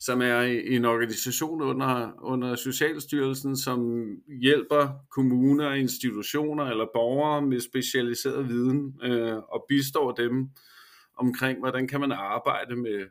som 0.00 0.22
er 0.22 0.40
en 0.42 0.84
organisation 0.84 1.62
under, 1.62 2.12
under 2.22 2.54
Socialstyrelsen, 2.54 3.56
som 3.56 4.10
hjælper 4.40 4.88
kommuner, 5.10 5.72
institutioner 5.72 6.64
eller 6.64 6.86
borgere 6.94 7.42
med 7.42 7.60
specialiseret 7.60 8.48
viden 8.48 9.00
øh, 9.02 9.36
og 9.36 9.64
bistår 9.68 10.12
dem 10.12 10.48
omkring, 11.16 11.58
hvordan 11.58 11.88
kan 11.88 12.00
man 12.00 12.12
arbejde 12.12 12.76
med, 12.76 13.06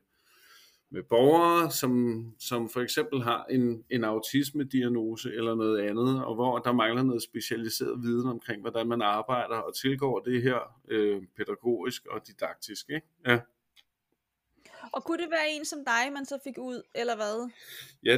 med 0.91 1.03
borgere, 1.03 1.71
som, 1.71 2.23
som 2.39 2.69
for 2.69 2.81
eksempel 2.81 3.21
har 3.21 3.45
en, 3.49 3.83
en 3.89 4.03
autisme-diagnose 4.03 5.33
eller 5.33 5.55
noget 5.55 5.79
andet, 5.79 6.25
og 6.25 6.35
hvor 6.35 6.57
der 6.59 6.71
mangler 6.71 7.03
noget 7.03 7.23
specialiseret 7.23 8.01
viden 8.01 8.27
omkring, 8.27 8.61
hvordan 8.61 8.87
man 8.87 9.01
arbejder 9.01 9.55
og 9.55 9.75
tilgår 9.75 10.19
det 10.19 10.41
her 10.41 10.59
øh, 10.87 11.21
pædagogisk 11.37 12.05
og 12.05 12.27
didaktisk. 12.27 12.89
Ikke? 12.89 13.07
Ja. 13.27 13.39
Og 14.91 15.03
kunne 15.03 15.23
det 15.23 15.31
være 15.31 15.49
en 15.51 15.65
som 15.65 15.79
dig, 15.85 16.13
man 16.13 16.25
så 16.25 16.39
fik 16.43 16.57
ud, 16.57 16.81
eller 16.95 17.15
hvad? 17.15 17.49
Ja, 18.03 18.17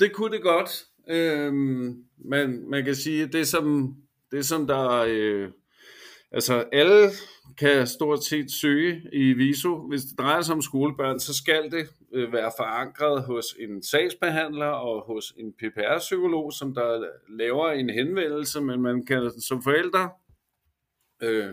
det 0.00 0.12
kunne 0.12 0.36
det 0.36 0.42
godt. 0.42 0.84
Øhm, 1.08 2.04
men 2.18 2.70
man 2.70 2.84
kan 2.84 2.94
sige, 2.94 3.26
det 3.26 3.48
som, 3.48 3.96
det 4.30 4.46
som 4.46 4.66
der... 4.66 5.04
Øh, 5.08 5.50
altså 6.32 6.64
alle 6.72 7.10
kan 7.58 7.86
stort 7.86 8.24
set 8.24 8.52
søge 8.52 9.02
i 9.12 9.32
VISO. 9.32 9.88
Hvis 9.88 10.02
det 10.02 10.18
drejer 10.18 10.42
sig 10.42 10.54
om 10.54 10.62
skolebørn, 10.62 11.20
så 11.20 11.34
skal 11.34 11.70
det 11.70 11.88
øh, 12.12 12.32
være 12.32 12.52
forankret 12.58 13.22
hos 13.22 13.44
en 13.58 13.82
sagsbehandler 13.82 14.66
og 14.66 15.02
hos 15.02 15.34
en 15.36 15.52
PPR-psykolog, 15.52 16.52
som 16.52 16.74
der 16.74 17.06
laver 17.28 17.70
en 17.70 17.90
henvendelse, 17.90 18.60
men 18.60 18.82
man 18.82 19.06
kan 19.06 19.30
som 19.40 19.62
forældre 19.62 20.10
øh, 21.22 21.50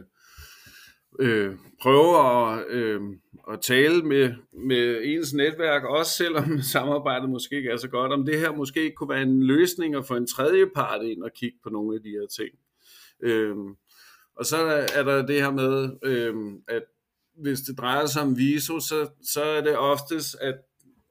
øh, 1.20 1.56
prøve 1.82 2.18
at, 2.18 2.66
øh, 2.70 3.02
at 3.52 3.62
tale 3.62 4.04
med, 4.04 4.34
med 4.54 5.02
ens 5.04 5.34
netværk, 5.34 5.84
også 5.84 6.12
selvom 6.12 6.62
samarbejdet 6.74 7.30
måske 7.30 7.56
ikke 7.56 7.70
er 7.70 7.78
så 7.78 7.88
godt, 7.88 8.12
om 8.12 8.26
det 8.26 8.40
her 8.40 8.52
måske 8.52 8.84
ikke 8.84 8.96
kunne 8.96 9.10
være 9.10 9.22
en 9.22 9.44
løsning 9.44 9.96
at 9.96 10.06
få 10.06 10.16
en 10.16 10.28
tredje 10.28 10.66
part 10.76 11.04
ind 11.04 11.24
og 11.24 11.32
kigge 11.36 11.58
på 11.64 11.70
nogle 11.70 11.96
af 11.96 12.02
de 12.04 12.10
her 12.10 12.28
ting. 12.28 12.50
Øh, 13.24 13.56
og 14.36 14.46
så 14.46 14.58
er 14.96 15.04
der 15.04 15.26
det 15.26 15.42
her 15.42 15.52
med, 15.52 15.90
øh, 16.04 16.36
at 16.68 16.84
hvis 17.42 17.60
det 17.60 17.78
drejer 17.78 18.06
sig 18.06 18.22
om 18.22 18.38
viso, 18.38 18.80
så, 18.80 19.10
så 19.24 19.44
er 19.44 19.62
det 19.62 19.78
oftest, 19.78 20.36
at 20.42 20.56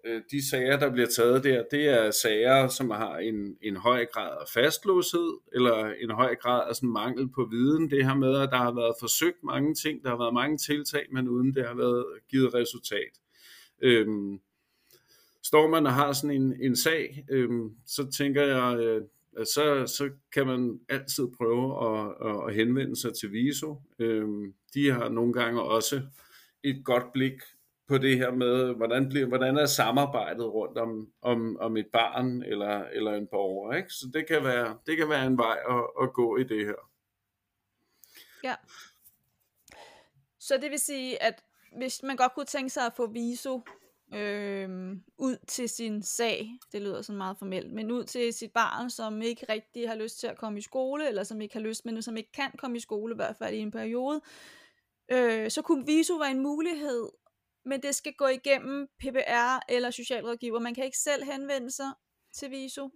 Øh, 0.05 0.23
de 0.31 0.51
sager, 0.51 0.79
der 0.79 0.93
bliver 0.93 1.09
taget 1.09 1.45
der, 1.45 1.65
det 1.71 1.89
er 1.89 2.11
sager, 2.11 2.69
som 2.69 2.91
har 2.91 3.19
en, 3.19 3.57
en 3.63 3.77
høj 3.77 4.07
grad 4.07 4.37
af 4.41 4.49
fastlåshed, 4.55 5.39
eller 5.53 5.93
en 6.01 6.11
høj 6.11 6.35
grad 6.35 6.69
af 6.69 6.77
sådan 6.77 6.91
mangel 6.91 7.29
på 7.29 7.49
viden. 7.51 7.91
Det 7.91 8.05
her 8.05 8.15
med, 8.15 8.37
at 8.37 8.49
der 8.51 8.57
har 8.57 8.75
været 8.75 8.95
forsøgt 9.01 9.45
mange 9.45 9.75
ting, 9.75 10.03
der 10.03 10.11
har 10.11 10.19
været 10.19 10.35
mange 10.35 10.59
tiltag, 10.59 11.07
men 11.13 11.29
uden 11.29 11.55
det 11.55 11.67
har 11.67 11.75
været 11.75 12.05
givet 12.31 12.55
resultat. 12.55 13.13
Øhm, 13.83 14.41
står 15.43 15.69
man 15.69 15.87
og 15.87 15.95
har 15.95 16.13
sådan 16.13 16.37
en, 16.43 16.55
en 16.63 16.77
sag, 16.77 17.25
øhm, 17.31 17.71
så 17.87 18.11
tænker 18.11 18.43
jeg, 18.43 18.79
øh, 18.79 19.03
så, 19.45 19.87
så 19.87 20.11
kan 20.33 20.47
man 20.47 20.81
altid 20.89 21.25
prøve 21.37 21.67
at, 21.89 22.49
at 22.49 22.55
henvende 22.55 22.97
sig 22.97 23.15
til 23.15 23.33
VISO. 23.33 23.83
Øhm, 23.99 24.55
de 24.75 24.91
har 24.91 25.09
nogle 25.09 25.33
gange 25.33 25.63
også 25.63 26.03
et 26.63 26.85
godt 26.85 27.13
blik 27.13 27.41
på 27.89 27.99
det 27.99 28.19
her 28.19 28.31
med, 28.31 28.75
hvordan, 28.75 29.09
bliver, 29.09 29.27
hvordan 29.27 29.57
er 29.57 29.67
samarbejdet 29.67 30.53
rundt 30.55 30.79
om, 30.79 31.09
om, 31.23 31.57
om 31.61 31.77
et 31.77 31.87
barn 31.93 32.43
eller, 32.43 32.85
eller 32.85 33.13
en 33.15 33.27
borger. 33.31 33.77
Ikke? 33.77 33.91
Så 33.91 34.11
det 34.15 34.27
kan, 34.27 34.45
være, 34.45 34.79
det 34.87 34.97
kan 34.97 35.09
være 35.09 35.27
en 35.27 35.39
vej 35.39 35.59
at, 35.69 35.85
at 36.03 36.13
gå 36.13 36.37
i 36.37 36.45
det 36.45 36.67
her. 36.67 36.91
Ja. 38.45 38.55
Så 40.39 40.59
det 40.63 40.71
vil 40.71 40.79
sige, 40.79 41.23
at 41.23 41.43
hvis 41.77 42.03
man 42.03 42.17
godt 42.17 42.35
kunne 42.35 42.47
tænke 42.47 42.71
sig 42.71 42.87
at 42.87 42.93
få 42.97 43.07
VISO 43.07 43.61
øh, 44.15 44.97
ud 45.19 45.37
til 45.47 45.69
sin 45.69 46.03
sag, 46.03 46.51
det 46.73 46.83
lyder 46.83 47.03
sådan 47.03 47.19
meget 47.19 47.39
formelt, 47.39 47.73
men 47.73 47.91
ud 47.91 48.05
til 48.05 48.35
sit 48.35 48.53
barn, 48.53 48.91
som 48.91 49.23
ikke 49.23 49.47
rigtig 49.49 49.89
har 49.89 49.97
lyst 49.97 50.21
til 50.21 50.27
at 50.27 50.39
komme 50.39 50.59
i 50.59 50.63
skole, 50.63 51.09
eller 51.09 51.25
som 51.25 51.41
ikke 51.41 51.55
har 51.55 51.63
lyst, 51.63 51.85
men 51.85 52.03
som 52.03 52.17
ikke 52.17 52.33
kan 52.33 52.51
komme 52.59 52.77
i 52.77 52.81
skole, 52.81 53.15
i 53.15 53.17
hvert 53.17 53.37
fald 53.37 53.55
i 53.55 53.59
en 53.59 53.71
periode, 53.71 54.21
øh, 55.09 55.51
så 55.51 55.63
kunne 55.63 55.87
VISO 55.87 56.15
være 56.15 56.31
en 56.31 56.43
mulighed, 56.43 57.09
men 57.69 57.83
det 57.83 57.95
skal 57.95 58.13
gå 58.19 58.27
igennem 58.27 58.87
PPR 59.01 59.59
eller 59.69 59.91
socialrådgiver. 59.91 60.61
Man 60.61 60.75
kan 60.75 60.85
ikke 60.85 60.99
selv 60.99 61.25
henvende 61.25 61.71
sig 61.71 61.91
til 62.35 62.51
VISO, 62.51 62.91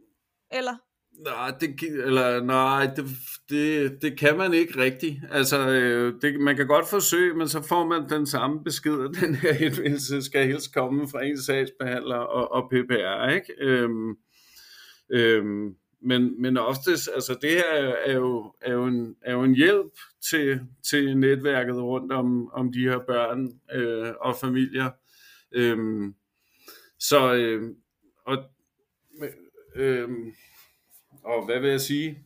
eller? 0.50 0.76
Nej, 1.18 1.52
det, 1.60 1.82
eller, 1.82 2.42
nej 2.42 2.86
det, 2.96 3.04
det, 3.48 4.02
det 4.02 4.18
kan 4.18 4.36
man 4.36 4.54
ikke 4.54 4.78
rigtigt. 4.78 5.16
Altså, 5.30 5.68
øh, 5.68 6.22
det, 6.22 6.40
man 6.40 6.56
kan 6.56 6.66
godt 6.66 6.88
forsøge, 6.88 7.34
men 7.34 7.48
så 7.48 7.62
får 7.62 7.86
man 7.86 8.08
den 8.08 8.26
samme 8.26 8.64
besked, 8.64 9.04
at 9.04 9.20
den 9.20 9.34
her 9.34 9.52
henvendelse 9.52 10.22
skal 10.22 10.46
helst 10.46 10.74
komme 10.74 11.08
fra 11.08 11.24
en 11.24 11.42
sagsbehandler 11.42 12.16
og, 12.16 12.52
og 12.52 12.70
PPR, 12.70 13.28
ikke? 13.28 13.54
Øhm, 13.58 14.16
øhm, 15.10 15.74
men, 16.02 16.42
men 16.42 16.56
oftest, 16.56 17.08
altså 17.14 17.38
det 17.42 17.50
her 17.50 17.74
er 18.06 18.14
jo, 18.14 18.54
er 18.60 18.72
jo, 18.72 18.86
en, 18.86 19.16
er 19.22 19.32
jo 19.32 19.42
en 19.42 19.54
hjælp 19.54 19.92
til, 20.30 20.60
til 20.90 21.18
netværket 21.18 21.76
rundt 21.76 22.12
om, 22.12 22.52
om 22.52 22.72
de 22.72 22.80
her 22.80 22.98
børn 22.98 23.60
øh, 23.72 24.14
og 24.20 24.36
familier. 24.36 24.90
Øhm, 25.52 26.14
så, 26.98 27.34
øh, 27.34 27.74
og, 28.26 28.44
øh, 29.74 30.08
og 31.24 31.44
hvad 31.44 31.60
vil 31.60 31.70
jeg 31.70 31.80
sige? 31.80 32.24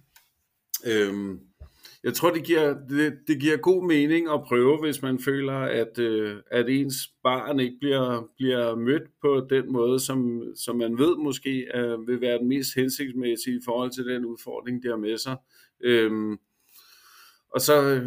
Øhm, 0.86 1.40
jeg 2.06 2.14
tror, 2.14 2.30
det 2.30 2.44
giver, 2.44 2.74
det, 2.88 3.18
det 3.26 3.40
giver 3.40 3.56
god 3.56 3.86
mening 3.86 4.28
at 4.30 4.42
prøve, 4.48 4.80
hvis 4.80 5.02
man 5.02 5.18
føler, 5.18 5.58
at, 5.58 5.98
øh, 5.98 6.36
at 6.50 6.68
ens 6.68 6.94
barn 7.22 7.60
ikke 7.60 7.76
bliver, 7.80 8.28
bliver 8.36 8.74
mødt 8.74 9.02
på 9.22 9.46
den 9.50 9.72
måde, 9.72 10.00
som, 10.00 10.42
som 10.56 10.76
man 10.76 10.98
ved 10.98 11.16
måske 11.16 11.66
øh, 11.74 12.08
vil 12.08 12.20
være 12.20 12.38
den 12.38 12.48
mest 12.48 12.74
hensigtsmæssige 12.74 13.56
i 13.56 13.60
forhold 13.64 13.90
til 13.90 14.06
den 14.06 14.24
udfordring, 14.24 14.82
de 14.82 14.88
har 14.88 14.96
med 14.96 15.18
sig. 15.18 15.36
Øhm, 15.80 16.38
og 17.54 17.60
så 17.60 17.82
øh, 17.82 18.06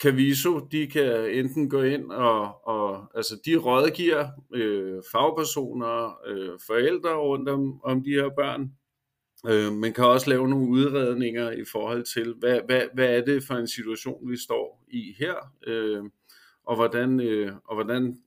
kan 0.00 0.16
Viso, 0.16 0.58
de 0.72 0.86
kan 0.86 1.30
enten 1.30 1.70
gå 1.70 1.82
ind 1.82 2.12
og, 2.12 2.68
og 2.68 3.06
altså 3.14 3.40
de 3.46 3.56
rådgiver 3.56 4.28
øh, 4.54 5.02
fagpersoner, 5.12 6.18
øh, 6.26 6.58
forældre 6.66 7.14
rundt 7.14 7.48
om, 7.48 7.80
om 7.84 8.04
de 8.04 8.10
her 8.10 8.28
børn, 8.36 8.72
Øh, 9.48 9.72
man 9.72 9.92
kan 9.92 10.04
også 10.04 10.30
lave 10.30 10.48
nogle 10.48 10.68
udredninger 10.68 11.50
i 11.50 11.64
forhold 11.72 12.04
til, 12.04 12.34
hvad, 12.34 12.60
hvad, 12.66 12.82
hvad 12.94 13.16
er 13.16 13.24
det 13.24 13.44
for 13.44 13.54
en 13.54 13.68
situation, 13.68 14.30
vi 14.30 14.36
står 14.36 14.84
i 14.88 15.14
her, 15.18 15.34
øh, 15.66 16.04
og, 16.64 16.76
hvordan, 16.76 17.20
øh, 17.20 17.52
og 17.64 17.74
hvordan, 17.74 18.18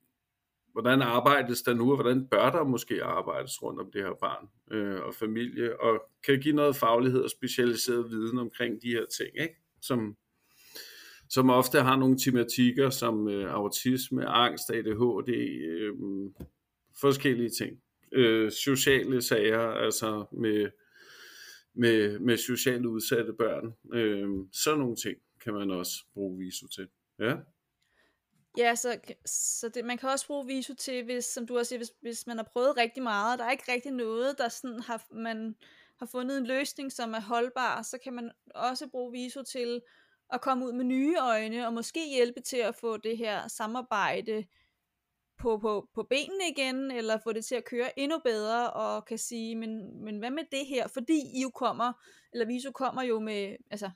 hvordan 0.71 1.01
arbejdes 1.01 1.61
der 1.61 1.73
nu, 1.73 1.89
og 1.91 1.95
hvordan 1.95 2.27
bør 2.27 2.49
der 2.49 2.63
måske 2.63 3.03
arbejdes 3.03 3.63
rundt 3.63 3.79
om 3.79 3.91
det 3.91 4.01
her 4.01 4.13
barn 4.19 4.47
øh, 4.71 5.01
og 5.01 5.13
familie, 5.13 5.81
og 5.81 6.03
kan 6.25 6.39
give 6.39 6.55
noget 6.55 6.75
faglighed 6.75 7.21
og 7.21 7.29
specialiseret 7.29 8.09
viden 8.09 8.39
omkring 8.39 8.81
de 8.81 8.89
her 8.89 9.05
ting, 9.17 9.29
ikke? 9.41 9.55
Som, 9.81 10.17
som 11.29 11.49
ofte 11.49 11.81
har 11.81 11.97
nogle 11.97 12.17
tematikker 12.17 12.89
som 12.89 13.27
øh, 13.27 13.53
autisme, 13.53 14.25
angst, 14.25 14.69
ADHD, 14.69 15.29
øh, 15.29 15.93
forskellige 17.01 17.49
ting. 17.49 17.77
Øh, 18.11 18.51
sociale 18.51 19.21
sager, 19.21 19.59
altså 19.59 20.25
med 20.31 20.69
med, 21.73 22.19
med 22.19 22.37
socialt 22.37 22.85
udsatte 22.85 23.33
børn. 23.33 23.73
Øh, 23.93 24.29
sådan 24.51 24.79
nogle 24.79 24.95
ting 24.95 25.17
kan 25.43 25.53
man 25.53 25.71
også 25.71 25.93
bruge 26.13 26.37
VISO 26.37 26.67
til. 26.67 26.87
Ja. 27.19 27.35
Ja, 28.57 28.75
så, 28.75 28.99
så 29.25 29.69
det, 29.69 29.85
man 29.85 29.97
kan 29.97 30.09
også 30.09 30.27
bruge 30.27 30.47
VISO 30.47 30.73
til, 30.73 31.03
hvis, 31.03 31.25
som 31.25 31.47
du 31.47 31.57
også 31.57 31.69
siger, 31.69 31.79
hvis, 31.79 31.91
hvis 32.01 32.27
man 32.27 32.37
har 32.37 32.49
prøvet 32.53 32.77
rigtig 32.77 33.03
meget, 33.03 33.33
og 33.33 33.37
der 33.37 33.45
er 33.45 33.51
ikke 33.51 33.71
rigtig 33.71 33.91
noget, 33.91 34.37
der 34.37 34.49
sådan 34.49 34.79
har, 34.79 35.07
man 35.11 35.55
har 35.99 36.05
fundet 36.05 36.37
en 36.37 36.47
løsning, 36.47 36.91
som 36.91 37.13
er 37.13 37.21
holdbar, 37.21 37.81
så 37.81 37.97
kan 38.03 38.13
man 38.13 38.31
også 38.55 38.87
bruge 38.89 39.11
VISO 39.11 39.43
til 39.43 39.81
at 40.33 40.41
komme 40.41 40.65
ud 40.65 40.73
med 40.73 40.85
nye 40.85 41.15
øjne, 41.21 41.67
og 41.67 41.73
måske 41.73 42.09
hjælpe 42.09 42.41
til 42.41 42.57
at 42.57 42.75
få 42.75 42.97
det 42.97 43.17
her 43.17 43.47
samarbejde 43.47 44.45
på, 45.39 45.57
på, 45.57 45.87
på 45.95 46.03
benene 46.09 46.49
igen, 46.57 46.91
eller 46.91 47.17
få 47.23 47.33
det 47.33 47.45
til 47.45 47.55
at 47.55 47.65
køre 47.65 47.99
endnu 47.99 48.19
bedre, 48.23 48.73
og 48.73 49.05
kan 49.05 49.17
sige, 49.17 49.55
men, 49.55 50.03
men 50.03 50.19
hvad 50.19 50.31
med 50.31 50.43
det 50.51 50.65
her? 50.67 50.87
Fordi 50.87 51.19
I 51.35 51.41
jo 51.41 51.49
kommer, 51.49 51.93
eller 52.33 52.45
Viso 52.45 52.71
kommer 52.71 53.03
jo 53.03 53.19
med, 53.19 53.55
altså, 53.71 53.89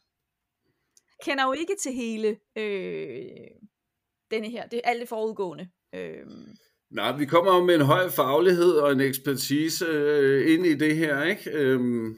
kender 1.23 1.45
jo 1.45 1.53
ikke 1.53 1.75
til 1.81 1.93
hele 1.93 2.37
øh, 2.55 3.47
denne 4.31 4.49
her, 4.49 4.67
det 4.67 4.81
er 4.83 4.89
alt 4.89 4.99
det 4.99 5.09
forudgående. 5.09 5.69
Øh, 5.95 6.25
Nej, 6.91 7.17
vi 7.17 7.25
kommer 7.25 7.55
jo 7.55 7.63
med 7.63 7.75
en 7.75 7.81
høj 7.81 8.09
faglighed 8.09 8.71
og 8.71 8.91
en 8.91 8.99
ekspertise 8.99 9.85
øh, 9.85 10.53
ind 10.53 10.65
i 10.65 10.75
det 10.75 10.97
her, 10.97 11.23
ikke? 11.23 11.51
Øhm, 11.51 12.15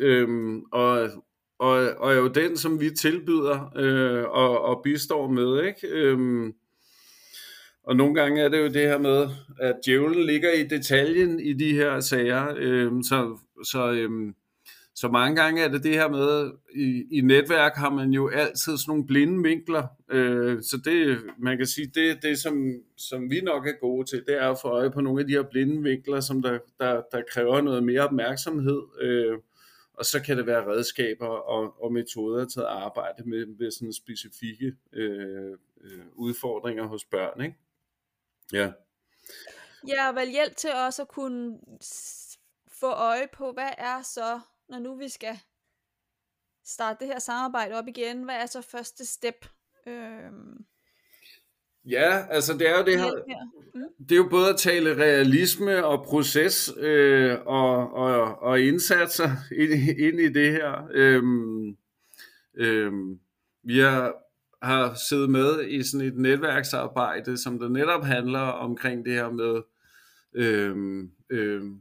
øhm, 0.00 0.62
og, 0.72 1.10
og, 1.58 1.76
og 1.98 2.12
er 2.12 2.16
jo 2.16 2.28
den, 2.28 2.56
som 2.56 2.80
vi 2.80 2.90
tilbyder 2.90 3.72
øh, 3.76 4.24
og, 4.24 4.60
og 4.60 4.80
bistår 4.84 5.28
med, 5.28 5.64
ikke? 5.66 5.88
Øhm, 5.88 6.52
og 7.88 7.96
nogle 7.96 8.14
gange 8.14 8.42
er 8.42 8.48
det 8.48 8.58
jo 8.58 8.68
det 8.68 8.82
her 8.82 8.98
med, 8.98 9.28
at 9.60 9.74
djævlen 9.86 10.26
ligger 10.26 10.52
i 10.52 10.66
detaljen 10.66 11.40
i 11.40 11.52
de 11.52 11.72
her 11.74 12.00
sager, 12.00 12.54
øhm, 12.56 13.02
så, 13.02 13.38
så 13.64 13.90
øhm, 13.92 14.34
så 14.94 15.08
mange 15.08 15.42
gange 15.42 15.62
er 15.62 15.68
det 15.68 15.84
det 15.84 15.94
her 15.94 16.08
med, 16.08 16.50
i, 16.74 17.04
i 17.18 17.20
netværk 17.20 17.74
har 17.74 17.90
man 17.90 18.10
jo 18.10 18.28
altid 18.28 18.76
sådan 18.76 18.90
nogle 18.90 19.06
blinde 19.06 19.42
vinkler, 19.42 19.86
øh, 20.10 20.62
så 20.62 20.80
det, 20.84 21.18
man 21.38 21.56
kan 21.56 21.66
sige, 21.66 21.90
det 21.94 22.22
det, 22.22 22.38
som, 22.38 22.72
som 22.96 23.30
vi 23.30 23.40
nok 23.40 23.66
er 23.66 23.80
gode 23.80 24.06
til, 24.06 24.24
det 24.26 24.42
er 24.42 24.50
at 24.50 24.58
få 24.62 24.68
øje 24.68 24.90
på 24.90 25.00
nogle 25.00 25.20
af 25.20 25.26
de 25.26 25.32
her 25.32 25.42
blinde 25.42 25.82
vinkler, 25.82 26.20
som 26.20 26.42
der, 26.42 26.58
der, 26.80 27.02
der 27.12 27.22
kræver 27.30 27.60
noget 27.60 27.84
mere 27.84 28.00
opmærksomhed, 28.00 28.82
øh, 29.00 29.38
og 29.94 30.04
så 30.04 30.22
kan 30.22 30.36
det 30.36 30.46
være 30.46 30.66
redskaber 30.66 31.26
og, 31.26 31.82
og 31.84 31.92
metoder 31.92 32.44
til 32.44 32.60
at 32.60 32.66
arbejde 32.66 33.28
med, 33.28 33.46
med 33.46 33.70
sådan 33.70 33.92
specifikke 33.92 34.72
øh, 34.92 35.50
øh, 35.84 36.04
udfordringer 36.14 36.86
hos 36.86 37.04
børn, 37.04 37.40
ikke? 37.40 37.56
Ja. 38.52 38.72
Ja, 39.88 40.08
og 40.08 40.14
vel 40.14 40.30
hjælp 40.30 40.56
til 40.56 40.70
også 40.74 41.02
at 41.02 41.08
kunne 41.08 41.58
få 42.68 42.90
øje 42.90 43.28
på, 43.32 43.52
hvad 43.52 43.70
er 43.78 44.02
så 44.02 44.40
når 44.68 44.78
nu 44.78 44.96
vi 44.96 45.08
skal 45.08 45.38
starte 46.64 47.00
det 47.00 47.06
her 47.06 47.18
samarbejde 47.18 47.74
op 47.74 47.88
igen, 47.88 48.22
hvad 48.22 48.34
er 48.34 48.46
så 48.46 48.62
første 48.62 49.06
step? 49.06 49.46
Øhm, 49.86 50.66
Ja, 51.84 52.26
altså 52.30 52.52
det 52.52 52.68
er 52.68 52.78
jo 52.78 52.84
det 52.84 53.00
her, 53.00 53.12
mm. 53.74 53.82
det 53.98 54.12
er 54.12 54.16
jo 54.16 54.28
både 54.30 54.48
at 54.48 54.56
tale 54.56 54.96
realisme 54.96 55.86
og 55.86 56.04
proces 56.04 56.72
øh, 56.76 57.38
og, 57.46 57.92
og, 57.92 58.38
og 58.42 58.60
indsatser 58.60 59.30
ind, 59.52 59.72
ind 59.98 60.20
i 60.20 60.28
det 60.28 60.52
her. 60.52 60.88
Øhm, 60.90 61.76
øhm, 62.54 63.20
vi 63.62 63.78
har, 63.78 64.14
har 64.62 64.94
siddet 65.08 65.30
med 65.30 65.68
i 65.68 65.82
sådan 65.82 66.06
et 66.06 66.16
netværksarbejde, 66.16 67.38
som 67.38 67.58
der 67.58 67.68
netop 67.68 68.04
handler 68.04 68.40
omkring 68.40 69.04
det 69.04 69.12
her 69.12 69.30
med 69.30 69.62
øhm, 70.34 71.10
øhm, 71.30 71.80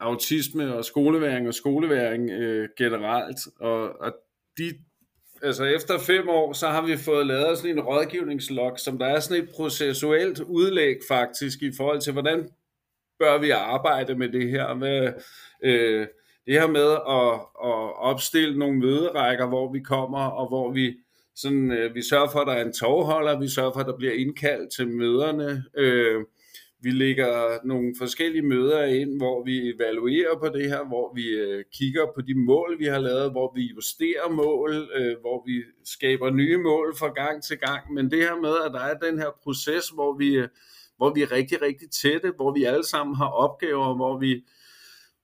autisme 0.00 0.74
og 0.74 0.84
skoleværing 0.84 1.48
og 1.48 1.54
skoleværing 1.54 2.30
øh, 2.30 2.68
generelt. 2.78 3.38
Og, 3.60 4.00
og 4.00 4.14
de, 4.58 4.74
altså 5.42 5.64
efter 5.64 5.98
fem 5.98 6.28
år, 6.28 6.52
så 6.52 6.68
har 6.68 6.82
vi 6.86 6.96
fået 6.96 7.26
lavet 7.26 7.58
sådan 7.58 7.78
en 7.78 7.84
rådgivningslog, 7.84 8.78
som 8.78 8.98
der 8.98 9.06
er 9.06 9.20
sådan 9.20 9.42
et 9.42 9.50
processuelt 9.50 10.40
udlæg 10.40 10.96
faktisk 11.08 11.62
i 11.62 11.72
forhold 11.76 12.00
til, 12.00 12.12
hvordan 12.12 12.48
bør 13.18 13.38
vi 13.38 13.50
arbejde 13.50 14.14
med 14.14 14.28
det 14.28 14.50
her. 14.50 14.74
Med, 14.74 15.12
øh, 15.62 16.06
det 16.46 16.60
her 16.60 16.66
med 16.66 16.90
at, 16.92 17.32
at 17.70 17.96
opstille 18.10 18.58
nogle 18.58 18.78
møderækker, 18.78 19.46
hvor 19.46 19.72
vi 19.72 19.80
kommer, 19.80 20.26
og 20.26 20.48
hvor 20.48 20.72
vi 20.72 20.96
sådan, 21.42 21.70
øh, 21.72 21.94
vi 21.94 22.02
sørger 22.02 22.30
for, 22.30 22.38
at 22.40 22.46
der 22.46 22.52
er 22.52 22.64
en 22.64 22.72
tovholder, 22.72 23.40
vi 23.40 23.48
sørger 23.48 23.72
for, 23.72 23.80
at 23.80 23.86
der 23.86 23.96
bliver 23.96 24.12
indkaldt 24.12 24.72
til 24.72 24.88
møderne, 24.88 25.64
øh, 25.76 26.24
vi 26.82 26.90
lægger 26.90 27.58
nogle 27.64 27.94
forskellige 27.98 28.42
møder 28.42 28.84
ind, 28.84 29.16
hvor 29.16 29.44
vi 29.44 29.70
evaluerer 29.74 30.38
på 30.38 30.48
det 30.48 30.68
her, 30.70 30.84
hvor 30.84 31.14
vi 31.14 31.28
øh, 31.28 31.64
kigger 31.72 32.06
på 32.14 32.20
de 32.20 32.34
mål, 32.34 32.78
vi 32.78 32.84
har 32.84 32.98
lavet, 32.98 33.30
hvor 33.30 33.52
vi 33.54 33.62
justerer 33.62 34.28
mål, 34.30 34.90
øh, 34.94 35.16
hvor 35.20 35.42
vi 35.46 35.62
skaber 35.84 36.30
nye 36.30 36.56
mål 36.56 36.96
fra 36.96 37.08
gang 37.08 37.42
til 37.42 37.58
gang. 37.58 37.92
Men 37.92 38.10
det 38.10 38.18
her 38.18 38.40
med, 38.40 38.54
at 38.66 38.72
der 38.72 38.80
er 38.80 38.98
den 38.98 39.18
her 39.18 39.30
proces, 39.42 39.88
hvor 39.88 40.16
vi, 40.18 40.34
øh, 40.36 40.48
hvor 40.96 41.14
vi 41.14 41.22
er 41.22 41.32
rigtig, 41.32 41.62
rigtig 41.62 41.90
tætte, 41.90 42.32
hvor 42.36 42.52
vi 42.52 42.64
alle 42.64 42.86
sammen 42.86 43.16
har 43.16 43.28
opgaver, 43.28 43.96
hvor 43.96 44.18
vi, 44.18 44.44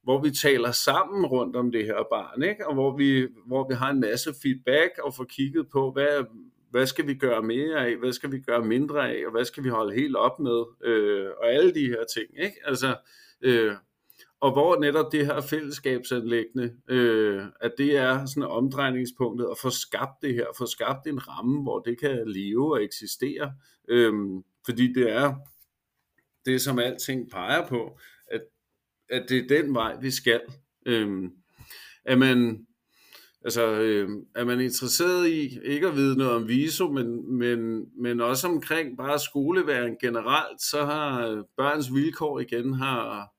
hvor 0.07 0.21
vi 0.21 0.31
taler 0.31 0.73
sammen 0.73 1.27
rundt 1.27 1.57
om 1.57 1.73
det 1.73 1.85
her 1.85 2.05
barn, 2.11 2.43
ikke? 2.43 2.67
og 2.69 2.75
hvor 2.75 2.97
vi, 2.97 3.27
hvor 3.47 3.69
vi 3.69 3.75
har 3.75 3.91
en 3.91 4.01
masse 4.01 4.35
feedback 4.43 4.99
og 5.03 5.15
får 5.15 5.25
kigget 5.25 5.69
på, 5.69 5.91
hvad, 5.91 6.25
hvad 6.71 6.87
skal 6.87 7.07
vi 7.07 7.15
gøre 7.15 7.43
mere 7.43 7.87
af, 7.87 7.97
hvad 7.97 8.13
skal 8.13 8.33
vi 8.33 8.41
gøre 8.41 8.65
mindre 8.65 9.11
af, 9.11 9.27
og 9.27 9.33
hvad 9.33 9.45
skal 9.45 9.65
vi 9.65 9.69
holde 9.69 9.95
helt 9.95 10.17
op 10.17 10.41
med, 10.41 10.65
øh, 10.85 11.31
og 11.41 11.53
alle 11.53 11.75
de 11.75 11.87
her 11.87 12.05
ting, 12.15 12.45
ikke? 12.45 12.57
Altså, 12.65 12.97
øh, 13.41 13.73
og 14.41 14.53
hvor 14.53 14.81
netop 14.81 15.13
det 15.13 15.27
her 15.27 15.41
fællesskabsanlæggende, 15.41 16.73
øh, 16.89 17.43
at 17.61 17.73
det 17.79 17.97
er 17.97 18.27
sådan 18.27 18.51
omdrejningspunktet 18.51 19.49
at 19.51 19.59
få 19.63 19.71
skabt 19.71 20.23
det 20.23 20.35
her, 20.35 20.47
få 20.59 20.67
skabt 20.67 21.07
en 21.07 21.29
ramme, 21.29 21.63
hvor 21.63 21.79
det 21.79 22.01
kan 22.01 22.23
leve 22.27 22.73
og 22.73 22.85
eksistere, 22.85 23.53
øh, 23.89 24.13
fordi 24.65 24.93
det 24.93 25.13
er 25.13 25.35
det, 26.45 26.61
som 26.61 26.79
alting 26.79 27.31
peger 27.31 27.69
på, 27.69 27.99
at, 29.11 29.27
det 29.29 29.39
er 29.39 29.63
den 29.63 29.75
vej, 29.75 29.97
vi 30.01 30.11
skal. 30.11 30.41
Øhm, 30.87 31.31
at 32.05 32.19
man 32.19 32.67
Altså, 33.47 33.81
øh, 33.81 34.09
er 34.35 34.45
man 34.45 34.61
interesseret 34.61 35.29
i 35.29 35.59
ikke 35.65 35.87
at 35.87 35.97
vide 35.97 36.19
noget 36.19 36.33
om 36.33 36.49
viso, 36.49 36.93
men, 36.93 37.35
men, 37.39 37.85
men 38.03 38.21
også 38.21 38.49
omkring 38.49 38.97
bare 38.97 39.19
skoleværen 39.19 39.97
generelt, 40.01 40.63
så 40.63 40.85
har 40.85 41.27
øh, 41.27 41.45
Børns 41.57 41.95
Vilkår 41.95 42.41
igen 42.41 42.75
har, 42.75 43.33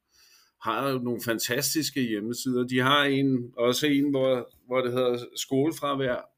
har 0.70 1.00
nogle 1.04 1.22
fantastiske 1.26 2.02
hjemmesider. 2.02 2.68
De 2.68 2.80
har 2.80 3.04
en, 3.04 3.54
også 3.58 3.88
en, 3.88 4.10
hvor, 4.10 4.50
hvor 4.68 4.82
det 4.82 4.92
hedder 4.92 5.26
skolefravær 5.36 6.30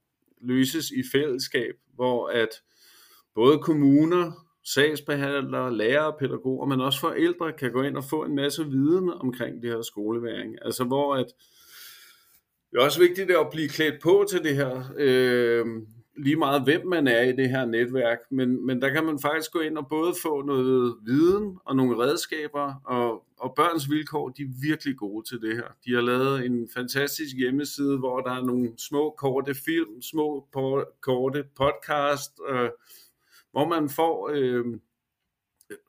løses 0.42 0.92
i 0.92 1.04
fællesskab, 1.12 1.76
hvor 1.96 2.28
at 2.28 2.50
både 3.36 3.58
kommuner, 3.58 4.32
sagsbehandlere, 4.74 5.78
lærere, 5.78 6.14
pædagoger, 6.20 6.66
men 6.66 6.82
også 6.82 7.00
forældre 7.00 7.54
kan 7.54 7.72
gå 7.72 7.82
ind 7.82 7.98
og 7.98 8.04
få 8.04 8.24
en 8.24 8.36
masse 8.36 8.66
viden 8.66 9.10
omkring 9.10 9.62
det 9.62 9.70
her 9.70 9.82
skoleværing. 9.82 10.56
Altså 10.62 10.84
hvor 10.84 11.16
at 11.16 11.26
det 12.72 12.80
er 12.80 12.84
også 12.84 13.00
vigtigt 13.00 13.32
at 13.32 13.48
blive 13.52 13.70
klædt 13.70 14.02
på 14.02 14.26
til 14.30 14.44
det 14.44 14.56
her. 14.56 14.94
Øh, 14.98 15.66
lige 16.24 16.36
meget 16.36 16.64
hvem 16.64 16.88
man 16.88 17.08
er 17.08 17.22
i 17.22 17.32
det 17.32 17.50
her 17.50 17.66
netværk, 17.66 18.18
men, 18.32 18.66
men 18.66 18.82
der 18.82 18.90
kan 18.90 19.06
man 19.06 19.20
faktisk 19.20 19.52
gå 19.52 19.60
ind 19.60 19.78
og 19.78 19.88
både 19.90 20.14
få 20.22 20.42
noget 20.42 20.96
viden 21.06 21.58
og 21.66 21.76
nogle 21.76 22.04
redskaber, 22.04 22.74
og, 22.86 23.24
og 23.40 23.54
børns 23.56 23.90
vilkår, 23.90 24.30
de 24.30 24.42
er 24.42 24.68
virkelig 24.70 24.98
gode 24.98 25.30
til 25.30 25.42
det 25.42 25.56
her. 25.56 25.68
De 25.86 25.94
har 25.94 26.02
lavet 26.02 26.46
en 26.46 26.70
fantastisk 26.76 27.36
hjemmeside, 27.38 27.98
hvor 27.98 28.20
der 28.20 28.32
er 28.32 28.44
nogle 28.44 28.70
små 28.78 29.16
korte 29.18 29.56
film, 29.56 30.02
små 30.02 30.48
korte 31.02 31.44
podcast, 31.56 32.32
øh, 32.50 32.70
hvor 33.52 33.68
man 33.68 33.90
får 33.90 34.30
øh, 34.34 34.66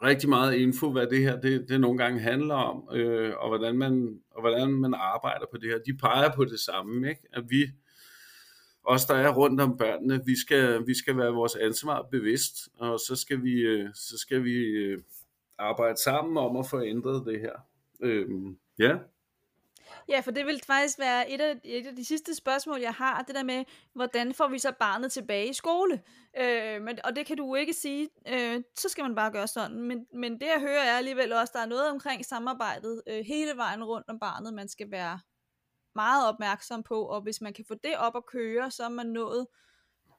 rigtig 0.03 0.29
meget 0.29 0.55
info, 0.55 0.91
hvad 0.93 1.07
det 1.07 1.19
her 1.19 1.41
det, 1.41 1.69
det 1.69 1.81
nogle 1.81 1.99
gange 1.99 2.21
handler 2.21 2.55
om, 2.55 2.97
øh, 2.97 3.35
og, 3.39 3.49
hvordan 3.49 3.79
man, 3.79 4.21
og 4.31 4.41
hvordan 4.41 4.71
man 4.71 4.95
arbejder 4.95 5.47
på 5.51 5.59
det 5.59 5.71
her. 5.71 5.79
De 5.79 5.97
peger 5.97 6.33
på 6.37 6.45
det 6.45 6.61
samme, 6.61 7.09
ikke? 7.09 7.23
at 7.33 7.45
vi, 7.49 7.67
os 8.85 9.05
der 9.05 9.15
er 9.15 9.35
rundt 9.35 9.61
om 9.61 9.77
børnene, 9.77 10.23
vi 10.27 10.39
skal, 10.39 10.87
vi 10.87 10.95
skal 10.95 11.17
være 11.17 11.33
vores 11.33 11.57
ansvar 11.57 12.03
bevidst, 12.11 12.69
og 12.79 13.01
så 13.01 13.17
skal 13.17 13.43
vi, 13.43 13.61
øh, 13.61 13.89
så 13.95 14.19
skal 14.19 14.45
vi 14.45 14.57
øh, 14.57 15.03
arbejde 15.59 16.03
sammen 16.03 16.37
om 16.37 16.57
at 16.57 16.67
få 16.67 16.83
ændret 16.83 17.27
det 17.27 17.41
her. 17.41 17.53
Øh, 18.01 18.29
ja. 18.79 18.97
Ja, 20.09 20.20
for 20.20 20.30
det 20.30 20.47
vil 20.47 20.61
faktisk 20.66 20.99
være 20.99 21.30
et 21.30 21.41
af, 21.41 21.61
et 21.64 21.86
af 21.86 21.97
de 21.97 22.05
sidste 22.05 22.34
spørgsmål, 22.34 22.80
jeg 22.80 22.95
har, 22.95 23.22
det 23.22 23.34
der 23.34 23.43
med, 23.43 23.64
hvordan 23.95 24.34
får 24.34 24.49
vi 24.49 24.59
så 24.59 24.72
barnet 24.80 25.12
tilbage 25.12 25.49
i 25.49 25.53
skole? 25.53 26.03
Øh, 26.38 26.82
men, 26.82 26.99
og 27.05 27.16
det 27.16 27.26
kan 27.26 27.36
du 27.36 27.55
ikke 27.55 27.72
sige, 27.72 28.09
øh, 28.28 28.62
så 28.78 28.88
skal 28.88 29.03
man 29.03 29.14
bare 29.14 29.32
gøre 29.32 29.49
sådan. 29.49 29.82
Men, 29.82 30.07
men 30.14 30.32
det 30.32 30.47
jeg 30.47 30.61
hører 30.61 30.82
er 30.82 30.97
alligevel 30.97 31.32
også, 31.32 31.53
der 31.55 31.61
er 31.61 31.66
noget 31.66 31.91
omkring 31.91 32.24
samarbejdet 32.24 33.03
øh, 33.09 33.24
hele 33.24 33.57
vejen 33.57 33.84
rundt 33.84 34.07
om 34.09 34.18
barnet, 34.18 34.55
man 34.55 34.68
skal 34.68 34.91
være 34.91 35.20
meget 35.95 36.28
opmærksom 36.28 36.82
på, 36.82 37.03
og 37.03 37.22
hvis 37.22 37.41
man 37.41 37.53
kan 37.53 37.64
få 37.68 37.74
det 37.74 37.97
op 37.97 38.16
at 38.16 38.26
køre, 38.26 38.70
så 38.70 38.84
er 38.84 38.88
man 38.88 39.07
nået 39.07 39.47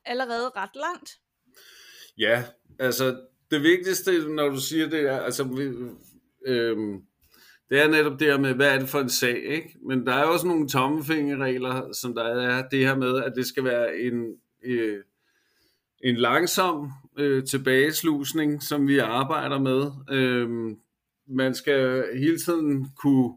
allerede 0.05 0.49
ret 0.49 0.75
langt. 0.75 1.19
Ja, 2.17 2.43
altså 2.79 3.27
det 3.51 3.63
vigtigste, 3.63 4.29
når 4.29 4.49
du 4.49 4.59
siger 4.59 4.89
det, 4.89 5.01
er, 5.01 5.19
altså 5.19 5.43
vi, 5.43 5.63
øh, 6.45 6.99
det 7.71 7.81
er 7.81 7.87
netop 7.87 8.19
det 8.19 8.27
her 8.27 8.39
med, 8.39 8.53
hvad 8.53 8.75
er 8.75 8.79
det 8.79 8.89
for 8.89 8.99
en 8.99 9.09
sag, 9.09 9.43
ikke? 9.43 9.77
Men 9.87 10.05
der 10.05 10.13
er 10.13 10.23
også 10.23 10.47
nogle 10.47 10.67
tommefingerregler, 10.67 11.93
som 11.93 12.13
der 12.13 12.23
er 12.23 12.67
det 12.69 12.79
her 12.79 12.95
med, 12.95 13.23
at 13.23 13.33
det 13.35 13.45
skal 13.45 13.63
være 13.63 13.97
en, 13.97 14.35
øh, 14.63 15.03
en 16.03 16.15
langsom 16.15 16.91
øh, 17.17 17.43
tilbageslusning, 17.45 18.63
som 18.63 18.87
vi 18.87 18.97
arbejder 18.97 19.59
med. 19.59 19.91
Øh, 20.11 20.75
man 21.27 21.55
skal 21.55 22.05
hele 22.17 22.39
tiden 22.39 22.87
kunne 22.97 23.33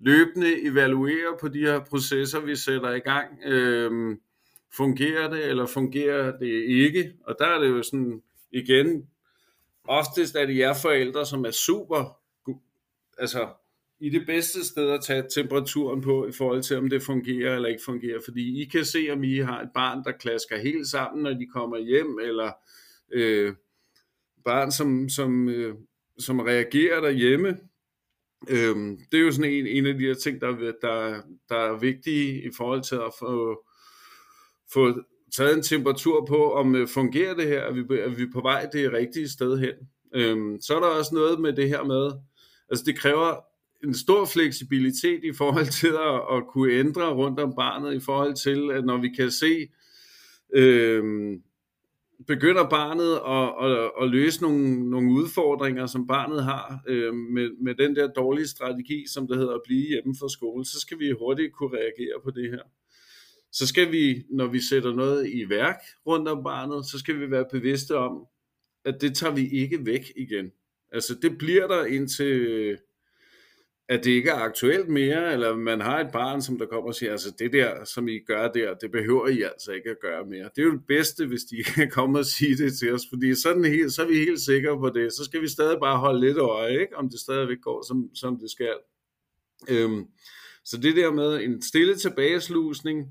løbende 0.00 0.66
evaluere 0.66 1.36
på 1.40 1.48
de 1.48 1.60
her 1.60 1.80
processer, 1.80 2.40
vi 2.40 2.56
sætter 2.56 2.90
i 2.90 3.00
gang. 3.00 3.38
Øh, 3.44 4.16
fungerer 4.76 5.30
det, 5.30 5.44
eller 5.48 5.66
fungerer 5.66 6.38
det 6.38 6.64
ikke? 6.68 7.12
Og 7.26 7.36
der 7.38 7.46
er 7.46 7.60
det 7.60 7.68
jo 7.68 7.82
sådan, 7.82 8.22
igen, 8.52 9.06
oftest 9.84 10.36
er 10.36 10.46
det 10.46 10.58
jer 10.58 10.74
forældre, 10.82 11.26
som 11.26 11.44
er 11.44 11.50
super 11.50 12.22
altså 13.18 13.48
i 14.02 14.08
det 14.08 14.26
bedste 14.26 14.64
sted 14.64 14.90
at 14.90 15.04
tage 15.04 15.24
temperaturen 15.34 16.00
på, 16.00 16.26
i 16.26 16.32
forhold 16.32 16.62
til, 16.62 16.76
om 16.76 16.88
det 16.90 17.02
fungerer 17.02 17.54
eller 17.54 17.68
ikke 17.68 17.82
fungerer. 17.84 18.20
Fordi 18.24 18.62
I 18.62 18.64
kan 18.64 18.84
se, 18.84 19.08
om 19.12 19.24
I 19.24 19.38
har 19.38 19.60
et 19.60 19.70
barn, 19.74 20.04
der 20.04 20.12
klasker 20.12 20.58
helt 20.58 20.88
sammen, 20.88 21.22
når 21.22 21.30
de 21.30 21.46
kommer 21.46 21.78
hjem, 21.78 22.18
eller 22.22 22.52
øh, 23.12 23.54
barn, 24.44 24.72
som, 24.72 25.08
som, 25.08 25.48
øh, 25.48 25.74
som 26.18 26.40
reagerer 26.40 27.00
derhjemme. 27.00 27.48
Øh, 28.48 28.76
det 29.12 29.20
er 29.20 29.24
jo 29.24 29.32
sådan 29.32 29.52
en, 29.52 29.66
en 29.66 29.86
af 29.86 29.94
de 29.94 30.06
her 30.06 30.14
ting, 30.14 30.40
der, 30.40 30.50
der, 30.82 31.22
der 31.48 31.56
er 31.56 31.78
vigtige 31.78 32.42
i 32.42 32.50
forhold 32.56 32.82
til 32.82 32.96
at 32.96 33.12
få, 33.18 33.64
få 34.72 35.02
taget 35.36 35.56
en 35.56 35.62
temperatur 35.62 36.26
på, 36.26 36.52
om 36.52 36.74
øh, 36.74 36.88
fungerer 36.88 37.34
det 37.34 37.46
her, 37.46 37.60
er 37.60 37.72
vi, 37.72 37.80
er 37.80 38.08
vi 38.08 38.26
på 38.32 38.40
vej 38.40 38.68
det 38.72 38.92
rigtige 38.92 39.28
sted 39.28 39.58
hen. 39.58 39.74
Øhm, 40.14 40.60
så 40.60 40.76
er 40.76 40.80
der 40.80 40.86
også 40.86 41.14
noget 41.14 41.40
med 41.40 41.52
det 41.52 41.68
her 41.68 41.84
med, 41.84 42.12
altså 42.70 42.84
det 42.86 42.98
kræver 42.98 43.51
en 43.84 43.94
stor 43.94 44.24
fleksibilitet 44.24 45.24
i 45.24 45.32
forhold 45.32 45.66
til 45.80 45.92
at, 46.10 46.36
at 46.36 46.46
kunne 46.52 46.72
ændre 46.72 47.14
rundt 47.14 47.40
om 47.40 47.54
barnet, 47.54 47.94
i 47.94 48.00
forhold 48.00 48.34
til, 48.34 48.70
at 48.72 48.84
når 48.84 48.96
vi 48.96 49.08
kan 49.08 49.30
se, 49.30 49.68
øh, 50.54 51.04
begynder 52.26 52.68
barnet 52.68 53.12
at, 53.14 53.70
at, 53.70 53.90
at 54.02 54.10
løse 54.10 54.42
nogle, 54.42 54.90
nogle 54.90 55.12
udfordringer, 55.12 55.86
som 55.86 56.06
barnet 56.06 56.44
har 56.44 56.82
øh, 56.88 57.14
med, 57.14 57.50
med 57.60 57.74
den 57.74 57.96
der 57.96 58.06
dårlige 58.06 58.48
strategi, 58.48 59.04
som 59.12 59.28
det 59.28 59.36
hedder 59.36 59.54
at 59.54 59.62
blive 59.66 59.88
hjemme 59.88 60.14
fra 60.20 60.28
skole, 60.28 60.64
så 60.64 60.80
skal 60.80 60.98
vi 60.98 61.14
hurtigt 61.18 61.52
kunne 61.52 61.76
reagere 61.76 62.20
på 62.24 62.30
det 62.30 62.50
her 62.50 62.62
så 63.52 63.66
skal 63.66 63.92
vi, 63.92 64.24
når 64.30 64.46
vi 64.46 64.60
sætter 64.60 64.94
noget 64.94 65.28
i 65.28 65.48
værk 65.48 65.76
rundt 66.06 66.28
om 66.28 66.44
barnet, 66.44 66.86
så 66.86 66.98
skal 66.98 67.20
vi 67.20 67.30
være 67.30 67.44
bevidste 67.52 67.96
om, 67.96 68.26
at 68.84 69.00
det 69.00 69.16
tager 69.16 69.34
vi 69.34 69.48
ikke 69.48 69.86
væk 69.86 70.12
igen. 70.16 70.50
Altså 70.92 71.14
det 71.22 71.38
bliver 71.38 71.66
der 71.66 71.84
indtil, 71.84 72.78
at 73.92 74.04
det 74.04 74.10
ikke 74.10 74.30
er 74.30 74.34
aktuelt 74.34 74.88
mere, 74.88 75.32
eller 75.32 75.56
man 75.56 75.80
har 75.80 76.00
et 76.00 76.12
barn, 76.12 76.42
som 76.42 76.58
der 76.58 76.66
kommer 76.66 76.88
og 76.88 76.94
siger, 76.94 77.12
altså 77.12 77.34
det 77.38 77.52
der, 77.52 77.84
som 77.84 78.08
I 78.08 78.18
gør 78.18 78.48
der, 78.48 78.74
det 78.74 78.90
behøver 78.90 79.28
I 79.28 79.42
altså 79.42 79.72
ikke 79.72 79.90
at 79.90 80.00
gøre 80.00 80.26
mere. 80.26 80.50
Det 80.56 80.62
er 80.62 80.66
jo 80.66 80.72
det 80.72 80.86
bedste, 80.88 81.26
hvis 81.26 81.40
de 81.40 81.64
kan 81.74 81.90
komme 81.90 82.18
og 82.18 82.26
sige 82.26 82.56
det 82.56 82.78
til 82.78 82.94
os, 82.94 83.02
fordi 83.10 83.34
sådan 83.34 83.64
helt, 83.64 83.92
så 83.92 84.02
er 84.02 84.06
vi 84.06 84.14
helt 84.14 84.40
sikre 84.40 84.78
på 84.78 84.88
det. 84.88 85.12
Så 85.12 85.24
skal 85.24 85.42
vi 85.42 85.48
stadig 85.48 85.78
bare 85.80 85.98
holde 85.98 86.20
lidt 86.20 86.38
øje, 86.38 86.80
ikke? 86.80 86.96
om 86.96 87.10
det 87.10 87.20
stadigvæk 87.20 87.60
går, 87.62 87.86
som, 87.86 88.10
som 88.14 88.38
det 88.38 88.50
skal. 88.50 88.76
Øhm, 89.68 90.06
så 90.64 90.76
det 90.76 90.96
der 90.96 91.12
med 91.12 91.42
en 91.42 91.62
stille 91.62 91.96
tilbageslusning, 91.96 93.06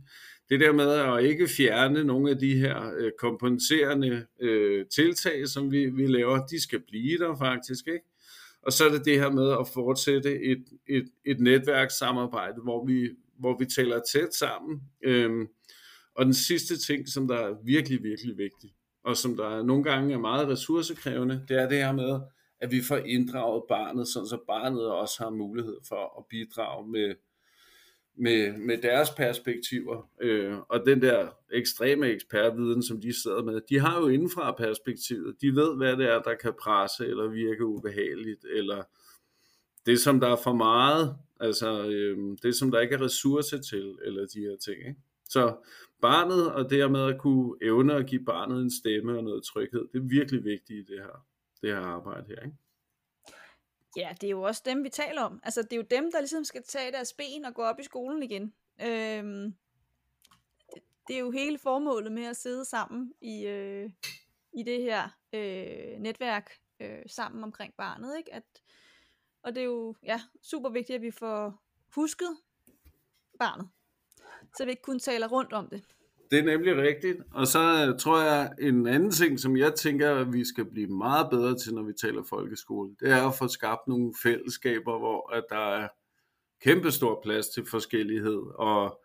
det 0.49 0.59
der 0.59 0.71
med 0.71 0.89
at 0.89 1.23
ikke 1.23 1.47
fjerne 1.47 2.03
nogle 2.03 2.29
af 2.31 2.37
de 2.37 2.55
her 2.55 2.93
øh, 2.97 3.11
kompenserende 3.19 4.25
øh, 4.41 4.85
tiltag, 4.85 5.47
som 5.47 5.71
vi, 5.71 5.85
vi 5.85 6.07
laver, 6.07 6.45
de 6.45 6.61
skal 6.63 6.79
blive 6.87 7.17
der 7.17 7.37
faktisk, 7.37 7.87
ikke? 7.87 8.10
Og 8.63 8.73
så 8.73 8.85
er 8.85 8.89
det 8.89 9.05
det 9.05 9.19
her 9.19 9.31
med 9.31 9.51
at 9.51 9.67
fortsætte 9.73 10.43
et, 10.43 10.65
et, 10.87 11.05
et 11.25 11.39
netværkssamarbejde, 11.39 12.61
hvor 12.61 12.85
vi, 12.85 13.09
hvor 13.39 13.57
vi 13.57 13.65
taler 13.65 14.01
tæt 14.11 14.33
sammen. 14.33 14.81
Øhm, 15.03 15.47
og 16.15 16.25
den 16.25 16.33
sidste 16.33 16.77
ting, 16.77 17.07
som 17.07 17.27
der 17.27 17.35
er 17.35 17.55
virkelig, 17.63 18.03
virkelig 18.03 18.37
vigtig, 18.37 18.73
og 19.03 19.17
som 19.17 19.37
der 19.37 19.63
nogle 19.63 19.83
gange 19.83 20.13
er 20.13 20.19
meget 20.19 20.47
ressourcekrævende, 20.47 21.45
det 21.47 21.61
er 21.61 21.69
det 21.69 21.77
her 21.77 21.91
med, 21.91 22.19
at 22.59 22.71
vi 22.71 22.81
får 22.81 22.97
inddraget 22.97 23.63
barnet, 23.69 24.07
så 24.07 24.43
barnet 24.47 24.91
også 24.91 25.23
har 25.23 25.29
mulighed 25.29 25.77
for 25.87 26.19
at 26.19 26.25
bidrage 26.29 26.87
med, 26.87 27.15
med, 28.15 28.57
med 28.57 28.77
deres 28.77 29.09
perspektiver, 29.09 30.09
øh, 30.21 30.57
og 30.69 30.85
den 30.85 31.01
der 31.01 31.27
ekstreme 31.51 32.07
ekspertviden, 32.07 32.83
som 32.83 33.01
de 33.01 33.21
sidder 33.21 33.43
med, 33.43 33.61
de 33.69 33.79
har 33.79 33.99
jo 33.99 34.07
indenfra 34.07 34.51
perspektivet. 34.51 35.35
De 35.41 35.55
ved, 35.55 35.77
hvad 35.77 35.97
det 35.97 36.09
er, 36.09 36.21
der 36.21 36.35
kan 36.35 36.53
presse 36.61 37.07
eller 37.07 37.27
virke 37.27 37.65
ubehageligt, 37.65 38.45
eller 38.45 38.83
det, 39.85 39.99
som 39.99 40.19
der 40.19 40.27
er 40.27 40.35
for 40.43 40.53
meget, 40.53 41.15
altså 41.39 41.87
øh, 41.87 42.37
det, 42.43 42.55
som 42.55 42.71
der 42.71 42.79
ikke 42.79 42.95
er 42.95 43.01
ressourcer 43.01 43.57
til, 43.57 43.97
eller 44.05 44.25
de 44.25 44.39
her 44.39 44.57
ting. 44.57 44.77
Ikke? 44.77 44.99
Så 45.29 45.55
barnet, 46.01 46.51
og 46.51 46.69
dermed 46.69 47.01
at 47.01 47.19
kunne 47.19 47.55
evne 47.61 47.93
at 47.93 48.07
give 48.07 48.25
barnet 48.25 48.61
en 48.61 48.71
stemme 48.71 49.17
og 49.17 49.23
noget 49.23 49.43
tryghed, 49.43 49.87
det 49.93 49.99
er 49.99 50.07
virkelig 50.09 50.43
vigtigt 50.43 50.89
i 50.89 50.93
det 50.93 50.99
her, 50.99 51.25
det 51.61 51.69
her 51.69 51.79
arbejde 51.79 52.25
her. 52.27 52.41
Ikke? 52.45 52.57
Ja, 53.95 54.15
det 54.21 54.27
er 54.27 54.31
jo 54.31 54.41
også 54.41 54.61
dem, 54.65 54.83
vi 54.83 54.89
taler 54.89 55.21
om. 55.21 55.39
Altså, 55.43 55.61
det 55.61 55.73
er 55.73 55.77
jo 55.77 55.85
dem, 55.91 56.11
der 56.11 56.19
ligesom 56.19 56.43
skal 56.43 56.63
tage 56.63 56.91
deres 56.91 57.13
ben 57.13 57.45
og 57.45 57.53
gå 57.53 57.61
op 57.61 57.79
i 57.79 57.83
skolen 57.83 58.23
igen. 58.23 58.53
Øhm, 58.81 59.55
det 61.07 61.15
er 61.15 61.19
jo 61.19 61.31
hele 61.31 61.57
formålet 61.57 62.11
med 62.11 62.23
at 62.23 62.37
sidde 62.37 62.65
sammen 62.65 63.13
i, 63.21 63.45
øh, 63.45 63.89
i 64.53 64.63
det 64.63 64.81
her 64.81 65.09
øh, 65.33 65.99
netværk 65.99 66.51
øh, 66.79 67.03
sammen 67.07 67.43
omkring 67.43 67.73
barnet. 67.73 68.17
Ikke? 68.17 68.33
At, 68.33 68.43
og 69.41 69.55
det 69.55 69.61
er 69.61 69.65
jo 69.65 69.95
ja, 70.03 70.21
super 70.41 70.69
vigtigt, 70.69 70.95
at 70.95 71.01
vi 71.01 71.11
får 71.11 71.63
husket 71.95 72.37
barnet, 73.39 73.69
så 74.57 74.65
vi 74.65 74.71
ikke 74.71 74.81
kun 74.81 74.99
taler 74.99 75.27
rundt 75.27 75.53
om 75.53 75.69
det. 75.69 75.83
Det 76.31 76.39
er 76.39 76.43
nemlig 76.43 76.77
rigtigt. 76.77 77.17
Og 77.31 77.47
så 77.47 77.59
øh, 77.59 77.99
tror 77.99 78.21
jeg, 78.21 78.51
en 78.61 78.87
anden 78.87 79.11
ting, 79.11 79.39
som 79.39 79.57
jeg 79.57 79.73
tænker, 79.73 80.15
at 80.15 80.33
vi 80.33 80.45
skal 80.45 80.65
blive 80.65 80.87
meget 80.87 81.27
bedre 81.31 81.57
til, 81.57 81.73
når 81.73 81.83
vi 81.83 81.93
taler 82.01 82.23
folkeskole, 82.29 82.95
det 82.99 83.11
er 83.11 83.27
at 83.27 83.35
få 83.39 83.47
skabt 83.47 83.87
nogle 83.87 84.13
fællesskaber, 84.23 84.99
hvor 84.99 85.33
at 85.35 85.43
der 85.49 85.75
er 85.75 85.87
kæmpestor 86.63 87.19
plads 87.23 87.47
til 87.47 87.65
forskellighed, 87.65 88.41
og 88.55 88.99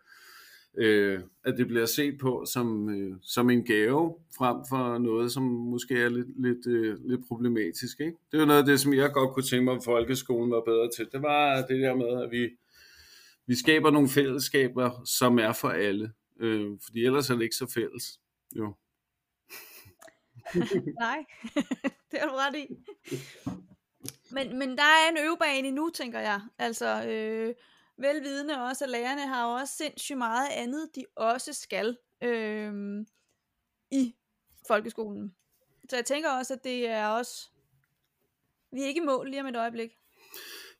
øh, 0.77 1.19
at 1.45 1.57
det 1.57 1.67
bliver 1.67 1.85
set 1.85 2.17
på 2.21 2.45
som, 2.53 2.89
øh, 2.89 3.15
som 3.21 3.49
en 3.49 3.63
gave, 3.65 4.15
frem 4.37 4.57
for 4.69 4.97
noget, 4.97 5.31
som 5.31 5.43
måske 5.43 6.01
er 6.01 6.09
lidt, 6.09 6.41
lidt, 6.41 6.67
øh, 6.67 6.97
lidt 7.05 7.21
problematisk. 7.27 7.99
Ikke? 7.99 8.17
Det 8.31 8.41
er 8.41 8.45
noget 8.45 8.59
af 8.59 8.65
det, 8.65 8.79
som 8.79 8.93
jeg 8.93 9.11
godt 9.13 9.33
kunne 9.33 9.43
tænke 9.43 9.65
mig, 9.65 9.75
at 9.75 9.83
folkeskolen 9.85 10.51
var 10.51 10.61
bedre 10.65 10.89
til. 10.95 11.07
Det 11.11 11.21
var 11.21 11.55
det 11.55 11.81
der 11.81 11.95
med, 11.95 12.23
at 12.23 12.31
vi, 12.31 12.49
vi 13.47 13.55
skaber 13.55 13.91
nogle 13.91 14.09
fællesskaber, 14.09 15.01
som 15.05 15.39
er 15.39 15.53
for 15.53 15.69
alle. 15.69 16.11
Øh, 16.39 16.79
fordi 16.85 17.05
ellers 17.05 17.29
er 17.29 17.35
det 17.35 17.43
ikke 17.43 17.55
så 17.55 17.67
fælles. 17.73 18.19
Jo. 18.55 18.73
Nej, 21.05 21.25
det 22.11 22.19
har 22.19 22.27
du 22.27 22.35
ret 22.35 22.55
i. 22.55 22.67
Men, 24.31 24.59
men 24.59 24.77
der 24.77 24.83
er 24.83 25.11
en 25.11 25.17
øvebane 25.25 25.71
nu, 25.71 25.89
tænker 25.89 26.19
jeg. 26.19 26.41
Altså, 26.57 27.05
øh, 27.07 27.55
velvidende 27.97 28.61
også, 28.61 28.83
at 28.83 28.89
lærerne 28.89 29.27
har 29.27 29.45
også 29.45 29.73
sindssygt 29.77 30.17
meget 30.17 30.49
andet, 30.51 30.89
de 30.95 31.05
også 31.15 31.53
skal 31.53 31.97
øh, 32.23 32.73
i 33.91 34.15
folkeskolen. 34.67 35.35
Så 35.89 35.95
jeg 35.95 36.05
tænker 36.05 36.31
også, 36.31 36.53
at 36.53 36.63
det 36.63 36.87
er 36.87 37.07
også, 37.07 37.49
vi 38.71 38.81
er 38.81 38.87
ikke 38.87 39.01
i 39.01 39.05
mål 39.05 39.29
lige 39.29 39.41
om 39.41 39.47
et 39.47 39.55
øjeblik. 39.55 39.91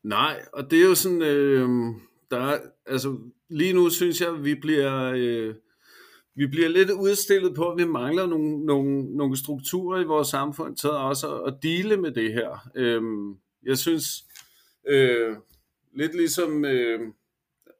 Nej, 0.03 0.45
og 0.53 0.71
det 0.71 0.81
er 0.81 0.87
jo 0.87 0.95
sådan, 0.95 1.21
øh, 1.21 1.69
der 2.31 2.39
er, 2.39 2.59
altså 2.85 3.17
lige 3.49 3.73
nu 3.73 3.89
synes 3.89 4.21
jeg, 4.21 4.43
vi 4.43 4.55
bliver, 4.55 5.13
øh, 5.15 5.55
vi 6.35 6.47
bliver 6.47 6.69
lidt 6.69 6.91
udstillet 6.91 7.55
på, 7.55 7.71
at 7.71 7.77
vi 7.77 7.85
mangler 7.85 8.25
nogle, 8.25 8.65
nogle, 8.65 9.17
nogle 9.17 9.37
strukturer 9.37 10.01
i 10.01 10.05
vores 10.05 10.27
samfund 10.27 10.77
til 10.77 10.89
også 10.89 11.35
at, 11.35 11.53
at 11.53 11.63
dele 11.63 11.97
med 11.97 12.11
det 12.11 12.33
her. 12.33 12.69
Øh, 12.75 13.01
jeg 13.63 13.77
synes, 13.77 14.25
øh, 14.87 15.35
lidt 15.95 16.15
ligesom, 16.15 16.65
øh, 16.65 16.99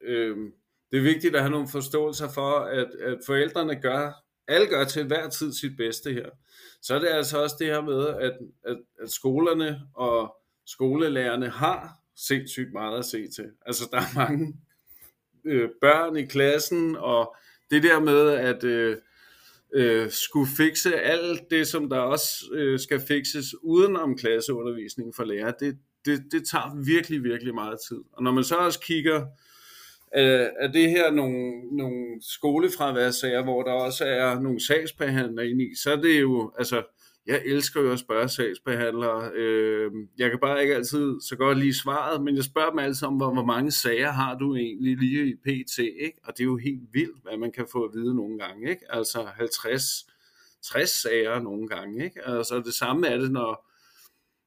øh, 0.02 0.36
det 0.90 0.98
er 0.98 1.02
vigtigt 1.02 1.34
at 1.36 1.40
have 1.40 1.50
nogle 1.50 1.68
forståelser 1.68 2.28
for, 2.34 2.50
at, 2.50 2.90
at 3.00 3.18
forældrene 3.26 3.80
gør, 3.80 4.12
alle 4.48 4.66
gør 4.66 4.84
til 4.84 5.06
hver 5.06 5.28
tid 5.28 5.52
sit 5.52 5.76
bedste 5.76 6.12
her. 6.12 6.28
Så 6.82 6.94
er 6.94 6.98
det 6.98 7.08
altså 7.08 7.42
også 7.42 7.56
det 7.58 7.66
her 7.66 7.80
med, 7.80 8.08
at, 8.08 8.38
at, 8.64 8.78
at 9.02 9.10
skolerne 9.10 9.80
og 9.94 10.36
skolelærerne 10.66 11.48
har 11.48 11.98
sindssygt 12.26 12.72
meget 12.72 12.98
at 12.98 13.04
se 13.04 13.28
til. 13.28 13.44
Altså, 13.66 13.88
der 13.92 13.98
er 13.98 14.14
mange 14.14 14.54
øh, 15.44 15.68
børn 15.80 16.16
i 16.16 16.24
klassen, 16.24 16.96
og 16.96 17.36
det 17.70 17.82
der 17.82 18.00
med 18.00 18.30
at 18.30 18.64
øh, 18.64 18.96
øh, 19.74 20.10
skulle 20.10 20.48
fikse 20.56 21.00
alt 21.00 21.50
det, 21.50 21.66
som 21.66 21.88
der 21.88 21.98
også 21.98 22.28
øh, 22.52 22.78
skal 22.78 23.00
fikses 23.00 23.54
udenom 23.62 24.18
klasseundervisningen 24.18 25.14
for 25.16 25.24
lærer, 25.24 25.52
det, 25.52 25.78
det, 26.04 26.24
det 26.32 26.48
tager 26.48 26.84
virkelig, 26.84 27.24
virkelig 27.24 27.54
meget 27.54 27.78
tid. 27.88 27.98
Og 28.12 28.22
når 28.22 28.32
man 28.32 28.44
så 28.44 28.56
også 28.56 28.80
kigger, 28.80 29.26
øh, 30.16 30.46
er 30.60 30.72
det 30.72 30.90
her 30.90 31.10
nogle, 31.10 31.76
nogle 31.76 32.20
skolefraværssager, 32.20 33.42
hvor 33.42 33.62
der 33.62 33.72
også 33.72 34.04
er 34.04 34.40
nogle 34.40 34.66
sagsbehandlere 34.66 35.48
ind 35.48 35.62
i, 35.62 35.74
så 35.82 35.92
er 35.92 35.96
det 35.96 36.20
jo, 36.20 36.52
altså, 36.58 36.82
jeg 37.28 37.42
elsker 37.44 37.80
jo 37.80 37.92
at 37.92 37.98
spørge 37.98 38.28
sagsbehandlere. 38.28 39.30
Øh, 39.34 39.92
jeg 40.18 40.30
kan 40.30 40.38
bare 40.38 40.62
ikke 40.62 40.74
altid 40.74 41.20
så 41.20 41.36
godt 41.36 41.58
lige 41.58 41.74
svaret, 41.74 42.22
men 42.22 42.36
jeg 42.36 42.44
spørger 42.44 42.70
dem 42.70 42.78
altid 42.78 43.08
om, 43.08 43.16
hvor, 43.16 43.32
hvor 43.32 43.44
mange 43.44 43.70
sager 43.70 44.10
har 44.10 44.38
du 44.38 44.56
egentlig 44.56 44.96
lige 44.96 45.28
i 45.28 45.34
PT, 45.34 45.78
ikke? 45.78 46.20
Og 46.24 46.32
det 46.32 46.40
er 46.40 46.44
jo 46.44 46.56
helt 46.56 46.82
vildt, 46.92 47.22
hvad 47.22 47.36
man 47.36 47.52
kan 47.52 47.66
få 47.72 47.84
at 47.84 47.90
vide 47.94 48.14
nogle 48.14 48.38
gange, 48.38 48.70
ikke? 48.70 48.94
Altså 48.94 49.24
50, 49.24 49.82
60 50.62 50.90
sager 50.90 51.40
nogle 51.40 51.68
gange, 51.68 52.04
ikke? 52.04 52.26
Altså 52.26 52.58
det 52.58 52.74
samme 52.74 53.06
er 53.06 53.18
det, 53.18 53.30
når 53.30 53.70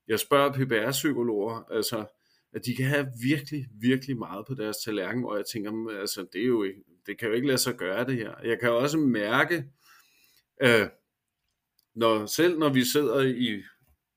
jeg 0.08 0.20
spørger 0.20 0.54
PBR-psykologer, 0.54 1.64
altså 1.72 2.06
at 2.54 2.66
de 2.66 2.76
kan 2.76 2.86
have 2.86 3.08
virkelig, 3.22 3.68
virkelig 3.82 4.18
meget 4.18 4.46
på 4.48 4.54
deres 4.54 4.78
tallerken, 4.78 5.26
og 5.26 5.38
jeg 5.38 5.46
tænker, 5.46 6.00
altså 6.00 6.26
det 6.34 6.42
er 6.42 6.48
jo 6.48 6.64
ikke, 6.64 6.84
det 7.06 7.18
kan 7.20 7.28
jo 7.28 7.34
ikke 7.34 7.48
lade 7.48 7.58
sig 7.58 7.76
gøre 7.76 8.06
det 8.06 8.16
her. 8.16 8.34
Jeg 8.44 8.60
kan 8.60 8.72
også 8.72 8.98
mærke, 8.98 9.66
øh, 10.64 10.88
når, 11.96 12.26
selv 12.26 12.60
når 12.60 12.70
vi 12.70 12.86
sidder 12.86 13.22
i 13.22 13.64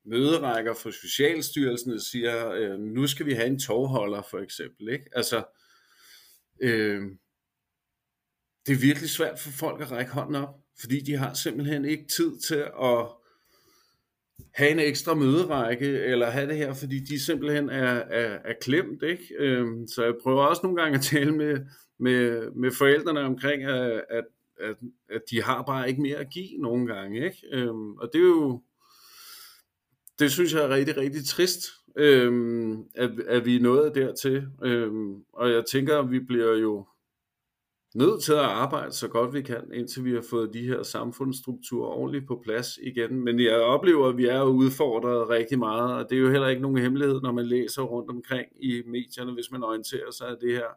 møderækker 0.07 0.75
for 0.75 0.91
Socialstyrelsen 0.91 1.93
og 1.93 2.01
siger, 2.01 2.51
øh, 2.51 2.79
nu 2.79 3.07
skal 3.07 3.27
vi 3.27 3.33
have 3.33 3.47
en 3.47 3.61
togholder 3.61 4.23
for 4.31 4.39
eksempel. 4.39 4.89
Ikke? 4.89 5.05
Altså, 5.13 5.45
øh, 6.61 7.03
det 8.67 8.73
er 8.73 8.81
virkelig 8.81 9.11
svært 9.11 9.39
for 9.39 9.51
folk 9.51 9.81
at 9.81 9.91
række 9.91 10.13
hånden 10.13 10.35
op, 10.35 10.55
fordi 10.81 11.01
de 11.01 11.17
har 11.17 11.35
simpelthen 11.35 11.85
ikke 11.85 12.07
tid 12.07 12.41
til 12.41 12.65
at 12.83 13.07
have 14.55 14.71
en 14.71 14.79
ekstra 14.79 15.15
møderække, 15.15 15.87
eller 15.87 16.31
have 16.31 16.49
det 16.49 16.57
her, 16.57 16.75
fordi 16.75 16.99
de 16.99 17.25
simpelthen 17.25 17.71
er, 17.71 17.93
er, 17.95 18.39
er 18.45 18.55
klemt. 18.61 19.03
Ikke? 19.03 19.35
Øh, 19.39 19.67
så 19.95 20.05
jeg 20.05 20.15
prøver 20.23 20.43
også 20.43 20.61
nogle 20.63 20.83
gange 20.83 20.99
at 20.99 21.05
tale 21.05 21.33
med, 21.33 21.67
med, 21.99 22.51
med 22.51 22.71
forældrene 22.79 23.21
omkring, 23.21 23.63
at, 23.63 24.05
at, 24.11 24.25
at, 24.61 24.77
at 25.09 25.23
de 25.31 25.43
har 25.43 25.63
bare 25.63 25.89
ikke 25.89 26.03
mere 26.03 26.17
at 26.17 26.31
give 26.31 26.59
nogle 26.59 26.95
gange. 26.95 27.25
Ikke? 27.25 27.39
Øhm, 27.53 27.97
og 27.97 28.11
det 28.13 28.21
er 28.21 28.25
jo 28.25 28.63
det 30.19 30.33
synes 30.33 30.55
jeg 30.55 30.63
er 30.65 30.69
rigtig, 30.69 30.97
rigtig 30.97 31.27
trist, 31.27 31.61
øhm, 31.97 32.85
at, 32.95 33.11
at 33.27 33.45
vi 33.45 33.57
er 33.57 33.61
nået 33.61 33.95
dertil. 33.95 34.47
Øhm, 34.63 35.25
og 35.33 35.51
jeg 35.51 35.65
tænker, 35.65 35.99
at 35.99 36.11
vi 36.11 36.21
bliver 36.21 36.53
jo 36.53 36.87
nødt 37.95 38.23
til 38.23 38.33
at 38.33 38.39
arbejde 38.39 38.93
så 38.93 39.09
godt 39.09 39.35
vi 39.35 39.43
kan, 39.43 39.71
indtil 39.73 40.05
vi 40.05 40.13
har 40.13 40.25
fået 40.31 40.55
de 40.55 40.67
her 40.67 40.83
samfundsstrukturer 40.83 41.89
ordentligt 41.89 42.27
på 42.27 42.41
plads 42.45 42.79
igen. 42.83 43.21
Men 43.25 43.41
jeg 43.41 43.57
oplever, 43.57 44.09
at 44.09 44.17
vi 44.17 44.27
er 44.27 44.43
udfordret 44.43 45.29
rigtig 45.29 45.59
meget, 45.59 45.95
og 45.95 46.11
det 46.11 46.17
er 46.17 46.21
jo 46.23 46.31
heller 46.31 46.49
ikke 46.49 46.63
nogen 46.63 46.79
hemmelighed, 46.79 47.21
når 47.21 47.33
man 47.33 47.47
læser 47.47 47.83
rundt 47.83 48.11
omkring 48.11 48.47
i 48.65 48.83
medierne, 48.87 49.33
hvis 49.33 49.51
man 49.51 49.63
orienterer 49.65 50.11
sig 50.11 50.29
af 50.29 50.37
det 50.41 50.53
her, 50.53 50.69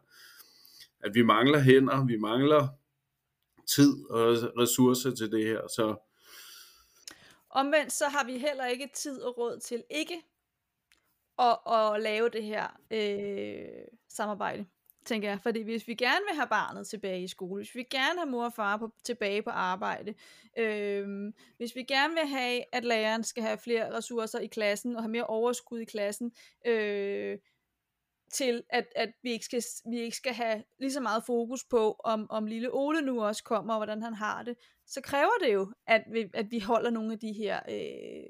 at 1.00 1.14
vi 1.14 1.22
mangler 1.22 1.58
hænder, 1.58 2.06
vi 2.06 2.16
mangler 2.16 2.68
tid 3.74 4.10
og 4.10 4.28
ressourcer 4.58 5.14
til 5.14 5.32
det 5.32 5.46
her. 5.46 5.60
Så 5.68 5.96
Omvendt 7.50 7.92
så 7.92 8.08
har 8.08 8.24
vi 8.24 8.38
heller 8.38 8.66
ikke 8.66 8.88
tid 8.94 9.22
og 9.22 9.38
råd 9.38 9.58
til 9.58 9.84
ikke 9.90 10.22
at, 11.38 11.58
at 11.66 12.02
lave 12.02 12.28
det 12.28 12.44
her 12.44 12.66
øh, 12.90 13.84
samarbejde, 14.08 14.66
tænker 15.04 15.28
jeg. 15.28 15.40
Fordi 15.42 15.62
hvis 15.62 15.88
vi 15.88 15.94
gerne 15.94 16.24
vil 16.28 16.36
have 16.36 16.48
barnet 16.48 16.86
tilbage 16.86 17.22
i 17.22 17.28
skole, 17.28 17.62
hvis 17.62 17.74
vi 17.74 17.82
gerne 17.82 18.18
have 18.18 18.30
mor 18.30 18.44
og 18.44 18.52
far 18.52 18.76
på, 18.76 18.92
tilbage 19.04 19.42
på 19.42 19.50
arbejde, 19.50 20.14
øh, 20.58 21.32
hvis 21.56 21.76
vi 21.76 21.82
gerne 21.82 22.14
vil 22.14 22.26
have, 22.26 22.62
at 22.72 22.84
læreren 22.84 23.24
skal 23.24 23.42
have 23.42 23.58
flere 23.58 23.96
ressourcer 23.96 24.38
i 24.38 24.46
klassen 24.46 24.96
og 24.96 25.02
have 25.02 25.10
mere 25.10 25.26
overskud 25.26 25.80
i 25.80 25.84
klassen, 25.84 26.32
øh, 26.66 27.38
til, 28.32 28.62
at, 28.70 28.86
at 28.96 29.12
vi, 29.22 29.30
ikke 29.30 29.44
skal, 29.44 29.62
vi 29.90 30.00
ikke 30.00 30.16
skal 30.16 30.32
have 30.32 30.64
lige 30.78 30.92
så 30.92 31.00
meget 31.00 31.22
fokus 31.26 31.64
på, 31.64 31.96
om, 32.04 32.30
om 32.30 32.46
lille 32.46 32.72
Ole 32.72 33.02
nu 33.02 33.24
også 33.24 33.44
kommer, 33.44 33.74
og 33.74 33.78
hvordan 33.78 34.02
han 34.02 34.14
har 34.14 34.42
det, 34.42 34.56
så 34.86 35.00
kræver 35.00 35.38
det 35.42 35.54
jo, 35.54 35.72
at 35.86 36.02
vi, 36.12 36.30
at 36.34 36.50
vi 36.50 36.58
holder 36.58 36.90
nogle 36.90 37.12
af 37.12 37.18
de 37.18 37.32
her 37.32 37.60
øh, 37.68 38.28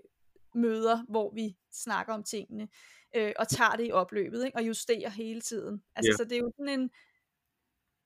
møder, 0.54 1.04
hvor 1.08 1.34
vi 1.34 1.56
snakker 1.72 2.12
om 2.14 2.22
tingene, 2.22 2.68
øh, 3.16 3.32
og 3.38 3.48
tager 3.48 3.76
det 3.76 3.86
i 3.86 3.92
opløbet, 3.92 4.44
ikke? 4.44 4.58
og 4.58 4.66
justerer 4.66 5.10
hele 5.10 5.40
tiden. 5.40 5.82
Altså, 5.96 6.10
ja. 6.12 6.16
så 6.16 6.24
det 6.24 6.32
er 6.32 6.40
jo 6.40 6.52
sådan 6.56 6.80
en, 6.80 6.90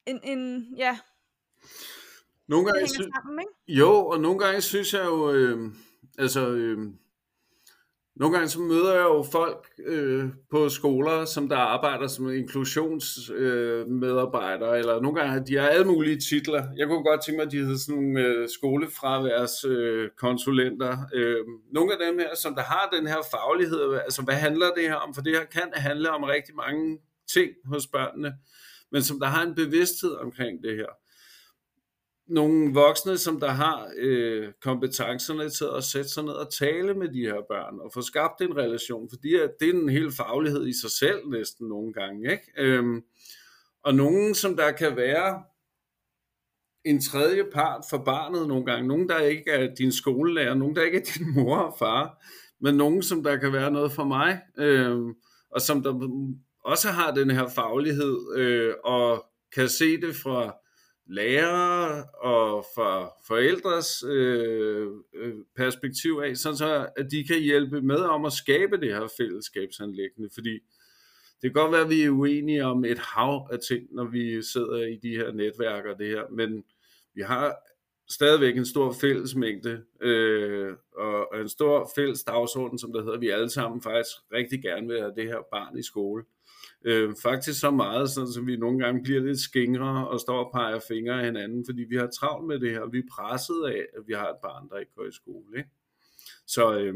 en, 0.06 0.20
en 0.38 0.74
ja, 0.76 0.98
nogle 2.48 2.66
gange 2.66 2.80
det 2.80 2.96
hænger 2.96 3.12
sammen, 3.16 3.40
ikke? 3.40 3.80
Jo, 3.80 4.06
og 4.06 4.20
nogle 4.20 4.38
gange 4.38 4.60
synes 4.60 4.94
jeg 4.94 5.04
jo, 5.04 5.32
øh, 5.32 5.72
altså, 6.18 6.48
øh, 6.48 6.78
nogle 8.16 8.36
gange 8.36 8.48
så 8.48 8.60
møder 8.60 8.94
jeg 8.94 9.02
jo 9.02 9.26
folk 9.32 9.66
øh, 9.86 10.24
på 10.50 10.68
skoler, 10.68 11.24
som 11.24 11.48
der 11.48 11.56
arbejder 11.56 12.06
som 12.06 12.32
inklusionsmedarbejdere, 12.32 14.72
øh, 14.72 14.78
eller 14.78 15.00
nogle 15.00 15.20
gange 15.20 15.46
de 15.46 15.56
har 15.56 15.68
alle 15.68 15.86
mulige 15.86 16.20
titler. 16.20 16.66
Jeg 16.76 16.86
kunne 16.86 17.04
godt 17.04 17.24
tænke 17.24 17.38
mig, 17.38 17.46
at 17.46 17.52
de 17.52 17.58
hedder 17.58 17.78
sådan 17.78 18.02
nogle 18.02 18.20
øh, 18.20 18.48
skolefraværskonsulenter. 18.48 20.98
Øh, 21.14 21.30
øh, 21.30 21.36
nogle 21.72 21.92
af 21.92 21.98
dem 22.06 22.18
her, 22.18 22.36
som 22.36 22.54
der 22.54 22.62
har 22.62 22.88
den 22.92 23.06
her 23.06 23.18
faglighed, 23.30 23.94
altså 24.04 24.22
hvad 24.22 24.34
handler 24.34 24.70
det 24.76 24.84
her 24.84 24.94
om? 24.94 25.14
For 25.14 25.22
det 25.22 25.32
her 25.32 25.44
kan 25.44 25.72
handle 25.74 26.10
om 26.10 26.22
rigtig 26.22 26.54
mange 26.54 26.98
ting 27.32 27.50
hos 27.64 27.86
børnene, 27.86 28.34
men 28.92 29.02
som 29.02 29.20
der 29.20 29.26
har 29.26 29.42
en 29.42 29.54
bevidsthed 29.54 30.14
omkring 30.14 30.62
det 30.62 30.76
her 30.76 31.01
nogle 32.28 32.74
voksne, 32.74 33.18
som 33.18 33.40
der 33.40 33.50
har 33.50 33.90
øh, 33.96 34.48
kompetencerne 34.62 35.50
til 35.50 35.66
at 35.76 35.84
sætte 35.84 36.08
sig 36.08 36.24
ned 36.24 36.32
og 36.32 36.52
tale 36.52 36.94
med 36.94 37.08
de 37.08 37.20
her 37.20 37.40
børn, 37.48 37.80
og 37.80 37.90
få 37.94 38.02
skabt 38.02 38.40
en 38.40 38.56
relation, 38.56 39.08
fordi 39.10 39.34
at 39.34 39.50
det 39.60 39.68
er 39.68 39.72
en 39.72 39.88
hel 39.88 40.12
faglighed 40.12 40.66
i 40.66 40.80
sig 40.80 40.90
selv 40.90 41.28
næsten 41.28 41.68
nogle 41.68 41.92
gange. 41.92 42.32
Ikke? 42.32 42.52
Øhm, 42.58 43.02
og 43.84 43.94
nogen, 43.94 44.34
som 44.34 44.56
der 44.56 44.72
kan 44.72 44.96
være 44.96 45.42
en 46.84 47.00
tredje 47.00 47.44
part 47.52 47.84
for 47.90 47.98
barnet 47.98 48.48
nogle 48.48 48.64
gange, 48.64 48.88
nogen, 48.88 49.08
der 49.08 49.18
ikke 49.18 49.50
er 49.50 49.74
din 49.74 49.92
skolelærer, 49.92 50.54
nogen, 50.54 50.76
der 50.76 50.82
ikke 50.82 50.98
er 50.98 51.18
din 51.18 51.34
mor 51.34 51.56
og 51.56 51.76
far, 51.78 52.24
men 52.60 52.74
nogen, 52.74 53.02
som 53.02 53.22
der 53.22 53.36
kan 53.36 53.52
være 53.52 53.70
noget 53.70 53.92
for 53.92 54.04
mig, 54.04 54.40
øhm, 54.58 55.14
og 55.50 55.60
som 55.60 55.82
der 55.82 56.08
også 56.64 56.88
har 56.88 57.14
den 57.14 57.30
her 57.30 57.48
faglighed, 57.48 58.36
øh, 58.36 58.74
og 58.84 59.24
kan 59.54 59.68
se 59.68 60.00
det 60.00 60.16
fra 60.16 60.54
lærere 61.06 62.04
og 62.04 62.64
fra 62.74 63.10
forældres 63.26 64.04
øh, 64.08 64.88
øh, 65.14 65.34
perspektiv 65.56 66.22
af, 66.24 66.36
sådan 66.36 66.56
så 66.56 66.88
at 66.96 67.10
de 67.10 67.24
kan 67.24 67.40
hjælpe 67.40 67.82
med 67.82 68.00
om 68.00 68.24
at 68.24 68.32
skabe 68.32 68.76
det 68.76 68.94
her 68.94 69.08
fællesskabsanlæggende, 69.16 70.30
fordi 70.34 70.52
det 71.42 71.52
kan 71.52 71.62
godt 71.62 71.72
være, 71.72 71.80
at 71.80 71.90
vi 71.90 72.02
er 72.02 72.10
uenige 72.10 72.64
om 72.64 72.84
et 72.84 72.98
hav 72.98 73.48
af 73.52 73.58
ting, 73.68 73.94
når 73.94 74.04
vi 74.04 74.42
sidder 74.42 74.86
i 74.86 74.96
de 75.02 75.16
her 75.16 75.32
netværk 75.32 75.84
og 75.84 75.98
det 75.98 76.08
her, 76.08 76.22
men 76.30 76.64
vi 77.14 77.22
har 77.22 77.56
stadigvæk 78.10 78.56
en 78.56 78.66
stor 78.66 78.92
fællesmængde 79.00 79.82
øh, 80.00 80.76
og 80.96 81.40
en 81.40 81.48
stor 81.48 81.90
fælles 81.94 82.24
dagsorden, 82.24 82.78
som 82.78 82.92
der 82.92 83.02
hedder, 83.02 83.18
vi 83.18 83.28
alle 83.28 83.50
sammen 83.50 83.82
faktisk 83.82 84.16
rigtig 84.32 84.62
gerne 84.62 84.88
vil 84.88 85.00
have 85.00 85.14
det 85.16 85.24
her 85.24 85.38
barn 85.50 85.78
i 85.78 85.82
skole. 85.82 86.22
Øh, 86.22 86.41
Øh, 86.84 87.14
faktisk 87.22 87.60
så 87.60 87.70
meget, 87.70 88.10
sådan, 88.10 88.32
som 88.32 88.46
vi 88.46 88.56
nogle 88.56 88.78
gange 88.78 89.02
bliver 89.02 89.20
lidt 89.20 89.40
skingre 89.40 90.08
og 90.08 90.20
står 90.20 90.44
og 90.44 90.50
peger 90.54 90.80
fingre 90.88 91.18
af 91.18 91.24
hinanden, 91.24 91.64
fordi 91.68 91.84
vi 91.88 91.96
har 91.96 92.06
travlt 92.06 92.46
med 92.46 92.60
det 92.60 92.70
her. 92.70 92.90
Vi 92.90 92.98
er 92.98 93.12
presset 93.12 93.64
af, 93.66 93.86
at 93.96 94.02
vi 94.06 94.12
har 94.12 94.28
et 94.28 94.36
barn, 94.42 94.68
der 94.68 94.78
ikke 94.78 94.92
går 94.96 95.04
i 95.04 95.12
skole. 95.12 95.58
Ikke? 95.58 95.70
Så, 96.46 96.78
øh, 96.78 96.94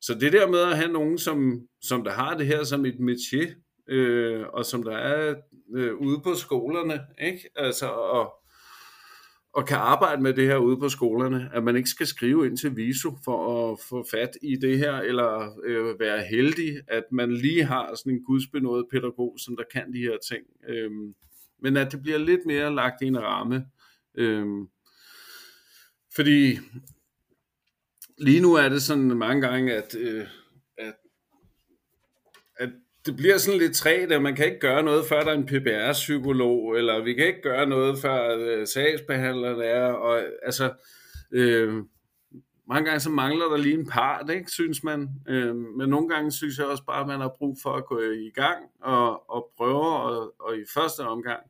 så 0.00 0.14
det 0.14 0.32
der 0.32 0.48
med 0.48 0.58
at 0.58 0.76
have 0.76 0.92
nogen, 0.92 1.18
som, 1.18 1.68
som 1.82 2.04
der 2.04 2.10
har 2.10 2.36
det 2.36 2.46
her 2.46 2.64
som 2.64 2.86
et 2.86 2.94
métier, 2.94 3.54
øh, 3.88 4.46
og 4.52 4.64
som 4.64 4.82
der 4.82 4.96
er 4.96 5.34
øh, 5.74 5.94
ude 5.94 6.20
på 6.20 6.34
skolerne, 6.34 7.00
ikke? 7.20 7.50
Altså, 7.56 7.86
og, 7.86 8.34
og 9.58 9.66
kan 9.66 9.76
arbejde 9.76 10.22
med 10.22 10.34
det 10.34 10.46
her 10.46 10.56
ude 10.56 10.76
på 10.76 10.88
skolerne, 10.88 11.50
at 11.54 11.64
man 11.64 11.76
ikke 11.76 11.88
skal 11.88 12.06
skrive 12.06 12.46
ind 12.46 12.56
til 12.56 12.76
VISO 12.76 13.18
for 13.24 13.72
at 13.72 13.78
få 13.88 14.06
fat 14.10 14.30
i 14.42 14.56
det 14.56 14.78
her, 14.78 14.94
eller 14.94 15.60
øh, 15.64 16.00
være 16.00 16.24
heldig, 16.24 16.80
at 16.88 17.04
man 17.12 17.32
lige 17.32 17.64
har 17.64 17.94
sådan 17.94 18.12
en 18.12 18.24
gudsbenået 18.24 18.86
pædagog, 18.92 19.36
som 19.38 19.56
der 19.56 19.64
kan 19.72 19.92
de 19.92 19.98
her 19.98 20.16
ting. 20.28 20.42
Øhm, 20.68 21.14
men 21.62 21.76
at 21.76 21.92
det 21.92 22.02
bliver 22.02 22.18
lidt 22.18 22.40
mere 22.46 22.74
lagt 22.74 23.02
i 23.02 23.06
en 23.06 23.22
ramme. 23.22 23.66
Øhm, 24.14 24.68
fordi 26.14 26.58
lige 28.18 28.40
nu 28.40 28.54
er 28.54 28.68
det 28.68 28.82
sådan 28.82 29.18
mange 29.18 29.48
gange, 29.48 29.74
at, 29.74 29.94
øh, 29.94 30.20
at 30.20 30.28
det 33.08 33.16
bliver 33.16 33.38
sådan 33.38 33.60
lidt 33.60 33.74
træt, 33.76 34.12
at 34.12 34.22
man 34.22 34.36
kan 34.36 34.46
ikke 34.46 34.58
gøre 34.58 34.82
noget, 34.82 35.06
før 35.06 35.20
der 35.20 35.30
er 35.30 35.34
en 35.34 35.46
PBR-psykolog, 35.46 36.76
eller 36.76 37.04
vi 37.04 37.14
kan 37.14 37.26
ikke 37.26 37.42
gøre 37.42 37.66
noget, 37.66 37.98
før 37.98 38.36
øh, 38.38 38.66
sagsbehandleren 38.66 39.60
er, 39.60 39.84
og 39.84 40.22
altså, 40.42 40.72
øh, 41.30 41.74
mange 42.68 42.84
gange 42.84 43.00
så 43.00 43.10
mangler 43.10 43.44
der 43.44 43.56
lige 43.56 43.78
en 43.78 43.86
part, 43.86 44.30
ikke, 44.30 44.50
synes 44.50 44.84
man, 44.84 45.08
øh, 45.28 45.56
men 45.56 45.88
nogle 45.88 46.08
gange 46.08 46.32
synes 46.32 46.58
jeg 46.58 46.66
også 46.66 46.84
bare, 46.84 47.00
at 47.00 47.06
man 47.06 47.20
har 47.20 47.34
brug 47.38 47.58
for 47.62 47.70
at 47.70 47.86
gå 47.86 48.00
i 48.00 48.30
gang, 48.34 48.64
og, 48.80 49.30
og 49.30 49.52
prøve, 49.56 49.86
og, 49.86 50.34
og 50.40 50.58
i 50.58 50.64
første 50.74 51.00
omgang, 51.00 51.40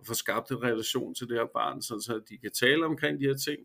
at 0.00 0.06
få 0.06 0.14
skabt 0.14 0.50
en 0.50 0.62
relation 0.62 1.14
til 1.14 1.28
det 1.28 1.36
her 1.36 1.46
barn, 1.54 1.82
så 1.82 2.20
de 2.28 2.38
kan 2.38 2.50
tale 2.52 2.86
omkring 2.86 3.20
de 3.20 3.26
her 3.26 3.36
ting, 3.36 3.58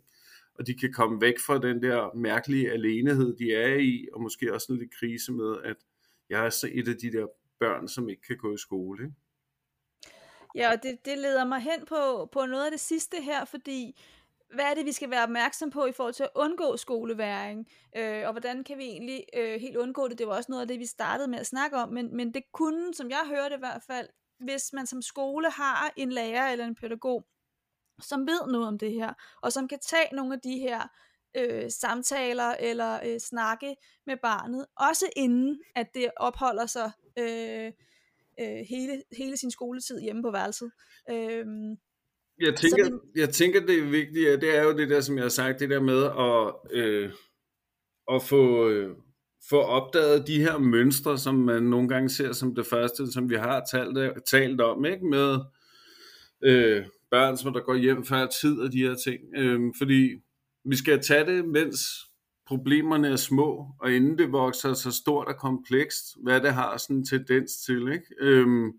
og 0.55 0.67
de 0.67 0.73
kan 0.73 0.93
komme 0.93 1.21
væk 1.21 1.35
fra 1.45 1.57
den 1.57 1.83
der 1.83 2.15
mærkelige 2.15 2.71
alenehed, 2.71 3.35
de 3.37 3.53
er 3.53 3.75
i, 3.75 4.07
og 4.13 4.21
måske 4.21 4.53
også 4.53 4.67
en 4.69 4.79
lidt 4.79 4.93
krise 4.99 5.31
med, 5.31 5.55
at 5.63 5.75
jeg 6.29 6.45
er 6.45 6.49
så 6.49 6.69
et 6.71 6.87
af 6.87 6.95
de 6.95 7.11
der 7.11 7.27
børn, 7.61 7.87
som 7.87 8.09
ikke 8.09 8.21
kan 8.21 8.37
gå 8.37 8.53
i 8.53 8.57
skole. 8.57 9.03
Ikke? 9.03 9.15
Ja, 10.55 10.71
og 10.71 10.83
det, 10.83 11.05
det 11.05 11.17
leder 11.17 11.45
mig 11.45 11.59
hen 11.59 11.85
på, 11.85 12.29
på 12.31 12.45
noget 12.45 12.65
af 12.65 12.71
det 12.71 12.79
sidste 12.79 13.21
her, 13.21 13.45
fordi 13.45 14.01
hvad 14.53 14.65
er 14.65 14.73
det, 14.73 14.85
vi 14.85 14.91
skal 14.91 15.09
være 15.09 15.23
opmærksom 15.23 15.69
på 15.69 15.85
i 15.85 15.91
forhold 15.91 16.13
til 16.13 16.23
at 16.23 16.29
undgå 16.35 16.77
skoleværing, 16.77 17.67
øh, 17.95 18.23
og 18.25 18.31
hvordan 18.31 18.63
kan 18.63 18.77
vi 18.77 18.83
egentlig 18.83 19.25
øh, 19.37 19.61
helt 19.61 19.77
undgå 19.77 20.07
det? 20.07 20.17
Det 20.17 20.27
var 20.27 20.35
også 20.35 20.51
noget 20.51 20.61
af 20.61 20.67
det, 20.67 20.79
vi 20.79 20.85
startede 20.85 21.27
med 21.27 21.39
at 21.39 21.47
snakke 21.47 21.77
om, 21.77 21.89
men, 21.89 22.15
men 22.15 22.33
det 22.33 22.43
kunne, 22.51 22.93
som 22.93 23.09
jeg 23.09 23.23
hørte 23.27 23.55
i 23.55 23.59
hvert 23.59 23.83
fald, 23.87 24.07
hvis 24.39 24.73
man 24.73 24.87
som 24.87 25.01
skole 25.01 25.49
har 25.49 25.93
en 25.95 26.11
lærer 26.11 26.51
eller 26.51 26.65
en 26.65 26.75
pædagog, 26.75 27.25
som 28.01 28.27
ved 28.27 28.47
noget 28.47 28.67
om 28.67 28.77
det 28.77 28.93
her, 28.93 29.13
og 29.41 29.53
som 29.53 29.67
kan 29.67 29.79
tage 29.79 30.15
nogle 30.15 30.33
af 30.33 30.39
de 30.39 30.59
her 30.59 30.87
øh, 31.37 31.71
samtaler 31.71 32.55
eller 32.59 32.99
øh, 33.05 33.19
snakke 33.19 33.75
med 34.05 34.17
barnet, 34.21 34.65
også 34.75 35.05
inden 35.15 35.59
at 35.75 35.87
det 35.93 36.09
opholder 36.17 36.65
sig 36.65 36.91
øh, 37.19 37.71
øh, 38.39 38.65
hele, 38.69 39.03
hele 39.17 39.37
sin 39.37 39.51
skoletid 39.51 39.99
hjemme 39.99 40.23
på 40.23 40.31
værelset. 40.31 40.71
Øh, 41.09 41.45
jeg 42.39 42.55
tænker, 42.55 42.89
vi... 43.13 43.19
jeg 43.21 43.29
tænker, 43.29 43.65
det 43.65 43.79
er 43.79 43.89
vigtigt, 43.89 44.29
at 44.29 44.41
det 44.41 44.57
er 44.57 44.63
jo 44.63 44.77
det 44.77 44.89
der, 44.89 45.01
som 45.01 45.15
jeg 45.15 45.23
har 45.23 45.29
sagt, 45.29 45.59
det 45.59 45.69
der 45.69 45.81
med 45.81 46.03
at, 46.03 46.77
øh, 46.77 47.11
at 48.11 48.23
få, 48.23 48.69
øh, 48.69 48.95
få 49.49 49.61
opdaget 49.61 50.27
de 50.27 50.41
her 50.41 50.57
mønstre, 50.57 51.17
som 51.17 51.35
man 51.35 51.63
nogle 51.63 51.89
gange 51.89 52.09
ser 52.09 52.31
som 52.31 52.55
det 52.55 52.65
første, 52.65 53.11
som 53.11 53.29
vi 53.29 53.35
har 53.35 53.65
talt, 53.71 54.25
talt 54.25 54.61
om, 54.61 54.85
ikke? 54.85 55.05
med 55.05 55.39
øh, 56.43 56.85
børn, 57.11 57.37
som 57.37 57.53
der 57.53 57.59
går 57.59 57.75
hjem 57.75 58.05
før 58.05 58.25
tid 58.25 58.59
og 58.59 58.71
de 58.71 58.87
her 58.87 58.95
ting. 58.95 59.21
Øh, 59.35 59.59
fordi 59.77 60.21
vi 60.65 60.75
skal 60.75 61.01
tage 61.01 61.25
det, 61.25 61.45
mens 61.45 61.79
problemerne 62.47 63.07
er 63.07 63.15
små, 63.15 63.65
og 63.79 63.91
inden 63.91 64.17
det 64.17 64.31
vokser 64.31 64.73
så 64.73 64.91
stort 64.91 65.27
og 65.27 65.37
komplekst, 65.37 66.03
hvad 66.23 66.41
det 66.41 66.53
har 66.53 66.77
sådan 66.77 66.95
en 66.95 67.05
tendens 67.05 67.51
til. 67.65 67.91
Ikke? 67.91 68.05
Øhm, 68.21 68.71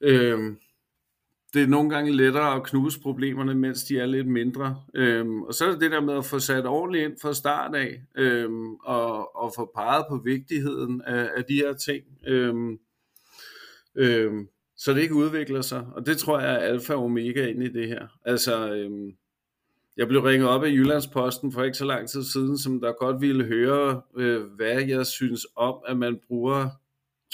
øhm, 0.00 0.58
det 1.54 1.62
er 1.62 1.66
nogle 1.66 1.90
gange 1.90 2.16
lettere 2.16 2.54
at 2.56 2.62
knuse 2.62 3.00
problemerne, 3.00 3.54
mens 3.54 3.84
de 3.84 3.98
er 3.98 4.06
lidt 4.06 4.26
mindre. 4.26 4.82
Øhm, 4.94 5.42
og 5.42 5.54
så 5.54 5.66
er 5.66 5.70
det 5.70 5.80
det 5.80 5.90
der 5.90 6.00
med 6.00 6.14
at 6.14 6.24
få 6.24 6.38
sat 6.38 6.66
ordentligt 6.66 7.04
ind 7.04 7.16
fra 7.22 7.34
start 7.34 7.74
af, 7.74 8.02
øhm, 8.16 8.74
og, 8.74 9.36
og 9.36 9.52
få 9.56 9.70
peget 9.74 10.04
på 10.08 10.20
vigtigheden 10.24 11.02
af, 11.02 11.30
af 11.36 11.44
de 11.44 11.54
her 11.54 11.72
ting, 11.72 12.04
øhm, 12.26 12.78
øhm, 13.94 14.48
så 14.76 14.92
det 14.92 15.02
ikke 15.02 15.14
udvikler 15.14 15.60
sig. 15.60 15.86
Og 15.94 16.06
det 16.06 16.18
tror 16.18 16.40
jeg 16.40 16.54
er 16.54 16.58
alfa 16.58 16.94
og 16.94 17.04
omega 17.04 17.46
ind 17.46 17.62
i 17.62 17.72
det 17.72 17.88
her. 17.88 18.06
Altså, 18.24 18.74
øhm, 18.74 19.10
jeg 19.96 20.08
blev 20.08 20.20
ringet 20.20 20.48
op 20.48 20.64
af 20.64 20.68
Jyllandsposten 20.68 21.52
for 21.52 21.62
ikke 21.62 21.78
så 21.78 21.84
lang 21.84 22.08
tid 22.08 22.24
siden, 22.24 22.58
som 22.58 22.80
der 22.80 22.92
godt 22.92 23.20
ville 23.20 23.44
høre, 23.44 24.02
øh, 24.16 24.42
hvad 24.42 24.82
jeg 24.82 25.06
synes 25.06 25.46
om, 25.56 25.78
at 25.88 25.96
man 25.96 26.20
bruger 26.28 26.68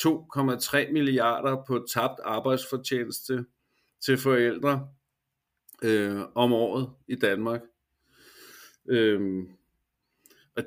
2,3 0.01 0.93
milliarder 0.93 1.65
på 1.67 1.87
tabt 1.95 2.21
arbejdsfortjeneste 2.25 3.45
til 4.05 4.19
forældre 4.19 4.89
øh, 5.83 6.21
om 6.35 6.53
året 6.53 6.91
i 7.09 7.15
Danmark. 7.15 7.61
Øh, 8.89 9.45
og, 10.57 10.63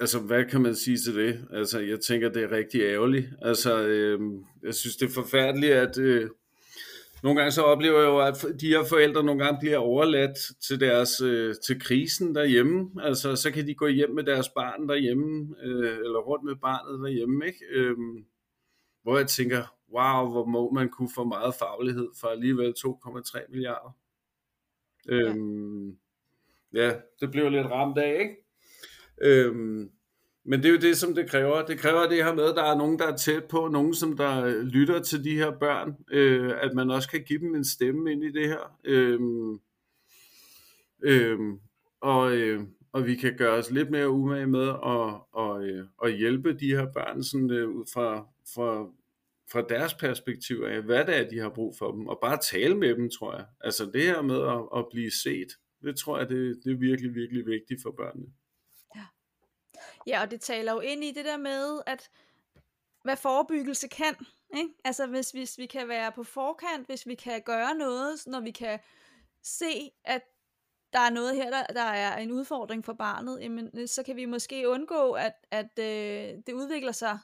altså, 0.00 0.20
hvad 0.20 0.44
kan 0.44 0.60
man 0.60 0.74
sige 0.74 0.98
til 0.98 1.14
det? 1.14 1.48
Altså, 1.52 1.80
jeg 1.80 2.00
tænker, 2.00 2.28
det 2.28 2.42
er 2.42 2.50
rigtig 2.50 2.80
ærgerligt. 2.80 3.26
Altså, 3.42 3.82
øh, 3.86 4.20
jeg 4.62 4.74
synes, 4.74 4.96
det 4.96 5.06
er 5.06 5.14
forfærdeligt, 5.14 5.72
at... 5.72 5.98
Øh, 5.98 6.30
nogle 7.24 7.40
gange 7.40 7.52
så 7.52 7.62
oplever 7.62 7.98
jeg 7.98 8.06
jo, 8.06 8.18
at 8.18 8.60
de 8.60 8.68
her 8.68 8.84
forældre 8.84 9.24
nogle 9.24 9.44
gange 9.44 9.60
bliver 9.60 9.78
overladt 9.78 10.38
til 10.60 10.80
deres 10.80 11.20
øh, 11.20 11.54
til 11.66 11.80
krisen 11.80 12.34
derhjemme. 12.34 12.90
Altså, 13.02 13.36
så 13.36 13.50
kan 13.50 13.66
de 13.66 13.74
gå 13.74 13.86
hjem 13.86 14.10
med 14.10 14.24
deres 14.24 14.48
barn 14.48 14.88
derhjemme, 14.88 15.56
øh, 15.62 15.98
eller 15.98 16.18
rundt 16.18 16.44
med 16.44 16.56
barnet 16.56 17.00
derhjemme, 17.00 17.46
ikke? 17.46 17.58
Øh, 17.70 17.96
hvor 19.02 19.16
jeg 19.16 19.26
tænker, 19.26 19.76
wow, 19.92 20.30
hvor 20.30 20.44
må 20.44 20.70
man 20.70 20.88
kunne 20.88 21.08
få 21.14 21.24
meget 21.24 21.54
faglighed 21.54 22.08
for 22.20 22.28
alligevel 22.28 22.74
2,3 22.78 23.50
milliarder. 23.50 23.96
Ja. 25.08 25.14
Øhm, 25.14 25.96
ja, 26.72 26.92
det 27.20 27.30
blev 27.30 27.50
lidt 27.50 27.66
ramt 27.66 27.98
af, 27.98 28.18
ikke? 28.20 28.36
Øhm, 29.22 29.90
men 30.46 30.62
det 30.62 30.68
er 30.68 30.72
jo 30.72 30.78
det, 30.78 30.96
som 30.96 31.14
det 31.14 31.30
kræver. 31.30 31.66
Det 31.66 31.78
kræver 31.78 32.08
det 32.08 32.24
her 32.24 32.34
med, 32.34 32.44
at 32.44 32.56
der 32.56 32.62
er 32.62 32.78
nogen, 32.78 32.98
der 32.98 33.06
er 33.06 33.16
tæt 33.16 33.44
på, 33.44 33.68
nogen, 33.68 33.94
som 33.94 34.16
der 34.16 34.44
øh, 34.44 34.62
lytter 34.62 35.02
til 35.02 35.24
de 35.24 35.36
her 35.36 35.50
børn, 35.50 35.96
øh, 36.10 36.52
at 36.60 36.74
man 36.74 36.90
også 36.90 37.08
kan 37.08 37.24
give 37.24 37.38
dem 37.38 37.54
en 37.54 37.64
stemme 37.64 38.12
ind 38.12 38.24
i 38.24 38.32
det 38.32 38.48
her. 38.48 38.78
Øh, 38.84 39.20
øh, 41.04 41.38
og, 42.00 42.36
øh, 42.36 42.60
og 42.92 43.06
vi 43.06 43.14
kan 43.14 43.36
gøre 43.36 43.58
os 43.58 43.70
lidt 43.70 43.90
mere 43.90 44.08
umage 44.08 44.46
med 44.46 44.68
at, 44.68 45.20
og, 45.32 45.64
øh, 45.64 45.86
at 46.04 46.16
hjælpe 46.16 46.52
de 46.52 46.66
her 46.66 46.92
børn 46.92 47.22
sådan, 47.22 47.50
øh, 47.50 47.68
ud 47.68 47.84
fra, 47.94 48.26
fra, 48.54 48.86
fra 49.52 49.62
deres 49.68 49.94
perspektiv 49.94 50.64
af, 50.66 50.82
hvad 50.82 51.04
det 51.04 51.16
er, 51.16 51.28
de 51.28 51.38
har 51.38 51.48
brug 51.48 51.76
for 51.78 51.92
dem, 51.92 52.06
og 52.06 52.18
bare 52.22 52.38
tale 52.52 52.74
med 52.74 52.94
dem, 52.94 53.10
tror 53.10 53.36
jeg. 53.36 53.46
Altså 53.60 53.90
det 53.94 54.02
her 54.02 54.22
med 54.22 54.42
at, 54.42 54.78
at 54.78 54.86
blive 54.90 55.10
set, 55.10 55.48
det 55.82 55.96
tror 55.96 56.18
jeg, 56.18 56.28
det, 56.28 56.60
det 56.64 56.72
er 56.72 56.76
virkelig, 56.76 57.14
virkelig 57.14 57.46
vigtigt 57.46 57.82
for 57.82 57.90
børnene. 57.90 58.26
Ja, 60.06 60.22
og 60.22 60.30
det 60.30 60.40
taler 60.40 60.72
jo 60.72 60.80
ind 60.80 61.04
i 61.04 61.12
det 61.12 61.24
der 61.24 61.36
med, 61.36 61.80
at 61.86 62.10
hvad 63.02 63.16
forebyggelse 63.16 63.88
kan. 63.88 64.14
Ikke? 64.56 64.70
Altså 64.84 65.06
hvis, 65.06 65.30
hvis 65.30 65.58
vi 65.58 65.66
kan 65.66 65.88
være 65.88 66.12
på 66.12 66.24
forkant, 66.24 66.86
hvis 66.86 67.06
vi 67.06 67.14
kan 67.14 67.42
gøre 67.42 67.74
noget, 67.74 68.26
når 68.26 68.40
vi 68.40 68.50
kan 68.50 68.78
se, 69.42 69.90
at 70.04 70.22
der 70.92 71.00
er 71.00 71.10
noget 71.10 71.36
her, 71.36 71.50
der, 71.50 71.66
der 71.66 71.82
er 71.82 72.18
en 72.18 72.32
udfordring 72.32 72.84
for 72.84 72.92
barnet, 72.92 73.40
jamen, 73.40 73.70
øh, 73.74 73.88
så 73.88 74.02
kan 74.02 74.16
vi 74.16 74.24
måske 74.24 74.68
undgå, 74.68 75.12
at, 75.12 75.32
at 75.50 75.78
øh, 75.78 76.38
det 76.46 76.52
udvikler 76.52 76.92
sig 76.92 77.18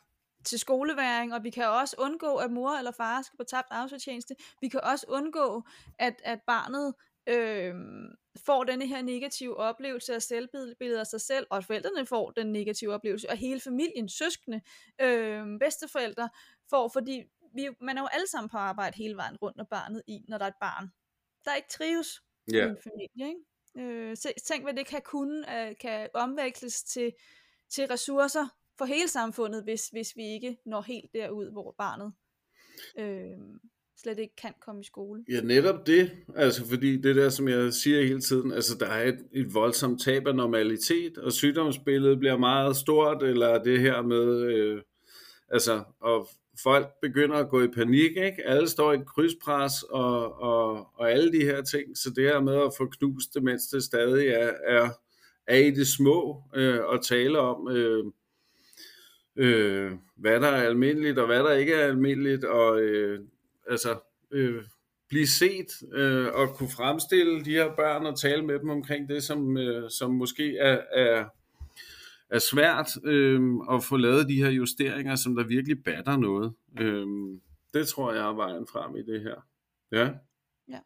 til 0.45 0.59
skoleværing, 0.59 1.35
og 1.35 1.45
vi 1.45 1.51
kan 1.51 1.69
også 1.69 1.97
undgå, 1.99 2.37
at 2.37 2.51
mor 2.51 2.71
eller 2.71 2.91
far 2.91 3.23
skal 3.23 3.37
på 3.37 3.45
tabt 3.45 3.69
arbejdsfortjeneste. 3.71 4.37
Vi 4.61 4.69
kan 4.69 4.81
også 4.81 5.07
undgå, 5.09 5.63
at, 5.99 6.23
at 6.25 6.43
barnet 6.43 6.95
øh, 7.27 7.75
får 8.47 8.65
denne 8.65 8.87
her 8.87 9.03
negative 9.03 9.57
oplevelse 9.57 10.15
af 10.15 10.23
selvbillede 10.23 11.01
af 11.01 11.07
sig 11.07 11.21
selv, 11.21 11.47
og 11.51 11.57
at 11.57 11.65
forældrene 11.65 12.07
får 12.07 12.31
den 12.31 12.53
negative 12.53 12.95
oplevelse, 12.95 13.31
og 13.31 13.37
hele 13.37 13.61
familien, 13.61 14.09
søskende, 14.09 14.61
øh, 15.01 15.59
bedsteforældre 15.59 16.29
får, 16.71 16.89
fordi 16.89 17.23
vi, 17.55 17.69
man 17.81 17.99
er 17.99 18.03
jo 18.03 18.09
alle 18.13 18.27
sammen 18.27 18.49
på 18.49 18.57
arbejde 18.57 18.97
hele 18.97 19.17
vejen 19.17 19.37
rundt, 19.37 19.61
og 19.61 19.69
barnet 19.69 20.03
i, 20.07 20.25
når 20.29 20.39
der 20.39 20.45
er 20.45 20.49
et 20.49 20.55
barn, 20.61 20.93
der 21.45 21.55
ikke 21.55 21.69
trives 21.69 22.23
yeah. 22.55 22.67
i 22.67 22.71
en 22.71 22.79
familie. 22.83 23.29
Ikke? 23.29 24.11
Øh, 24.11 24.17
tænk, 24.45 24.65
hvad 24.65 24.75
det 24.75 24.87
kan 24.87 25.03
kunne, 25.03 25.69
øh, 25.69 25.77
kan 25.81 26.09
omveksles 26.15 26.83
til, 26.83 27.13
til 27.69 27.87
ressourcer 27.87 28.47
for 28.79 28.85
hele 28.85 29.09
samfundet, 29.09 29.65
hvis, 29.65 29.89
hvis 29.89 30.17
vi 30.17 30.25
ikke 30.25 30.57
når 30.67 30.81
helt 30.81 31.15
derud, 31.15 31.51
hvor 31.53 31.75
barnet 31.79 32.13
øh, 32.99 33.39
slet 34.03 34.19
ikke 34.19 34.37
kan 34.37 34.53
komme 34.61 34.81
i 34.81 34.85
skole. 34.85 35.25
Ja, 35.29 35.41
netop 35.41 35.87
det. 35.87 36.11
Altså 36.37 36.69
fordi 36.69 36.97
det 36.97 37.17
der, 37.17 37.29
som 37.29 37.49
jeg 37.49 37.73
siger 37.73 38.03
hele 38.03 38.21
tiden, 38.21 38.53
altså 38.53 38.77
der 38.81 38.87
er 38.87 39.09
et, 39.09 39.19
et 39.33 39.55
voldsomt 39.55 40.03
tab 40.03 40.27
af 40.27 40.35
normalitet, 40.35 41.19
og 41.19 41.33
sygdomsbilledet 41.33 42.19
bliver 42.19 42.37
meget 42.37 42.77
stort, 42.77 43.23
eller 43.23 43.63
det 43.63 43.81
her 43.81 44.03
med, 44.03 44.43
øh, 44.43 44.83
altså, 45.49 45.83
og 46.01 46.29
folk 46.63 46.87
begynder 47.03 47.37
at 47.37 47.49
gå 47.49 47.63
i 47.63 47.69
panik, 47.69 48.11
ikke? 48.11 48.47
Alle 48.47 48.69
står 48.69 48.93
i 48.93 48.97
et 48.97 49.07
krydspres, 49.07 49.83
og, 49.83 50.41
og, 50.41 50.87
og 50.95 51.13
alle 51.13 51.33
de 51.33 51.45
her 51.45 51.63
ting, 51.63 51.97
så 51.99 52.11
det 52.17 52.25
her 52.25 52.41
med 52.41 52.55
at 52.55 52.73
få 52.79 52.87
knust 52.87 53.35
det, 53.35 53.43
mens 53.43 53.67
det 53.67 53.83
stadig 53.83 54.29
er, 54.29 54.53
er, 54.67 54.91
er 55.47 55.57
i 55.57 55.71
det 55.71 55.89
små, 55.89 56.43
øh, 56.55 56.81
og 56.85 57.05
tale 57.05 57.39
om, 57.39 57.69
øh, 57.69 58.05
øh, 59.37 59.93
hvad 60.17 60.41
der 60.41 60.49
er 60.49 60.63
almindeligt, 60.63 61.19
og 61.19 61.27
hvad 61.27 61.39
der 61.39 61.53
ikke 61.53 61.75
er 61.75 61.87
almindeligt, 61.87 62.45
og 62.45 62.81
øh, 62.81 63.21
altså, 63.69 63.99
øh, 64.31 64.65
blive 65.09 65.27
set 65.27 65.83
øh, 65.93 66.29
og 66.35 66.55
kunne 66.55 66.71
fremstille 66.71 67.45
de 67.45 67.51
her 67.51 67.75
børn 67.77 68.07
og 68.07 68.19
tale 68.19 68.45
med 68.45 68.59
dem 68.59 68.71
omkring 68.71 69.09
det, 69.09 69.25
som, 69.25 69.57
øh, 69.57 69.91
som 69.91 70.11
måske 70.11 70.57
er, 70.57 70.81
er, 70.93 71.25
er 72.31 72.39
svært 72.39 72.91
øh, 73.05 73.41
at 73.73 73.85
få 73.85 73.97
lavet 73.97 74.29
de 74.29 74.43
her 74.43 74.51
justeringer, 74.51 75.17
som 75.17 75.37
der 75.37 75.45
virkelig 75.45 75.85
batter 75.85 76.17
noget. 76.17 76.53
Øh, 76.81 77.07
det 77.75 77.89
tror 77.89 78.13
jeg 78.13 78.29
er 78.29 78.35
vejen 78.35 78.67
frem 78.73 78.97
i 78.97 79.03
det 79.03 79.21
her. 79.21 79.47
Ja. 79.93 80.11
Ja. 80.69 80.79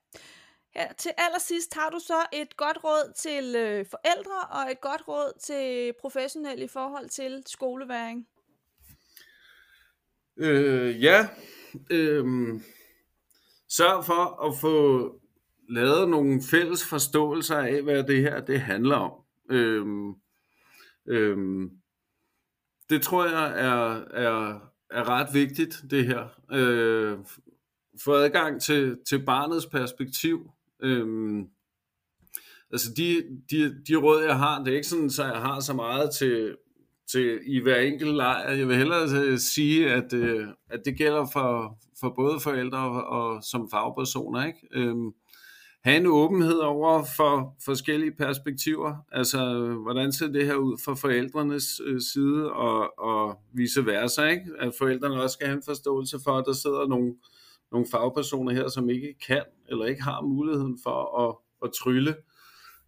Ja, 0.77 0.87
til 0.99 1.11
allersidst 1.17 1.75
har 1.75 1.91
du 1.91 1.99
så 1.99 2.27
et 2.33 2.57
godt 2.57 2.85
råd 2.85 3.13
til 3.17 3.55
øh, 3.57 3.87
forældre 3.91 4.41
og 4.51 4.71
et 4.71 4.81
godt 4.81 5.09
råd 5.09 5.33
til 5.41 5.93
professionelle 6.01 6.65
i 6.65 6.69
forhold 6.69 7.09
til 7.09 7.43
skoleværing. 7.47 8.29
Øh, 10.37 11.03
ja, 11.03 11.29
øh, 11.91 12.25
sørg 13.69 14.05
for 14.05 14.47
at 14.47 14.59
få 14.61 15.11
lavet 15.69 16.09
nogle 16.09 16.43
fælles 16.51 16.89
forståelser 16.89 17.57
af, 17.59 17.83
hvad 17.83 18.05
det 18.05 18.21
her 18.21 18.41
det 18.41 18.61
handler 18.61 18.97
om. 18.97 19.13
Øhm, 19.51 20.15
øhm, 21.09 21.71
det 22.91 23.03
tror 23.03 23.25
jeg 23.25 23.61
er, 23.61 24.05
er, 24.11 24.59
er 24.91 25.09
ret 25.09 25.29
vigtigt, 25.35 25.85
det 25.91 26.07
her. 26.07 26.29
Øh, 26.53 27.19
få 28.05 28.15
adgang 28.15 28.61
til, 28.63 28.99
til 29.09 29.25
barnets 29.25 29.67
perspektiv. 29.67 30.51
Øhm, 30.83 31.49
altså 32.71 32.95
de, 32.97 33.23
de, 33.51 33.85
de 33.89 33.97
råd, 33.97 34.23
jeg 34.23 34.39
har, 34.39 34.65
det 34.65 34.73
er 34.73 34.77
ikke 34.77 34.89
sådan, 34.89 35.11
så 35.11 35.25
jeg 35.25 35.43
har 35.43 35.61
så 35.61 35.73
meget 35.75 36.11
til, 36.19 36.57
til 37.11 37.41
i 37.47 37.61
hver 37.61 37.77
enkelt 37.77 38.17
lejr. 38.17 38.51
Jeg 38.53 38.69
vil 38.69 38.77
hellere 38.77 39.09
øh, 39.25 39.39
sige, 39.39 39.93
at, 39.93 40.13
øh, 40.13 40.49
at 40.71 40.81
det 40.85 40.99
gælder 40.99 41.27
for, 41.33 41.79
for 42.01 42.13
både 42.17 42.41
forældre 42.41 42.79
og, 42.79 43.05
og 43.05 43.43
som 43.43 43.71
fagpersoner. 43.71 44.47
Ikke? 44.47 44.59
Øhm, 44.73 45.13
have 45.85 45.97
en 45.97 46.07
åbenhed 46.07 46.59
over 46.59 47.05
for 47.17 47.57
forskellige 47.65 48.13
perspektiver. 48.13 48.97
Altså, 49.13 49.69
hvordan 49.83 50.13
ser 50.13 50.27
det 50.27 50.47
her 50.47 50.55
ud 50.55 50.79
fra 50.85 50.95
forældrenes 50.95 51.81
øh, 51.85 52.01
side, 52.01 52.53
og, 52.53 52.99
og 52.99 53.39
vice 53.53 53.87
versa. 53.87 54.27
Ikke? 54.27 54.51
At 54.61 54.73
forældrene 54.79 55.23
også 55.23 55.35
skal 55.35 55.47
have 55.47 55.57
en 55.57 55.63
forståelse 55.67 56.19
for, 56.25 56.31
at 56.31 56.45
der 56.47 56.53
sidder 56.53 56.87
nogle, 56.87 57.15
nogle 57.73 57.87
fagpersoner 57.91 58.53
her, 58.53 58.69
som 58.69 58.91
ikke 58.91 59.15
kan, 59.27 59.43
eller 59.69 59.85
ikke 59.85 60.03
har 60.03 60.23
muligheden 60.23 60.79
for 60.83 61.29
at, 61.29 61.37
at 61.65 61.73
trylle. 61.73 62.17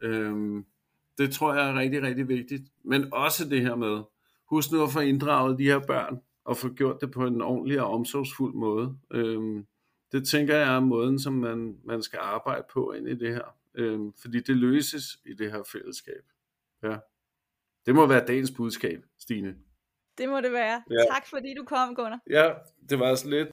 Øhm, 0.03 0.65
det 1.19 1.33
tror 1.33 1.55
jeg 1.55 1.71
er 1.71 1.75
rigtig, 1.75 2.03
rigtig 2.03 2.29
vigtigt. 2.29 2.63
Men 2.85 3.13
også 3.13 3.49
det 3.49 3.63
her 3.63 3.75
med, 3.75 4.03
husk 4.51 4.73
nu 4.73 4.83
at 4.83 4.91
få 4.91 5.01
inddraget 5.01 5.59
de 5.59 5.65
her 5.65 5.79
børn, 5.79 6.21
og 6.45 6.57
få 6.57 6.69
gjort 6.69 7.01
det 7.01 7.11
på 7.11 7.27
en 7.27 7.43
ordentlig 7.43 7.81
og 7.81 7.91
omsorgsfuld 7.91 8.55
måde. 8.55 8.99
Øhm, 9.11 9.67
det 10.13 10.29
tænker 10.29 10.57
jeg 10.57 10.77
er 10.77 10.81
måden, 10.81 11.19
som 11.19 11.33
man, 11.33 11.77
man 11.85 12.03
skal 12.03 12.19
arbejde 12.23 12.65
på 12.73 12.93
ind 12.93 13.09
i 13.09 13.15
det 13.15 13.35
her. 13.35 13.57
Øhm, 13.75 14.13
fordi 14.13 14.41
det 14.41 14.57
løses 14.57 15.19
i 15.25 15.35
det 15.35 15.53
her 15.53 15.63
fællesskab. 15.73 16.23
Ja. 16.83 16.97
Det 17.87 17.95
må 17.95 18.07
være 18.07 18.27
dagens 18.27 18.51
budskab, 18.51 19.05
Stine. 19.19 19.57
Det 20.19 20.29
må 20.29 20.41
det 20.41 20.53
være. 20.53 20.83
Ja. 20.91 21.15
Tak 21.15 21.27
fordi 21.27 21.55
du 21.55 21.65
kom, 21.65 21.95
Gunnar. 21.95 22.21
Ja, 22.31 22.53
det 22.89 22.99
var 22.99 23.15
så 23.15 23.29
lidt. 23.29 23.49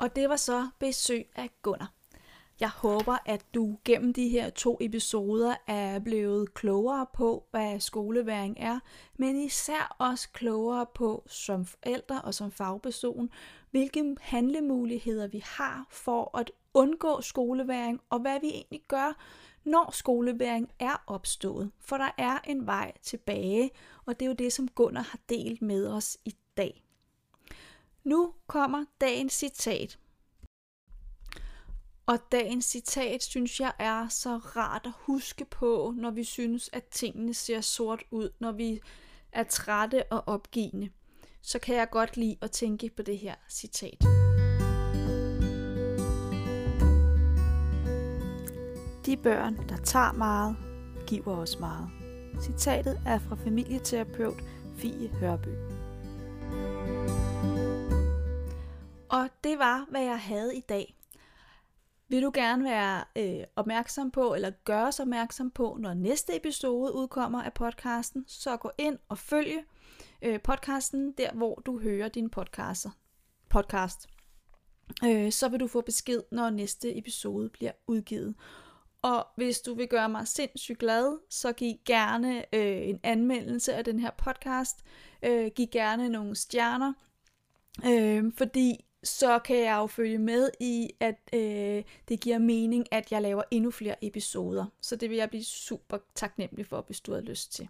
Og 0.00 0.16
det 0.16 0.28
var 0.28 0.36
så 0.36 0.68
besøg 0.78 1.28
af 1.36 1.50
Gunnar. 1.62 1.92
Jeg 2.60 2.70
håber, 2.70 3.16
at 3.26 3.44
du 3.54 3.78
gennem 3.84 4.12
de 4.12 4.28
her 4.28 4.50
to 4.50 4.78
episoder 4.80 5.54
er 5.66 5.98
blevet 5.98 6.54
klogere 6.54 7.06
på, 7.14 7.44
hvad 7.50 7.80
skoleværing 7.80 8.56
er, 8.58 8.80
men 9.16 9.36
især 9.36 9.96
også 9.98 10.28
klogere 10.32 10.86
på 10.94 11.24
som 11.26 11.66
forældre 11.66 12.20
og 12.22 12.34
som 12.34 12.50
fagperson, 12.50 13.30
hvilke 13.70 14.16
handlemuligheder 14.20 15.26
vi 15.26 15.42
har 15.44 15.86
for 15.90 16.38
at 16.38 16.50
undgå 16.74 17.20
skoleværing, 17.20 18.00
og 18.10 18.20
hvad 18.20 18.40
vi 18.40 18.48
egentlig 18.48 18.82
gør, 18.88 19.22
når 19.64 19.90
skoleværing 19.92 20.70
er 20.78 21.02
opstået. 21.06 21.70
For 21.80 21.96
der 21.96 22.10
er 22.18 22.38
en 22.46 22.66
vej 22.66 22.92
tilbage, 23.02 23.70
og 24.06 24.20
det 24.20 24.26
er 24.26 24.30
jo 24.30 24.34
det, 24.34 24.52
som 24.52 24.68
Gunnar 24.68 25.02
har 25.02 25.18
delt 25.28 25.62
med 25.62 25.88
os 25.88 26.18
i 26.24 26.34
dag. 26.56 26.89
Nu 28.04 28.34
kommer 28.46 28.84
dagens 29.00 29.32
citat. 29.32 29.98
Og 32.06 32.18
dagens 32.32 32.64
citat 32.64 33.22
synes 33.22 33.60
jeg 33.60 33.72
er 33.78 34.08
så 34.08 34.36
rart 34.36 34.82
at 34.86 34.92
huske 34.96 35.44
på, 35.44 35.94
når 35.96 36.10
vi 36.10 36.24
synes, 36.24 36.70
at 36.72 36.84
tingene 36.84 37.34
ser 37.34 37.60
sort 37.60 38.02
ud, 38.10 38.30
når 38.40 38.52
vi 38.52 38.80
er 39.32 39.42
trætte 39.42 40.04
og 40.12 40.22
opgivende. 40.26 40.90
Så 41.42 41.58
kan 41.58 41.76
jeg 41.76 41.90
godt 41.90 42.16
lide 42.16 42.36
at 42.40 42.50
tænke 42.50 42.90
på 42.96 43.02
det 43.02 43.18
her 43.18 43.34
citat. 43.50 44.00
De 49.06 49.16
børn, 49.16 49.68
der 49.68 49.76
tager 49.84 50.12
meget, 50.12 50.56
giver 51.06 51.36
os 51.36 51.58
meget. 51.58 51.88
Citatet 52.42 53.00
er 53.06 53.18
fra 53.18 53.36
familieterapeut 53.36 54.42
Fie 54.76 55.08
Hørby. 55.08 55.80
Og 59.10 59.28
det 59.44 59.58
var, 59.58 59.86
hvad 59.90 60.02
jeg 60.02 60.20
havde 60.20 60.56
i 60.56 60.60
dag. 60.60 60.96
Vil 62.08 62.22
du 62.22 62.30
gerne 62.34 62.64
være 62.64 63.04
øh, 63.16 63.44
opmærksom 63.56 64.10
på, 64.10 64.34
eller 64.34 64.50
gøres 64.64 65.00
opmærksom 65.00 65.50
på, 65.50 65.76
når 65.80 65.94
næste 65.94 66.36
episode 66.36 66.94
udkommer 66.94 67.42
af 67.42 67.52
podcasten, 67.52 68.24
så 68.28 68.56
gå 68.56 68.70
ind 68.78 68.98
og 69.08 69.18
følge 69.18 69.64
øh, 70.22 70.42
podcasten, 70.42 71.12
der 71.12 71.32
hvor 71.32 71.54
du 71.54 71.80
hører 71.80 72.08
din 72.08 72.30
podcaster, 72.30 72.90
podcast. 73.48 74.08
Øh, 75.04 75.32
så 75.32 75.48
vil 75.48 75.60
du 75.60 75.66
få 75.66 75.80
besked, 75.80 76.22
når 76.32 76.50
næste 76.50 76.98
episode 76.98 77.48
bliver 77.48 77.72
udgivet. 77.86 78.34
Og 79.02 79.26
hvis 79.36 79.60
du 79.60 79.74
vil 79.74 79.88
gøre 79.88 80.08
mig 80.08 80.28
sindssygt 80.28 80.78
glad, 80.78 81.18
så 81.30 81.52
giv 81.52 81.74
gerne 81.84 82.54
øh, 82.54 82.88
en 82.88 83.00
anmeldelse 83.02 83.74
af 83.74 83.84
den 83.84 84.00
her 84.00 84.10
podcast. 84.10 84.84
Øh, 85.22 85.50
giv 85.54 85.66
gerne 85.66 86.08
nogle 86.08 86.36
stjerner, 86.36 86.92
øh, 87.86 88.32
fordi 88.36 88.84
så 89.02 89.38
kan 89.38 89.56
jeg 89.56 89.76
jo 89.76 89.86
følge 89.86 90.18
med 90.18 90.50
i, 90.60 90.90
at 91.00 91.18
øh, 91.32 91.84
det 92.08 92.20
giver 92.20 92.38
mening, 92.38 92.86
at 92.90 93.12
jeg 93.12 93.22
laver 93.22 93.42
endnu 93.50 93.70
flere 93.70 94.04
episoder. 94.04 94.66
Så 94.80 94.96
det 94.96 95.10
vil 95.10 95.18
jeg 95.18 95.28
blive 95.28 95.44
super 95.44 95.98
taknemmelig 96.14 96.66
for, 96.66 96.84
hvis 96.86 97.00
du 97.00 97.12
har 97.12 97.20
lyst 97.20 97.52
til. 97.52 97.68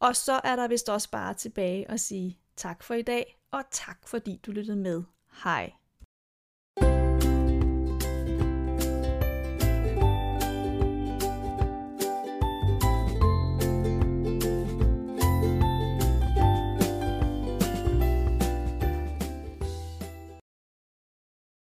Og 0.00 0.16
så 0.16 0.40
er 0.44 0.56
der 0.56 0.68
vist 0.68 0.88
også 0.88 1.10
bare 1.10 1.34
tilbage 1.34 1.90
at 1.90 2.00
sige 2.00 2.38
tak 2.56 2.82
for 2.82 2.94
i 2.94 3.02
dag, 3.02 3.38
og 3.50 3.64
tak 3.70 4.08
fordi 4.08 4.40
du 4.46 4.52
lyttede 4.52 4.76
med. 4.76 5.02
Hej. 5.44 5.72